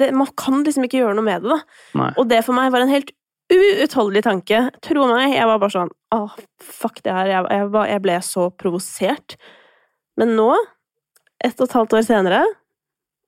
det. 0.00 0.10
Man 0.16 0.30
kan 0.38 0.64
liksom 0.64 0.86
ikke 0.86 1.02
gjøre 1.02 1.18
noe 1.18 1.26
med 1.26 1.44
det, 1.44 1.52
da. 1.52 1.58
Nei. 2.00 2.10
Og 2.16 2.30
det 2.30 2.40
for 2.46 2.56
meg 2.56 2.72
var 2.72 2.84
en 2.84 2.92
helt 2.92 3.12
uutholdelig 3.52 4.24
tanke. 4.26 4.62
Tro 4.82 5.04
meg, 5.10 5.36
jeg 5.36 5.46
var 5.46 5.60
bare 5.62 5.74
sånn 5.74 5.92
Åh, 6.16 6.38
fuck 6.62 7.02
det 7.04 7.12
her. 7.12 7.30
Jeg, 7.34 7.50
jeg, 7.52 7.68
jeg 7.92 8.02
ble 8.06 8.16
så 8.24 8.48
provosert. 8.56 9.36
Men 10.16 10.32
nå, 10.38 10.48
ett 11.44 11.60
og 11.60 11.68
et 11.68 11.76
halvt 11.76 11.96
år 11.98 12.06
senere, 12.06 12.42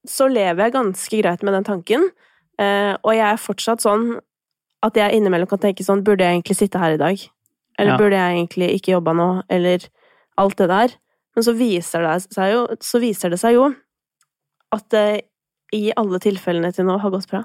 så 0.08 0.28
lever 0.30 0.64
jeg 0.64 0.72
ganske 0.76 1.20
greit 1.22 1.42
med 1.44 1.54
den 1.58 1.66
tanken. 1.66 2.06
Eh, 2.58 2.94
og 3.02 3.12
jeg 3.14 3.26
er 3.28 3.40
fortsatt 3.42 3.82
sånn 3.84 4.20
at 4.82 4.94
jeg 4.98 5.18
innimellom 5.18 5.48
kan 5.50 5.58
tenke 5.58 5.82
sånn 5.86 6.04
Burde 6.06 6.22
jeg 6.24 6.36
egentlig 6.38 6.56
sitte 6.58 6.78
her 6.78 6.94
i 6.94 7.00
dag? 7.00 7.18
Eller 7.78 7.92
Ja. 7.92 7.98
burde 7.98 8.16
jeg 8.18 8.36
egentlig 8.38 8.68
ikke 8.78 8.92
jobba 8.96 9.12
nå? 9.14 9.42
Eller 9.50 9.78
alt 10.38 10.56
det 10.56 10.68
der. 10.68 10.88
Men 11.36 11.44
så 11.44 11.52
viser 11.54 12.02
det 12.02 12.32
seg 12.34 12.52
jo, 12.52 12.66
så 12.80 13.00
viser 13.00 13.30
det 13.30 13.38
seg 13.38 13.54
jo 13.54 13.74
at 14.72 14.88
det 14.90 15.22
i 15.74 15.92
alle 15.96 16.18
tilfellene 16.18 16.72
til 16.74 16.84
nå 16.88 16.98
har 16.98 17.10
gått 17.10 17.28
bra. 17.30 17.44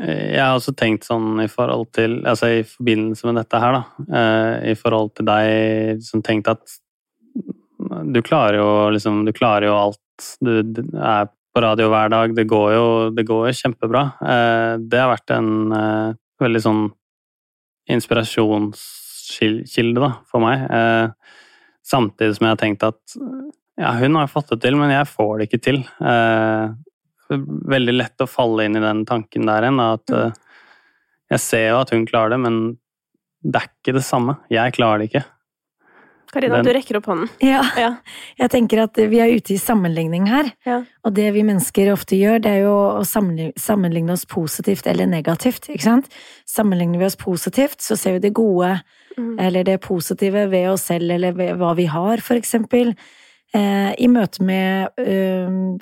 Jeg 0.00 0.40
har 0.40 0.56
også 0.56 0.74
tenkt 0.74 1.04
sånn 1.06 1.38
i 1.44 1.46
forhold 1.46 1.92
til 1.94 2.16
Altså 2.26 2.48
i 2.50 2.62
forbindelse 2.66 3.28
med 3.28 3.36
dette 3.38 3.60
her, 3.62 3.76
da. 3.76 3.82
eh, 4.18 4.70
I 4.72 4.74
forhold 4.74 5.14
til 5.14 5.26
deg 5.28 6.02
som 6.02 6.22
tenkte 6.22 6.56
at 6.56 6.78
du 8.12 8.20
klarer 8.24 8.58
jo 8.60 8.68
liksom 8.94 9.24
Du 9.26 9.32
klarer 9.36 9.66
jo 9.68 9.76
alt. 9.78 10.00
Du, 10.40 10.62
du 10.62 10.82
er 10.98 11.26
på 11.54 11.62
radio 11.62 11.88
hver 11.92 12.08
dag. 12.10 12.34
Det 12.36 12.46
går 12.50 12.72
jo, 12.74 12.86
det 13.14 13.24
går 13.28 13.48
jo 13.50 13.58
kjempebra. 13.60 14.02
Eh, 14.22 14.74
Det 14.82 14.98
har 15.00 15.10
vært 15.12 15.30
en 15.36 15.50
eh, 15.72 16.14
veldig 16.42 16.62
sånn 16.64 16.84
inspirasjonskilde, 17.94 20.00
da, 20.00 20.12
for 20.30 20.40
meg. 20.44 20.64
Eh, 20.70 21.08
Samtidig 21.84 22.38
som 22.38 22.46
jeg 22.46 22.54
har 22.54 22.60
tenkt 22.62 22.84
at 22.86 23.14
ja, 23.76 23.90
hun 24.00 24.14
har 24.16 24.30
fått 24.32 24.54
det 24.54 24.62
til, 24.62 24.72
men 24.80 24.88
jeg 24.88 25.04
får 25.10 25.34
det 25.42 25.46
ikke 25.50 25.58
til. 25.66 25.82
Eh, 26.00 26.70
veldig 27.74 27.94
lett 27.98 28.24
å 28.24 28.28
falle 28.30 28.64
inn 28.64 28.78
i 28.78 28.80
den 28.80 29.02
tanken 29.04 29.44
der 29.50 29.66
igjen. 29.66 29.82
At 29.84 30.08
jeg 31.34 31.42
ser 31.44 31.66
jo 31.74 31.82
at 31.82 31.92
hun 31.92 32.06
klarer 32.08 32.32
det, 32.32 32.38
men 32.40 32.56
det 33.44 33.60
er 33.60 33.68
ikke 33.68 33.92
det 33.98 34.04
samme. 34.06 34.38
Jeg 34.48 34.72
klarer 34.78 35.02
det 35.02 35.10
ikke. 35.10 35.24
Karina, 36.32 36.56
Den- 36.56 36.64
du 36.64 36.72
rekker 36.72 36.96
opp 36.96 37.06
hånden. 37.06 37.28
Ja, 37.40 37.62
Ja. 37.76 37.96
jeg 38.38 38.50
tenker 38.50 38.82
at 38.84 38.94
vi 38.96 39.18
er 39.20 39.30
ute 39.34 39.54
i 39.54 39.58
sammenligning 39.58 40.26
her. 40.28 40.52
Ja. 40.66 40.82
Og 41.04 41.14
det 41.14 41.32
vi 41.34 41.42
mennesker 41.42 41.92
ofte 41.92 42.16
gjør, 42.16 42.40
det 42.42 42.50
er 42.50 42.60
jo 42.64 42.74
å 43.00 43.04
sammenligne, 43.06 43.52
sammenligne 43.58 44.10
oss 44.12 44.24
positivt 44.24 44.86
eller 44.86 45.06
negativt, 45.06 45.68
ikke 45.68 45.82
sant? 45.82 46.08
Sammenligner 46.46 46.98
vi 46.98 47.04
oss 47.04 47.16
positivt, 47.16 47.78
så 47.80 47.96
ser 47.98 48.12
vi 48.14 48.18
det 48.28 48.34
gode 48.34 48.82
Mm. 49.16 49.38
eller 49.38 49.62
det 49.64 49.80
positive 49.80 50.48
ved 50.50 50.68
oss 50.70 50.82
selv, 50.88 51.08
eller 51.10 51.32
ved 51.32 51.56
hva 51.56 51.74
vi 51.76 51.86
har, 51.86 52.16
for 52.18 52.34
eksempel. 52.34 52.96
Eh, 53.54 53.94
I 53.96 54.08
møte 54.08 54.40
med 54.42 54.88
eh, 54.98 55.78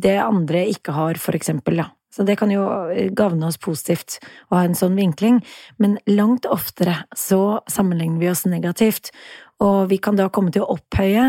det 0.00 0.18
andre 0.20 0.66
ikke 0.68 0.92
har, 0.92 1.14
for 1.14 1.32
eksempel, 1.32 1.76
da. 1.78 1.86
Så 2.12 2.24
det 2.24 2.38
kan 2.38 2.50
jo 2.50 2.62
eh, 2.90 3.08
gagne 3.12 3.44
oss 3.46 3.56
positivt 3.56 4.18
å 4.50 4.56
ha 4.56 4.62
en 4.64 4.74
sånn 4.74 4.94
vinkling, 4.96 5.42
men 5.78 5.98
langt 6.06 6.44
oftere 6.48 7.04
så 7.14 7.60
sammenligner 7.68 8.18
vi 8.20 8.28
oss 8.28 8.44
negativt, 8.44 9.10
og 9.62 9.88
vi 9.90 9.98
kan 10.02 10.16
da 10.18 10.28
komme 10.28 10.52
til 10.52 10.64
å 10.64 10.76
opphøye 10.76 11.26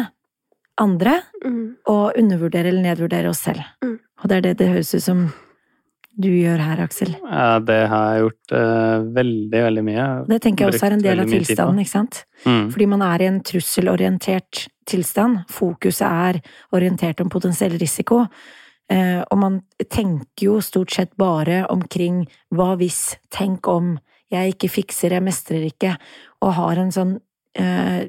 andre 0.78 1.22
Mm. 1.44 1.76
og 1.90 2.18
undervurdere 2.18 2.70
eller 2.70 2.84
nedvurdere 2.84 3.30
oss 3.30 3.40
selv. 3.48 3.64
Mm. 3.84 4.00
Og 4.22 4.30
det 4.30 4.38
er 4.38 4.42
det 4.42 4.58
det 4.60 4.68
høres 4.70 4.94
ut 4.94 5.04
som 5.04 5.34
du 6.18 6.30
gjør 6.30 6.58
her, 6.58 6.80
Aksel. 6.82 7.12
Ja, 7.22 7.60
det 7.62 7.78
har 7.92 8.06
jeg 8.14 8.24
gjort 8.24 8.54
uh, 8.58 9.06
veldig, 9.14 9.60
veldig 9.68 9.84
mye. 9.86 10.06
Det 10.28 10.40
tenker 10.42 10.66
jeg 10.66 10.74
også 10.74 10.88
er 10.88 10.96
en 10.96 11.04
del 11.06 11.20
av 11.22 11.30
tilstanden, 11.30 11.82
ikke 11.84 11.94
sant? 11.94 12.24
Mm. 12.44 12.72
Fordi 12.74 12.88
man 12.90 13.04
er 13.06 13.22
i 13.22 13.28
en 13.30 13.38
trusselorientert 13.46 14.64
tilstand. 14.90 15.44
Fokuset 15.54 16.08
er 16.08 16.42
orientert 16.74 17.22
om 17.22 17.30
potensiell 17.30 17.78
risiko. 17.78 18.24
Uh, 18.90 19.22
og 19.30 19.38
man 19.38 19.62
tenker 19.94 20.48
jo 20.48 20.58
stort 20.66 20.96
sett 20.96 21.14
bare 21.22 21.68
omkring 21.70 22.24
hva 22.56 22.74
hvis, 22.82 23.18
tenk 23.30 23.68
om, 23.70 24.00
jeg 24.34 24.56
ikke 24.56 24.72
fikser, 24.74 25.14
jeg 25.14 25.24
mestrer 25.24 25.70
ikke, 25.70 25.94
og 26.42 26.58
har 26.58 26.82
en 26.82 26.92
sånn 26.92 27.18
eh, 27.58 28.08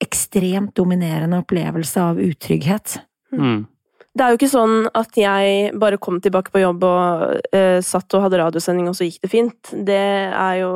ekstremt 0.00 0.72
dominerende 0.76 1.38
opplevelse 1.42 2.02
av 2.02 2.20
utrygghet. 2.22 3.00
Mm. 3.36 3.66
Det 4.10 4.24
er 4.24 4.32
jo 4.32 4.38
ikke 4.40 4.50
sånn 4.50 4.88
at 4.98 5.14
jeg 5.18 5.70
bare 5.78 5.98
kom 6.02 6.16
tilbake 6.22 6.50
på 6.50 6.64
jobb 6.64 6.82
og 6.88 7.54
eh, 7.54 7.78
satt 7.84 8.14
og 8.16 8.24
hadde 8.26 8.40
radiosending, 8.40 8.88
og 8.90 8.96
så 8.98 9.06
gikk 9.06 9.20
det 9.22 9.30
fint. 9.30 9.74
Det 9.86 10.06
er 10.34 10.54
jo 10.64 10.72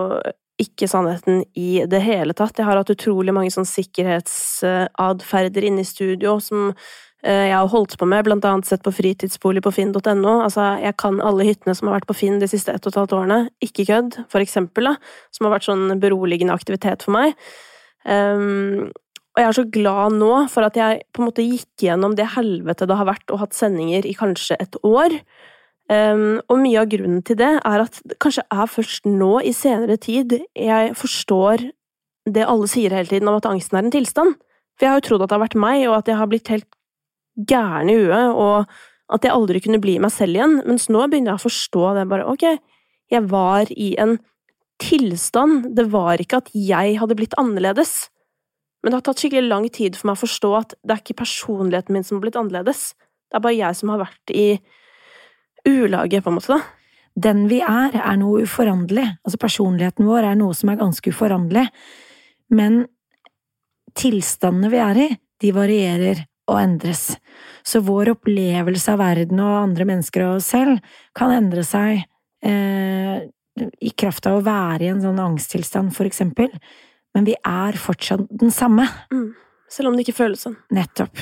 ikke 0.63 0.87
sannheten 0.87 1.43
i 1.59 1.83
det 1.91 1.99
hele 2.05 2.37
tatt. 2.37 2.59
Jeg 2.59 2.69
har 2.69 2.79
hatt 2.79 2.95
utrolig 2.95 3.35
mange 3.35 3.51
sånn 3.51 3.67
sikkerhetsatferder 3.67 5.67
inne 5.67 5.83
i 5.83 5.89
studio 5.89 6.37
som 6.39 6.71
eh, 7.27 7.51
jeg 7.51 7.57
har 7.57 7.73
holdt 7.73 7.99
på 7.99 8.07
med, 8.07 8.23
blant 8.29 8.47
annet 8.47 8.71
sett 8.71 8.87
på 8.87 8.95
fritidsbolig 8.95 9.65
på 9.67 9.75
finn.no. 9.75 10.35
Altså, 10.47 10.79
jeg 10.85 10.95
kan 11.03 11.19
alle 11.19 11.49
hyttene 11.51 11.75
som 11.75 11.91
har 11.91 11.99
vært 11.99 12.11
på 12.13 12.21
Finn 12.23 12.39
de 12.39 12.47
siste 12.51 12.71
ett 12.71 12.87
og 12.87 12.95
et 12.95 13.01
halvt 13.03 13.19
årene. 13.19 13.41
Ikke 13.67 13.89
kødd, 13.91 14.23
for 14.31 14.45
eksempel, 14.45 14.93
da. 14.93 14.95
Som 15.35 15.49
har 15.49 15.57
vært 15.57 15.67
sånn 15.67 15.89
beroligende 15.99 16.55
aktivitet 16.55 17.03
for 17.03 17.19
meg. 17.19 17.35
Um, 18.05 18.93
og 19.35 19.41
jeg 19.41 19.49
er 19.49 19.57
så 19.57 19.65
glad 19.75 20.15
nå 20.21 20.33
for 20.53 20.67
at 20.67 20.77
jeg 20.79 21.03
på 21.11 21.23
en 21.23 21.29
måte 21.29 21.43
gikk 21.43 21.87
gjennom 21.87 22.15
det 22.15 22.29
helvete 22.37 22.87
det 22.87 22.99
har 23.01 23.09
vært 23.09 23.33
å 23.35 23.41
hatt 23.41 23.57
sendinger 23.57 24.07
i 24.07 24.15
kanskje 24.15 24.59
et 24.63 24.79
år. 24.87 25.17
Um, 25.91 26.39
og 26.49 26.61
mye 26.63 26.81
av 26.81 26.89
grunnen 26.93 27.25
til 27.27 27.37
det 27.41 27.51
er 27.59 27.83
at 27.83 27.99
det 28.09 28.17
kanskje 28.23 28.47
er 28.47 28.71
først 28.71 29.09
nå, 29.11 29.33
i 29.45 29.53
senere 29.57 29.99
tid, 30.01 30.39
jeg 30.57 30.95
forstår 30.97 31.67
det 32.31 32.47
alle 32.49 32.69
sier 32.71 32.95
hele 32.95 33.11
tiden 33.11 33.29
om 33.29 33.37
at 33.37 33.49
angsten 33.51 33.77
er 33.77 33.85
en 33.85 33.93
tilstand. 33.93 34.39
For 34.79 34.87
jeg 34.87 34.93
har 34.95 35.01
jo 35.03 35.07
trodd 35.09 35.25
at 35.27 35.33
det 35.33 35.37
har 35.37 35.45
vært 35.45 35.61
meg, 35.61 35.83
og 35.91 35.99
at 35.99 36.09
jeg 36.09 36.19
har 36.19 36.31
blitt 36.31 36.51
helt 36.51 36.71
gæren 37.51 37.91
i 37.91 37.99
huet, 38.01 38.31
og 38.33 39.15
at 39.15 39.27
jeg 39.27 39.35
aldri 39.35 39.61
kunne 39.61 39.83
bli 39.83 39.99
meg 40.03 40.15
selv 40.15 40.39
igjen. 40.39 40.57
Mens 40.67 40.89
nå 40.89 41.05
begynner 41.05 41.35
jeg 41.35 41.43
å 41.43 41.45
forstå 41.45 41.91
det 41.99 42.07
bare. 42.11 42.27
Ok, 42.31 42.47
jeg 43.13 43.29
var 43.31 43.71
i 43.75 43.93
en 44.01 44.17
tilstand. 44.83 45.71
Det 45.77 45.87
var 45.93 46.21
ikke 46.23 46.43
at 46.43 46.51
jeg 46.57 46.99
hadde 47.01 47.17
blitt 47.19 47.37
annerledes. 47.41 48.09
Men 48.83 48.93
det 48.93 48.99
har 48.99 49.05
tatt 49.09 49.23
skikkelig 49.23 49.49
lang 49.49 49.69
tid 49.73 49.97
for 49.97 50.11
meg 50.11 50.19
å 50.19 50.25
forstå 50.27 50.53
at 50.59 50.75
det 50.85 50.93
er 50.95 51.03
ikke 51.03 51.21
personligheten 51.23 51.97
min 51.97 52.05
som 52.05 52.19
har 52.19 52.27
blitt 52.27 52.41
annerledes. 52.41 52.91
Det 53.33 53.39
er 53.39 53.45
bare 53.47 53.57
jeg 53.57 53.79
som 53.79 53.93
har 53.95 54.03
vært 54.05 54.35
i 54.35 54.49
ulaget, 55.65 56.25
på 56.25 56.31
en 56.31 56.37
måte. 56.37 56.59
Den 57.15 57.47
vi 57.49 57.61
er, 57.65 57.95
er 57.97 58.19
noe 58.21 58.43
uforanderlig. 58.45 59.07
Altså 59.25 59.41
personligheten 59.41 60.09
vår 60.09 60.29
er 60.29 60.37
noe 60.39 60.57
som 60.59 60.73
er 60.73 60.81
ganske 60.83 61.15
uforanderlig. 61.15 61.65
Men 62.53 62.85
tilstandene 63.97 64.71
vi 64.73 64.81
er 64.83 65.01
i, 65.01 65.09
de 65.41 65.53
varierer 65.55 66.25
og 66.51 66.59
endres. 66.61 67.07
Så 67.65 67.81
vår 67.87 68.13
opplevelse 68.19 68.93
av 68.93 69.01
verden 69.01 69.41
og 69.41 69.63
andre 69.63 69.87
mennesker 69.89 70.27
og 70.27 70.43
oss 70.43 70.51
selv 70.53 70.83
kan 71.17 71.33
endre 71.33 71.65
seg 71.65 72.03
eh, 72.45 73.25
i 73.81 73.91
kraft 73.91 74.27
av 74.27 74.41
å 74.41 74.45
være 74.45 74.87
i 74.87 74.91
en 74.93 75.03
sånn 75.03 75.21
angsttilstand, 75.23 75.95
for 75.95 76.09
eksempel. 76.09 76.51
Men 77.15 77.27
vi 77.29 77.37
er 77.39 77.79
fortsatt 77.79 78.27
den 78.31 78.51
samme. 78.55 78.89
Mm. 79.15 79.33
Selv 79.71 79.91
om 79.91 79.97
det 79.97 80.07
ikke 80.07 80.19
føles 80.19 80.43
sånn. 80.45 80.57
Nettopp. 80.75 81.19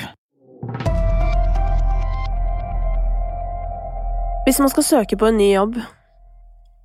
Hvis 4.43 4.59
man 4.59 4.71
skal 4.73 4.83
søke 4.83 5.17
på 5.19 5.29
en 5.29 5.37
ny 5.39 5.53
jobb, 5.53 5.77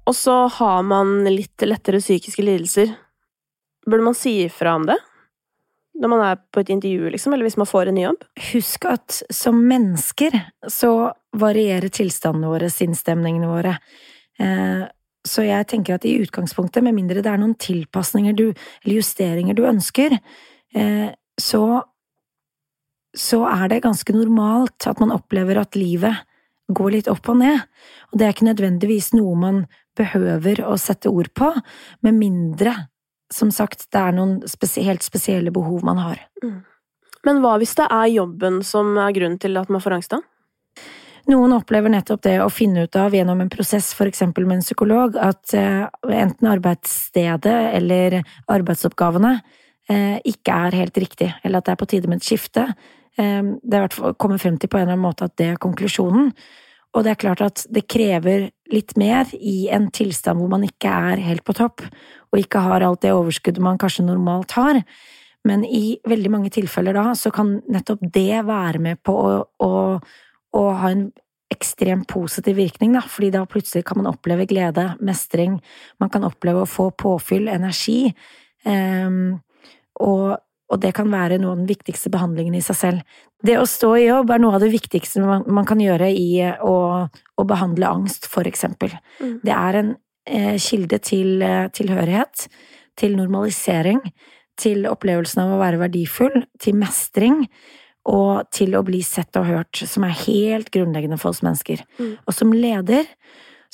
og 0.09 0.17
så 0.17 0.45
har 0.61 0.85
man 0.87 1.25
litt 1.27 1.65
lettere 1.67 2.01
psykiske 2.01 2.45
lidelser, 2.45 2.93
burde 3.89 4.07
man 4.07 4.17
si 4.17 4.39
ifra 4.45 4.77
om 4.79 4.87
det? 4.89 4.97
Når 5.99 6.13
man 6.13 6.23
er 6.23 6.39
på 6.55 6.63
et 6.63 6.71
intervju, 6.71 7.09
liksom, 7.11 7.35
eller 7.35 7.49
hvis 7.49 7.59
man 7.59 7.67
får 7.67 7.91
en 7.91 7.99
ny 7.99 8.05
jobb? 8.05 8.23
Husk 8.53 8.87
at 8.87 9.19
som 9.35 9.59
mennesker 9.67 10.37
så 10.71 10.93
varierer 11.37 11.91
tilstandene 11.91 12.53
våre, 12.53 12.71
sinnsstemningene 12.71 13.51
våre. 13.51 13.75
Eh, 14.39 14.85
så 15.29 15.45
jeg 15.47 15.69
tenker 15.71 15.97
at 15.97 16.07
i 16.09 16.17
utgangspunktet, 16.23 16.83
med 16.85 16.97
mindre 16.97 17.23
det 17.25 17.31
er 17.31 17.41
noen 17.41 17.57
tilpasninger 17.61 18.37
du, 18.37 18.47
eller 18.83 18.99
justeringer 18.99 19.57
du 19.57 19.64
ønsker, 19.69 20.19
eh, 20.75 21.09
så, 21.38 21.64
så 23.17 23.43
er 23.51 23.69
det 23.71 23.85
ganske 23.87 24.17
normalt 24.17 24.88
at 24.91 25.03
man 25.03 25.14
opplever 25.14 25.61
at 25.61 25.79
livet 25.79 26.25
går 26.69 26.95
litt 26.97 27.11
opp 27.11 27.29
og 27.33 27.41
ned. 27.41 27.61
Og 28.12 28.19
det 28.21 28.27
er 28.27 28.35
ikke 28.35 28.49
nødvendigvis 28.51 29.12
noe 29.17 29.37
man 29.38 29.62
behøver 29.99 30.62
å 30.67 30.77
sette 30.81 31.11
ord 31.11 31.31
på, 31.37 31.51
med 32.07 32.19
mindre, 32.19 32.75
som 33.33 33.51
sagt, 33.53 33.88
det 33.93 34.01
er 34.01 34.17
noen 34.17 34.38
spesi 34.49 34.85
helt 34.87 35.05
spesielle 35.05 35.53
behov 35.55 35.85
man 35.87 36.01
har. 36.01 36.23
Men 37.27 37.41
hva 37.43 37.57
hvis 37.61 37.74
det 37.76 37.89
er 37.93 38.11
jobben 38.12 38.61
som 38.64 38.95
er 39.01 39.14
grunnen 39.16 39.41
til 39.43 39.59
at 39.61 39.72
man 39.72 39.83
får 39.85 39.99
angst, 39.99 40.14
da? 40.14 40.22
Noen 41.29 41.53
opplever 41.53 41.93
nettopp 41.93 42.22
det 42.24 42.39
å 42.41 42.49
finne 42.49 42.87
ut 42.87 42.97
av 42.97 43.12
gjennom 43.12 43.41
en 43.45 43.51
prosess, 43.53 43.91
eksempel 44.01 44.47
med 44.49 44.61
en 44.61 44.64
psykolog, 44.64 45.16
at 45.20 45.53
eh, 45.53 45.85
enten 46.09 46.49
arbeidsstedet 46.49 47.57
eller 47.76 48.22
arbeidsoppgavene 48.49 49.35
eh, 49.91 50.16
ikke 50.24 50.62
er 50.68 50.79
helt 50.81 51.03
riktig, 51.05 51.29
eller 51.43 51.61
at 51.61 51.68
det 51.68 51.74
er 51.74 51.83
på 51.83 51.91
tide 51.93 52.09
med 52.09 52.22
et 52.22 52.31
skifte, 52.31 52.64
Eh, 53.18 53.43
det 53.62 53.79
er 53.79 54.14
kommet 54.20 54.43
frem 54.43 54.57
til 54.61 54.70
på 54.70 54.79
en 54.79 54.87
eller 54.87 54.97
annen 54.97 55.07
måte 55.09 55.26
at 55.26 55.37
det 55.41 55.53
er 55.53 55.62
konklusjonen. 55.62 56.33
Og 56.97 57.05
det 57.05 57.12
er 57.12 57.20
klart 57.20 57.43
at 57.45 57.66
det 57.74 57.85
krever 57.91 58.49
litt 58.72 58.95
mer 59.01 59.29
i 59.37 59.68
en 59.74 59.91
tilstand 59.93 60.41
hvor 60.41 60.51
man 60.51 60.64
ikke 60.64 60.89
er 60.89 61.20
helt 61.26 61.45
på 61.45 61.57
topp, 61.59 61.85
og 62.33 62.41
ikke 62.41 62.62
har 62.64 62.85
alt 62.85 63.03
det 63.05 63.12
overskuddet 63.12 63.62
man 63.64 63.81
kanskje 63.81 64.07
normalt 64.07 64.55
har. 64.57 64.81
Men 65.47 65.64
i 65.64 65.99
veldig 66.09 66.33
mange 66.33 66.53
tilfeller 66.53 66.97
da, 66.97 67.12
så 67.14 67.31
kan 67.35 67.59
nettopp 67.70 68.01
det 68.14 68.41
være 68.49 68.81
med 68.83 69.03
på 69.05 69.14
å, 69.14 69.35
å, 69.64 69.70
å 70.57 70.68
ha 70.80 70.92
en 70.92 71.09
ekstremt 71.53 72.09
positiv 72.11 72.59
virkning, 72.59 72.92
da, 72.96 73.03
fordi 73.09 73.30
da 73.34 73.44
plutselig 73.49 73.86
kan 73.88 74.01
man 74.01 74.11
oppleve 74.11 74.46
glede, 74.49 74.90
mestring, 75.05 75.57
man 76.01 76.12
kan 76.12 76.26
oppleve 76.28 76.64
å 76.64 76.68
få 76.68 76.90
påfyll, 76.92 77.49
energi, 77.49 78.11
um, 78.68 79.38
og, 80.05 80.36
og, 80.68 80.76
det 80.82 80.92
kan 80.99 81.09
være 81.11 81.40
noe 81.40 81.55
av 81.55 81.62
den 81.62 81.70
viktigste 81.70 82.12
behandlingen 82.12 82.59
i 82.59 82.62
seg 82.62 82.78
selv. 82.78 83.22
Det 83.42 83.57
å 83.59 83.66
stå 83.66 83.94
i 83.96 84.07
jobb 84.07 84.30
er 84.34 84.42
noe 84.42 84.59
av 84.59 84.62
det 84.62 84.70
viktigste 84.74 85.24
man, 85.24 85.46
man 85.49 85.66
kan 85.66 85.80
gjøre 85.82 86.11
i 86.12 86.28
å, 86.44 86.76
å, 87.09 87.46
behandle 87.49 87.90
angst, 87.96 88.28
for 88.30 88.46
eksempel. 88.46 88.92
Mm. 89.18 89.34
Det 89.42 89.55
er 89.57 89.80
en 89.80 89.94
eh, 90.28 90.55
kilde 90.62 91.01
til 91.03 91.42
eh, 91.42 91.66
tilhørighet, 91.74 92.46
til 92.99 93.16
normalisering, 93.18 94.05
til 94.59 94.86
opplevelsen 94.90 95.44
av 95.46 95.57
å 95.57 95.61
være 95.62 95.80
verdifull, 95.80 96.42
til 96.61 96.78
mestring, 96.78 97.44
og 98.09 98.49
til 98.55 98.75
å 98.79 98.85
bli 98.87 99.03
sett 99.05 99.37
og 99.37 99.47
hørt, 99.49 99.83
som 99.85 100.07
er 100.07 100.17
helt 100.25 100.73
grunnleggende 100.75 101.19
for 101.21 101.35
oss 101.35 101.45
mennesker. 101.45 101.85
Mm. 101.99 102.15
Og 102.25 102.35
som 102.35 102.55
leder 102.57 103.07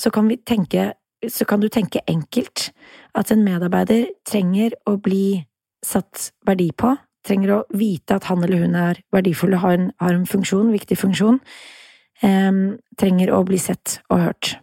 så 0.01 0.11
kan, 0.11 0.29
tenke, 0.47 0.93
så 1.31 1.47
kan 1.47 1.63
du 1.63 1.69
tenke 1.73 2.03
enkelt 2.11 2.71
at 3.15 3.31
en 3.31 3.45
medarbeider 3.47 4.09
trenger 4.27 4.75
å 4.91 4.97
bli 4.99 5.45
satt 5.85 6.33
verdi 6.49 6.71
på, 6.75 6.97
trenger 7.25 7.55
å 7.55 7.63
vite 7.77 8.19
at 8.19 8.27
han 8.29 8.43
eller 8.45 8.67
hun 8.67 8.77
er 8.79 9.01
verdifull 9.15 9.55
og 9.55 9.65
har 9.65 9.79
en, 9.79 9.89
har 10.03 10.17
en 10.17 10.27
funksjon, 10.29 10.73
viktig 10.75 10.99
funksjon, 10.99 11.39
um, 12.25 12.61
trenger 13.01 13.33
å 13.33 13.45
bli 13.47 13.61
sett 13.61 14.01
og 14.11 14.27
hørt. 14.27 14.55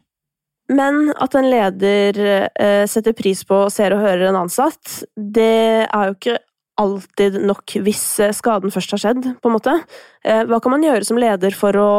Men 0.72 1.10
at 1.20 1.36
en 1.36 1.50
leder 1.52 2.20
uh, 2.22 2.84
setter 2.88 3.16
pris 3.18 3.42
på 3.48 3.66
og 3.66 3.74
ser 3.74 3.96
og 3.96 4.04
hører 4.04 4.30
en 4.30 4.44
ansatt, 4.44 5.02
det 5.16 5.88
er 5.88 6.10
jo 6.10 6.18
ikke 6.18 6.40
alltid 6.80 7.40
nok 7.44 7.76
hvis 7.84 8.04
eh, 8.24 8.34
skaden 8.36 8.74
først 8.74 8.96
har 8.96 9.02
skjedd, 9.04 9.30
på 9.42 9.50
en 9.50 9.56
måte. 9.56 9.76
Eh, 10.24 10.44
hva 10.50 10.62
kan 10.64 10.76
man 10.76 10.86
gjøre 10.86 11.08
som 11.08 11.20
leder 11.20 11.56
for 11.58 11.78
å 11.78 11.92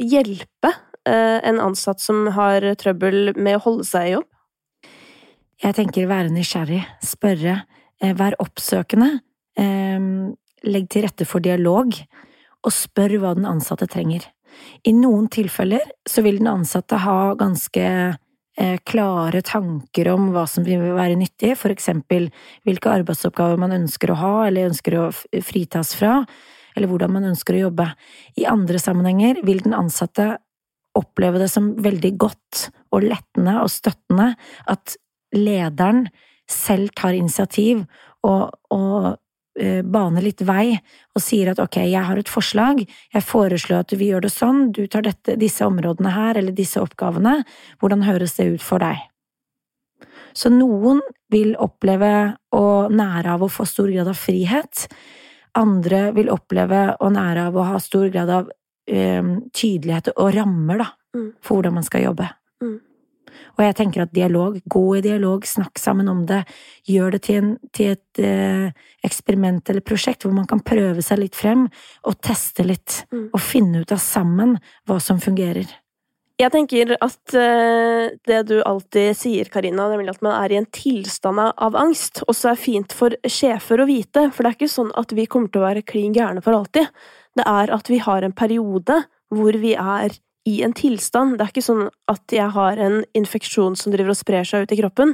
hjelpe 0.00 0.72
eh, 1.06 1.38
en 1.46 1.60
ansatt 1.62 2.02
som 2.02 2.28
har 2.36 2.66
trøbbel 2.80 3.34
med 3.36 3.58
å 3.58 3.64
holde 3.66 3.86
seg 3.88 4.08
i 4.08 4.14
jobb? 4.16 4.28
Jeg 5.60 5.76
tenker 5.76 6.08
være 6.08 6.32
nysgjerrig, 6.32 6.80
spørre, 7.04 7.58
vær 8.16 8.32
oppsøkende, 8.40 9.10
legg 9.60 10.86
til 10.88 11.04
rette 11.04 11.26
for 11.28 11.44
dialog, 11.44 11.92
og 12.64 12.72
spør 12.72 13.18
hva 13.20 13.34
den 13.36 13.44
ansatte 13.44 13.84
trenger. 13.92 14.24
I 14.88 14.94
noen 14.96 15.28
tilfeller 15.28 15.84
så 16.08 16.24
vil 16.24 16.40
den 16.40 16.48
ansatte 16.48 17.02
ha 17.04 17.34
ganske 17.36 17.84
klare 18.84 19.40
tanker 19.46 20.10
om 20.12 20.30
hva 20.34 20.44
som 20.50 20.64
vil 20.66 20.82
være 20.96 21.16
nyttig, 21.16 21.54
for 21.56 21.72
eksempel 21.72 22.28
hvilke 22.68 22.92
arbeidsoppgaver 22.92 23.60
man 23.60 23.72
ønsker 23.78 24.12
å 24.12 24.18
ha 24.20 24.32
eller 24.46 24.68
ønsker 24.68 24.96
å 25.00 25.06
fritas 25.46 25.94
fra, 25.96 26.18
eller 26.76 26.90
hvordan 26.90 27.14
man 27.16 27.28
ønsker 27.32 27.56
å 27.56 27.64
jobbe. 27.66 27.88
I 28.40 28.46
andre 28.50 28.80
sammenhenger 28.82 29.40
vil 29.46 29.62
den 29.64 29.76
ansatte 29.76 30.34
oppleve 30.98 31.40
det 31.40 31.48
som 31.52 31.72
veldig 31.80 32.12
godt 32.20 32.66
og 32.90 33.06
lettende 33.06 33.60
og 33.62 33.70
støttende 33.72 34.32
at 34.70 34.96
lederen 35.36 36.08
selv 36.50 36.90
tar 36.98 37.14
initiativ 37.14 37.84
og, 38.26 38.50
og 38.74 39.14
Eh, 39.58 39.82
baner 39.82 40.22
litt 40.22 40.44
vei 40.46 40.76
og 40.78 41.22
sier 41.24 41.48
at 41.50 41.58
ok, 41.58 41.80
jeg 41.90 42.06
har 42.06 42.18
et 42.20 42.28
forslag, 42.30 42.84
jeg 42.86 43.26
foreslår 43.26 43.82
at 43.82 43.94
vi 43.98 44.12
gjør 44.12 44.22
det 44.22 44.30
sånn, 44.30 44.68
du 44.70 44.84
tar 44.86 45.02
dette, 45.02 45.34
disse 45.40 45.66
områdene 45.66 46.12
her 46.14 46.38
eller 46.38 46.54
disse 46.54 46.78
oppgavene, 46.78 47.40
hvordan 47.82 48.04
høres 48.06 48.36
det 48.38 48.46
ut 48.54 48.62
for 48.62 48.78
deg? 48.78 49.02
Så 50.38 50.52
noen 50.54 51.02
vil 51.34 51.56
oppleve 51.58 52.12
å 52.54 52.62
nære 52.94 53.34
av 53.34 53.42
å 53.42 53.50
få 53.50 53.66
stor 53.66 53.90
grad 53.90 54.12
av 54.12 54.20
frihet, 54.22 54.86
andre 55.58 56.04
vil 56.14 56.30
oppleve 56.30 56.84
å 57.02 57.10
nære 57.10 57.48
av 57.50 57.58
å 57.58 57.66
ha 57.72 57.80
stor 57.82 58.06
grad 58.14 58.30
av 58.30 58.46
um, 58.54 59.32
tydelighet 59.50 60.12
og 60.14 60.30
rammer 60.36 60.84
da, 60.84 60.86
mm. 61.18 61.26
for 61.42 61.58
hvordan 61.58 61.74
man 61.80 61.90
skal 61.90 62.06
jobbe. 62.06 62.30
Mm. 62.62 62.78
Og 63.58 63.64
jeg 63.64 63.76
tenker 63.78 64.04
at 64.04 64.14
dialog, 64.14 64.58
gå 64.64 64.84
i 64.98 65.02
dialog, 65.04 65.46
snakk 65.48 65.80
sammen 65.80 66.10
om 66.12 66.24
det, 66.28 66.42
gjør 66.88 67.16
det 67.16 67.22
til, 67.26 67.40
en, 67.40 67.52
til 67.76 67.94
et 67.96 68.22
eh, 68.24 68.88
eksperiment 69.06 69.70
eller 69.70 69.84
prosjekt 69.84 70.26
hvor 70.26 70.34
man 70.36 70.48
kan 70.50 70.62
prøve 70.64 71.04
seg 71.04 71.22
litt 71.22 71.38
frem 71.38 71.66
og 72.06 72.18
teste 72.24 72.66
litt, 72.66 73.04
mm. 73.12 73.30
og 73.32 73.40
finne 73.42 73.84
ut 73.84 73.94
av 73.94 74.02
sammen 74.02 74.58
hva 74.88 75.00
som 75.02 75.22
fungerer. 75.22 75.68
Jeg 76.40 76.52
tenker 76.54 76.94
at 77.04 77.34
eh, 77.36 78.16
det 78.28 78.38
du 78.48 78.60
alltid 78.64 79.12
sier, 79.18 79.48
Karina, 79.52 79.90
nemlig 79.90 80.14
at 80.14 80.22
man 80.24 80.38
er 80.38 80.54
i 80.54 80.58
en 80.60 80.68
tilstand 80.72 81.42
av 81.42 81.76
angst, 81.76 82.22
også 82.30 82.54
er 82.54 82.60
fint 82.60 82.94
for 82.96 83.16
sjefer 83.28 83.82
å 83.82 83.88
vite, 83.88 84.30
for 84.32 84.44
det 84.46 84.52
er 84.52 84.56
ikke 84.56 84.72
sånn 84.72 84.94
at 84.96 85.12
vi 85.16 85.28
kommer 85.28 85.52
til 85.52 85.60
å 85.60 85.66
være 85.66 85.84
klin 85.84 86.16
gærne 86.16 86.40
for 86.44 86.56
alltid. 86.56 86.88
Det 87.36 87.44
er 87.46 87.72
at 87.76 87.92
vi 87.92 88.00
har 88.02 88.24
en 88.24 88.36
periode 88.36 89.02
hvor 89.30 89.58
vi 89.60 89.74
er 89.76 90.16
i 90.48 90.62
en 90.64 90.72
tilstand. 90.72 91.36
Det 91.36 91.44
er 91.44 91.52
ikke 91.52 91.64
sånn 91.64 91.82
at 92.10 92.32
jeg 92.32 92.48
har 92.54 92.80
en 92.80 93.00
infeksjon 93.16 93.76
som 93.76 93.92
driver 93.92 94.14
og 94.14 94.18
sprer 94.18 94.46
seg 94.48 94.64
ut 94.64 94.72
i 94.72 94.78
kroppen. 94.78 95.12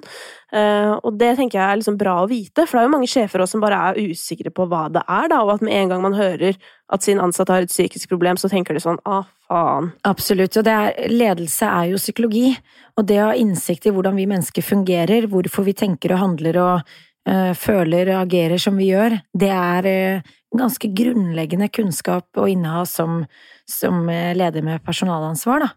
Uh, 0.54 0.94
og 1.02 1.16
det 1.18 1.32
tenker 1.38 1.58
jeg 1.58 1.66
er 1.66 1.80
liksom 1.80 1.96
bra 1.98 2.20
å 2.22 2.28
vite, 2.30 2.64
for 2.64 2.78
det 2.78 2.82
er 2.84 2.86
jo 2.86 2.92
mange 2.94 3.10
sjefer 3.10 3.42
også 3.42 3.56
som 3.56 3.64
bare 3.64 3.80
er 3.90 4.12
usikre 4.12 4.52
på 4.54 4.68
hva 4.70 4.84
det 4.92 5.02
er, 5.02 5.30
da, 5.32 5.40
og 5.42 5.56
at 5.56 5.64
med 5.66 5.74
en 5.74 5.90
gang 5.92 6.04
man 6.04 6.18
hører 6.18 6.58
at 6.94 7.02
sin 7.02 7.20
ansatte 7.22 7.54
har 7.54 7.66
et 7.66 7.72
psykisk 7.72 8.12
problem, 8.12 8.38
så 8.38 8.50
tenker 8.52 8.76
de 8.76 8.84
sånn 8.84 9.00
ah, 9.08 9.26
faen. 9.50 9.90
Absolutt, 10.06 10.60
og 10.60 10.70
er, 10.70 10.94
ledelse 11.10 11.66
er 11.66 11.90
jo 11.90 12.00
psykologi, 12.00 12.52
og 12.94 13.08
det 13.10 13.18
å 13.22 13.32
ha 13.32 13.36
innsikt 13.38 13.88
i 13.88 13.94
hvordan 13.96 14.18
vi 14.18 14.28
mennesker 14.30 14.64
fungerer, 14.64 15.26
hvorfor 15.32 15.66
vi 15.66 15.74
tenker 15.76 16.14
og 16.14 16.22
handler 16.22 16.62
og 16.62 16.96
uh, 17.26 17.52
føler 17.58 18.14
og 18.14 18.22
agerer 18.22 18.62
som 18.62 18.78
vi 18.78 18.92
gjør, 18.92 19.18
det 19.34 19.50
er 19.50 19.90
uh, 19.90 20.32
ganske 20.56 20.90
grunnleggende 20.94 21.68
kunnskap 21.74 22.38
å 22.38 22.46
inneha 22.50 22.86
som 22.88 23.24
som 23.70 24.06
leder 24.08 24.62
med 24.62 24.84
personalansvar, 24.86 25.66
da. 25.66 25.70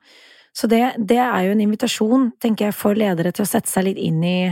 Så 0.55 0.67
det, 0.67 0.81
det, 0.97 1.19
er 1.21 1.45
jo 1.45 1.53
en 1.53 1.63
invitasjon, 1.63 2.31
tenker 2.41 2.69
jeg, 2.69 2.77
for 2.77 2.97
ledere 2.97 3.31
til 3.35 3.45
å 3.45 3.49
sette 3.49 3.69
seg 3.71 3.85
litt 3.89 4.01
inn 4.01 4.19
i, 4.25 4.49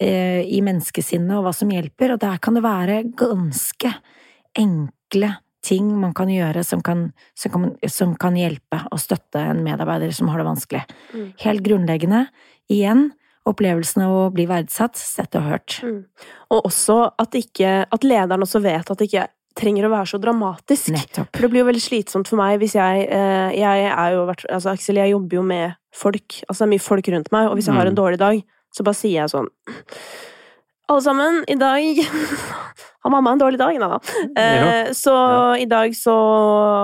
eh, 0.00 0.40
i 0.46 0.60
menneskesinnet 0.64 1.36
og 1.36 1.46
hva 1.46 1.54
som 1.56 1.72
hjelper, 1.72 2.14
og 2.14 2.22
der 2.22 2.40
kan 2.42 2.56
det 2.56 2.64
være 2.64 3.02
ganske 3.18 3.92
enkle 4.58 5.34
ting 5.66 5.90
man 6.00 6.14
kan 6.16 6.30
gjøre 6.32 6.62
som 6.64 6.80
kan, 6.84 7.10
som 7.36 7.52
kan, 7.52 7.72
som 7.92 8.14
kan 8.20 8.38
hjelpe 8.38 8.80
og 8.88 9.02
støtte 9.02 9.42
en 9.50 9.64
medarbeider 9.66 10.14
som 10.16 10.30
har 10.32 10.40
det 10.40 10.48
vanskelig. 10.48 10.84
Mm. 11.12 11.26
Helt 11.42 11.64
grunnleggende, 11.66 12.22
igjen, 12.72 13.10
opplevelsen 13.48 14.04
av 14.06 14.14
å 14.14 14.24
bli 14.32 14.46
verdsatt, 14.48 14.96
sett 14.96 15.36
og 15.38 15.48
hørt. 15.48 15.76
Mm. 15.84 16.00
Og 16.54 16.70
også 16.70 17.02
at, 17.20 17.36
ikke, 17.36 17.84
at 17.84 18.06
lederen 18.06 18.46
også 18.46 18.62
vet 18.64 18.88
at 18.88 19.00
det 19.00 19.10
ikke 19.10 19.28
trenger 19.60 19.86
å 19.86 19.92
være 19.92 20.10
så 20.12 20.20
dramatisk. 20.22 20.90
Nettopp. 20.94 21.30
For 21.34 21.46
det 21.46 21.50
blir 21.52 21.62
jo 21.62 21.68
veldig 21.68 21.84
slitsomt 21.84 22.30
for 22.30 22.40
meg 22.40 22.58
hvis 22.62 22.76
jeg 22.78 23.04
eh, 23.06 23.52
Jeg 23.58 23.86
er 23.90 24.16
jo 24.16 24.24
altså 24.30 24.72
Aksel, 24.72 25.00
jeg 25.02 25.14
jobber 25.14 25.40
jo 25.40 25.44
med 25.46 25.78
folk. 25.94 26.40
Altså 26.46 26.64
det 26.64 26.66
er 26.68 26.72
mye 26.74 26.88
folk 26.88 27.12
rundt 27.14 27.30
meg, 27.34 27.48
og 27.50 27.58
hvis 27.58 27.70
jeg 27.70 27.76
har 27.76 27.88
en 27.88 27.94
mm. 27.94 28.00
dårlig 28.00 28.20
dag, 28.20 28.42
så 28.74 28.86
bare 28.86 28.98
sier 28.98 29.16
jeg 29.18 29.32
sånn 29.32 29.48
Alle 30.90 31.02
sammen, 31.04 31.40
i 31.50 31.58
dag 31.58 32.02
har 33.02 33.14
mamma 33.14 33.34
en 33.34 33.42
dårlig 33.42 33.60
dag, 33.60 33.80
da. 33.80 33.98
Eh, 34.42 34.92
så 34.96 35.16
ja. 35.16 35.42
i 35.62 35.66
dag 35.70 35.96
så 35.96 36.14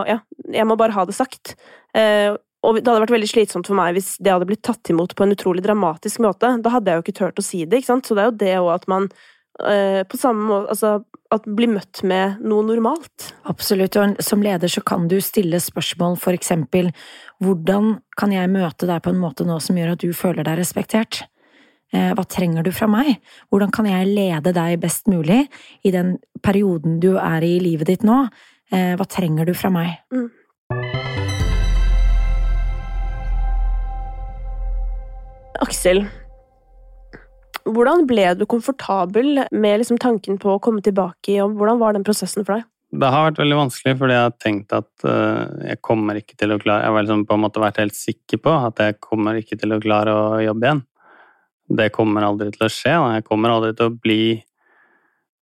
Ja, 0.09 0.21
jeg 0.53 0.67
må 0.69 0.79
bare 0.79 0.97
ha 0.97 1.07
det 1.09 1.17
sagt. 1.17 1.57
Eh, 1.97 2.33
og 2.67 2.81
det 2.81 2.89
hadde 2.89 3.05
vært 3.05 3.15
veldig 3.15 3.31
slitsomt 3.31 3.69
for 3.69 3.79
meg 3.79 3.95
hvis 3.95 4.17
det 4.19 4.33
hadde 4.33 4.49
blitt 4.49 4.65
tatt 4.67 4.91
imot 4.91 5.15
på 5.15 5.23
en 5.23 5.35
utrolig 5.37 5.63
dramatisk 5.63 6.23
måte. 6.25 6.51
Da 6.65 6.73
hadde 6.75 6.91
jeg 6.91 6.99
jo 6.99 7.05
ikke 7.05 7.19
turt 7.21 7.43
å 7.43 7.45
si 7.45 7.63
det, 7.65 7.83
ikke 7.83 7.93
sant. 7.93 8.09
Så 8.09 8.17
det 8.17 8.25
er 8.25 8.31
jo 8.31 8.39
det 8.41 8.55
òg 8.59 8.71
at 8.75 8.89
man 8.91 9.11
på 9.57 10.19
samme 10.21 10.45
måte 10.45 10.75
Altså 10.75 10.91
at 11.35 11.47
bli 11.59 11.67
møtt 11.71 12.03
med 12.07 12.43
noe 12.47 12.65
normalt. 12.67 13.31
Absolutt, 13.51 13.97
og 13.99 14.21
som 14.23 14.43
leder 14.45 14.71
så 14.71 14.83
kan 14.87 15.09
du 15.11 15.17
stille 15.25 15.59
spørsmål 15.63 16.19
for 16.23 16.37
eksempel 16.37 16.93
hvordan 17.43 17.97
kan 18.19 18.35
jeg 18.35 18.53
møte 18.53 18.89
deg 18.89 19.03
på 19.05 19.13
en 19.13 19.21
måte 19.21 19.47
nå 19.49 19.59
som 19.63 19.79
gjør 19.79 19.97
at 19.97 20.05
du 20.05 20.13
føler 20.17 20.47
deg 20.47 20.61
respektert? 20.61 21.25
Eh, 21.95 22.13
hva 22.19 22.25
trenger 22.27 22.67
du 22.67 22.73
fra 22.75 22.89
meg? 22.91 23.17
Hvordan 23.51 23.73
kan 23.75 23.89
jeg 23.91 24.11
lede 24.11 24.53
deg 24.57 24.81
best 24.83 25.11
mulig 25.11 25.45
i 25.87 25.93
den 25.95 26.17
perioden 26.43 27.01
du 27.03 27.15
er 27.19 27.47
i 27.47 27.57
livet 27.63 27.91
ditt 27.91 28.07
nå? 28.07 28.25
Eh, 28.75 28.95
hva 28.99 29.07
trenger 29.07 29.47
du 29.47 29.55
fra 29.55 29.71
meg? 29.71 29.99
Mm. 30.15 30.31
Aksel, 35.63 36.05
hvordan 37.67 38.07
ble 38.09 38.31
du 38.39 38.47
komfortabel 38.49 39.45
med 39.51 39.83
liksom 39.83 39.99
tanken 40.03 40.39
på 40.43 40.55
å 40.55 40.63
komme 40.63 40.83
tilbake 40.85 41.33
i 41.33 41.39
jobb? 41.41 41.57
Hvordan 41.59 41.83
var 41.83 41.97
den 41.97 42.07
prosessen 42.07 42.47
for 42.47 42.59
deg? 42.59 42.67
Det 42.97 43.11
har 43.11 43.27
vært 43.27 43.41
veldig 43.43 43.59
vanskelig, 43.59 43.97
fordi 43.99 44.15
jeg 44.15 44.25
har 44.25 44.35
tenkt 44.41 44.75
at 44.77 45.07
uh, 45.09 45.43
jeg 45.67 45.81
kommer 45.85 46.21
ikke 46.21 46.37
til 46.39 46.55
å 46.55 46.59
klare 46.63 46.87
Jeg 46.87 46.95
har 46.95 47.07
liksom 47.07 47.25
på 47.27 47.35
en 47.35 47.43
måte 47.43 47.63
vært 47.63 47.81
helt 47.83 47.99
sikker 47.99 48.41
på 48.45 48.55
at 48.69 48.83
jeg 48.83 49.01
kommer 49.03 49.41
ikke 49.41 49.59
til 49.59 49.75
å 49.75 49.81
klare 49.83 50.15
å 50.15 50.27
jobbe 50.45 50.69
igjen. 50.69 50.83
Det 51.77 51.89
kommer 51.95 52.29
aldri 52.29 52.53
til 52.55 52.69
å 52.69 52.71
skje. 52.71 52.95
Jeg 52.95 53.27
kommer 53.27 53.57
aldri 53.57 53.73
til 53.77 53.91
å 53.91 53.97
bli 53.99 54.21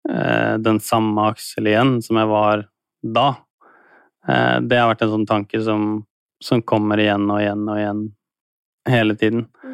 uh, 0.08 0.56
den 0.64 0.80
samme 0.82 1.28
Aksel 1.34 1.68
igjen 1.68 1.98
som 2.02 2.22
jeg 2.22 2.32
var 2.32 2.64
da. 3.04 3.28
Eh, 4.28 4.60
det 4.60 4.80
har 4.80 4.90
vært 4.92 5.04
en 5.04 5.14
sånn 5.18 5.28
tanke 5.28 5.60
som, 5.64 5.98
som 6.42 6.62
kommer 6.64 7.00
igjen 7.00 7.28
og 7.28 7.42
igjen 7.42 7.66
og 7.68 7.80
igjen 7.80 8.04
hele 8.88 9.16
tiden. 9.20 9.46
Mm. 9.64 9.73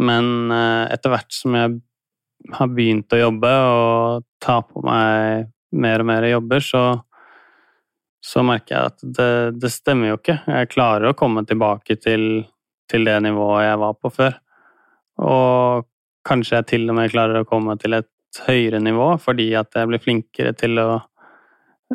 Men 0.00 0.50
eh, 0.50 0.92
etter 0.94 1.12
hvert 1.12 1.34
som 1.34 1.56
jeg 1.58 1.80
har 2.56 2.70
begynt 2.74 3.12
å 3.12 3.20
jobbe 3.20 3.50
og 3.70 4.24
ta 4.42 4.60
på 4.66 4.82
meg 4.86 5.50
mer 5.72 6.02
og 6.02 6.08
mer 6.08 6.26
jobber, 6.28 6.64
så, 6.64 6.82
så 8.24 8.44
merker 8.46 8.74
jeg 8.76 8.92
at 8.92 9.04
det, 9.18 9.30
det 9.62 9.72
stemmer 9.72 10.12
jo 10.12 10.18
ikke. 10.20 10.40
Jeg 10.46 10.72
klarer 10.72 11.10
å 11.10 11.18
komme 11.18 11.44
tilbake 11.48 11.96
til, 12.00 12.44
til 12.90 13.08
det 13.08 13.18
nivået 13.24 13.68
jeg 13.68 13.82
var 13.84 13.98
på 14.00 14.12
før. 14.12 14.36
Og 15.22 15.88
kanskje 16.26 16.58
jeg 16.58 16.70
til 16.72 16.90
og 16.90 16.98
med 16.98 17.12
klarer 17.12 17.42
å 17.42 17.48
komme 17.48 17.76
til 17.80 17.98
et 17.98 18.10
høyere 18.46 18.80
nivå 18.80 19.10
fordi 19.20 19.50
at 19.58 19.74
jeg 19.76 19.90
blir 19.90 20.00
flinkere 20.00 20.54
til 20.56 20.78
å 20.80 20.88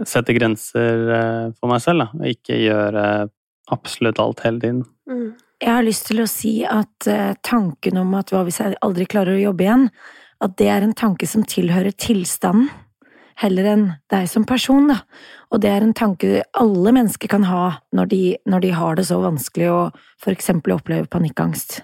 sette 0.05 0.35
grenser 0.37 1.07
eh, 1.09 1.45
for 1.57 1.71
meg 1.71 1.81
selv, 1.81 2.05
da, 2.05 2.07
og 2.19 2.29
ikke 2.29 2.59
gjøre 2.61 3.03
absolutt 3.73 4.19
alt 4.21 4.43
hele 4.45 4.61
tiden. 4.61 4.83
Mm. 5.09 5.31
Jeg 5.57 5.73
har 5.73 5.85
lyst 5.85 6.05
til 6.11 6.21
å 6.21 6.29
si 6.29 6.59
at 6.69 7.07
eh, 7.09 7.33
tanken 7.45 7.97
om 7.97 8.11
at 8.19 8.29
hva 8.29 8.43
hvis 8.45 8.59
jeg 8.61 8.77
aldri 8.85 9.07
klarer 9.09 9.37
å 9.37 9.45
jobbe 9.47 9.65
igjen, 9.65 9.87
at 10.45 10.53
det 10.61 10.67
er 10.69 10.85
en 10.85 10.93
tanke 10.97 11.25
som 11.29 11.45
tilhører 11.49 11.95
tilstanden, 11.97 12.69
heller 13.41 13.69
enn 13.69 13.85
deg 14.09 14.27
som 14.29 14.45
person, 14.49 14.87
da. 14.89 14.99
Og 15.53 15.61
det 15.61 15.69
er 15.69 15.85
en 15.85 15.95
tanke 15.97 16.43
alle 16.57 16.93
mennesker 16.93 17.29
kan 17.29 17.45
ha 17.49 17.79
når 17.93 18.09
de, 18.13 18.21
når 18.49 18.65
de 18.65 18.71
har 18.73 18.97
det 18.97 19.07
så 19.09 19.19
vanskelig 19.21 19.67
å 19.69 19.81
for 20.21 20.33
eksempel 20.33 20.75
oppleve 20.77 21.09
panikkangst. 21.09 21.79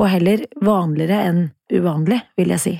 Og 0.00 0.08
heller 0.08 0.44
vanligere 0.64 1.20
enn 1.28 1.42
uvanlig, 1.72 2.22
vil 2.40 2.54
jeg 2.56 2.64
si. 2.64 2.76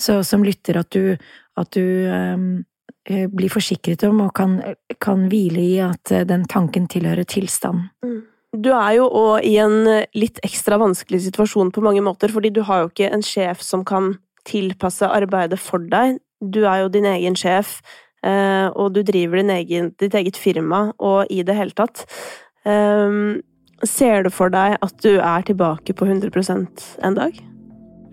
Så 0.00 0.20
som 0.24 0.44
lytter 0.44 0.80
at 0.80 0.92
du, 0.92 1.16
at 1.56 1.76
du 1.76 1.84
eh, 2.12 3.28
blir 3.32 3.52
forsikret 3.52 4.04
om 4.08 4.24
og 4.28 4.32
kan, 4.36 4.58
kan 5.00 5.28
hvile 5.32 5.64
i 5.64 5.76
at 5.84 6.12
den 6.28 6.44
tanken 6.48 6.88
tilhører 6.92 7.28
tilstanden. 7.28 7.88
Mm. 8.04 8.24
Du 8.56 8.70
er 8.72 8.96
jo 8.96 9.08
òg 9.10 9.44
i 9.44 9.56
en 9.60 9.84
litt 10.16 10.40
ekstra 10.46 10.78
vanskelig 10.80 11.26
situasjon 11.26 11.72
på 11.74 11.84
mange 11.84 12.02
måter, 12.04 12.32
fordi 12.32 12.52
du 12.54 12.62
har 12.64 12.84
jo 12.84 12.92
ikke 12.92 13.10
en 13.12 13.24
sjef 13.24 13.60
som 13.64 13.84
kan 13.84 14.14
tilpasse 14.48 15.06
arbeidet 15.06 15.58
for 15.60 15.82
deg. 15.82 16.20
Du 16.40 16.64
er 16.64 16.84
jo 16.84 16.92
din 16.92 17.08
egen 17.08 17.36
sjef, 17.38 17.80
eh, 18.24 18.68
og 18.72 18.94
du 18.94 19.02
driver 19.06 19.42
egen, 19.42 19.92
ditt 19.98 20.14
eget 20.14 20.38
firma, 20.40 20.92
og 20.98 21.26
i 21.30 21.42
det 21.42 21.56
hele 21.58 21.76
tatt. 21.76 22.06
Ehm, 22.64 23.42
Ser 23.84 24.22
du 24.24 24.30
for 24.32 24.48
deg 24.48 24.78
at 24.80 25.02
du 25.04 25.18
er 25.20 25.42
tilbake 25.44 25.92
på 25.92 26.06
100% 26.08 26.84
en 27.04 27.16
dag? 27.18 27.34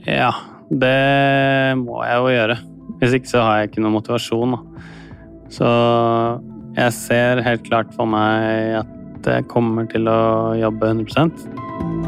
Ja, 0.04 0.34
det 0.68 1.78
må 1.80 2.02
jeg 2.04 2.18
jo 2.20 2.34
gjøre. 2.34 2.58
Hvis 3.00 3.16
ikke 3.16 3.32
så 3.32 3.44
har 3.46 3.62
jeg 3.62 3.70
ikke 3.72 3.84
noe 3.86 3.94
motivasjon, 3.96 4.58
da. 4.58 4.90
Så 5.54 5.70
jeg 6.76 6.96
ser 6.98 7.44
helt 7.46 7.64
klart 7.64 7.94
for 7.96 8.10
meg 8.10 8.84
at 9.24 9.34
jeg 9.38 9.48
kommer 9.52 9.88
til 9.92 10.10
å 10.12 10.54
jobbe 10.60 10.92
100 10.92 12.03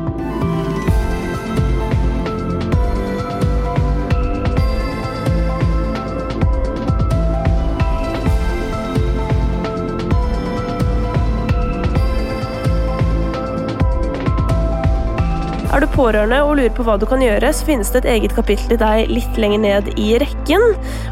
Er 15.75 15.83
du 15.83 15.89
pårørende 15.91 16.37
og 16.39 16.53
lurer 16.55 16.71
på 16.71 16.85
hva 16.87 16.93
du 16.95 17.03
kan 17.09 17.19
gjøre, 17.19 17.49
så 17.51 17.65
finnes 17.67 17.89
det 17.91 18.05
et 18.05 18.13
eget 18.13 18.35
kapittel 18.37 18.69
til 18.69 18.79
deg 18.79 19.09
litt 19.11 19.39
lenger 19.43 19.59
ned 19.59 19.89
i 19.99 20.05
rekken. 20.23 20.63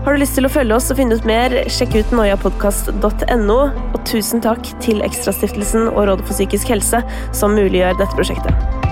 Har 0.05 0.15
du 0.15 0.21
lyst 0.21 0.37
til 0.39 0.47
å 0.47 0.51
følge 0.53 0.77
oss 0.77 0.87
og 0.87 1.01
finne 1.01 1.17
ut 1.19 1.27
mer, 1.27 1.57
sjekk 1.67 1.97
ut 1.97 2.13
noiapodkast.no. 2.15 3.59
Og 3.91 3.99
tusen 4.07 4.45
takk 4.45 4.71
til 4.85 5.03
Ekstrastiftelsen 5.03 5.91
og 5.91 6.07
Rådet 6.07 6.23
for 6.29 6.37
psykisk 6.37 6.71
helse 6.71 7.03
som 7.35 7.59
muliggjør 7.59 7.99
dette 7.99 8.15
prosjektet. 8.15 8.82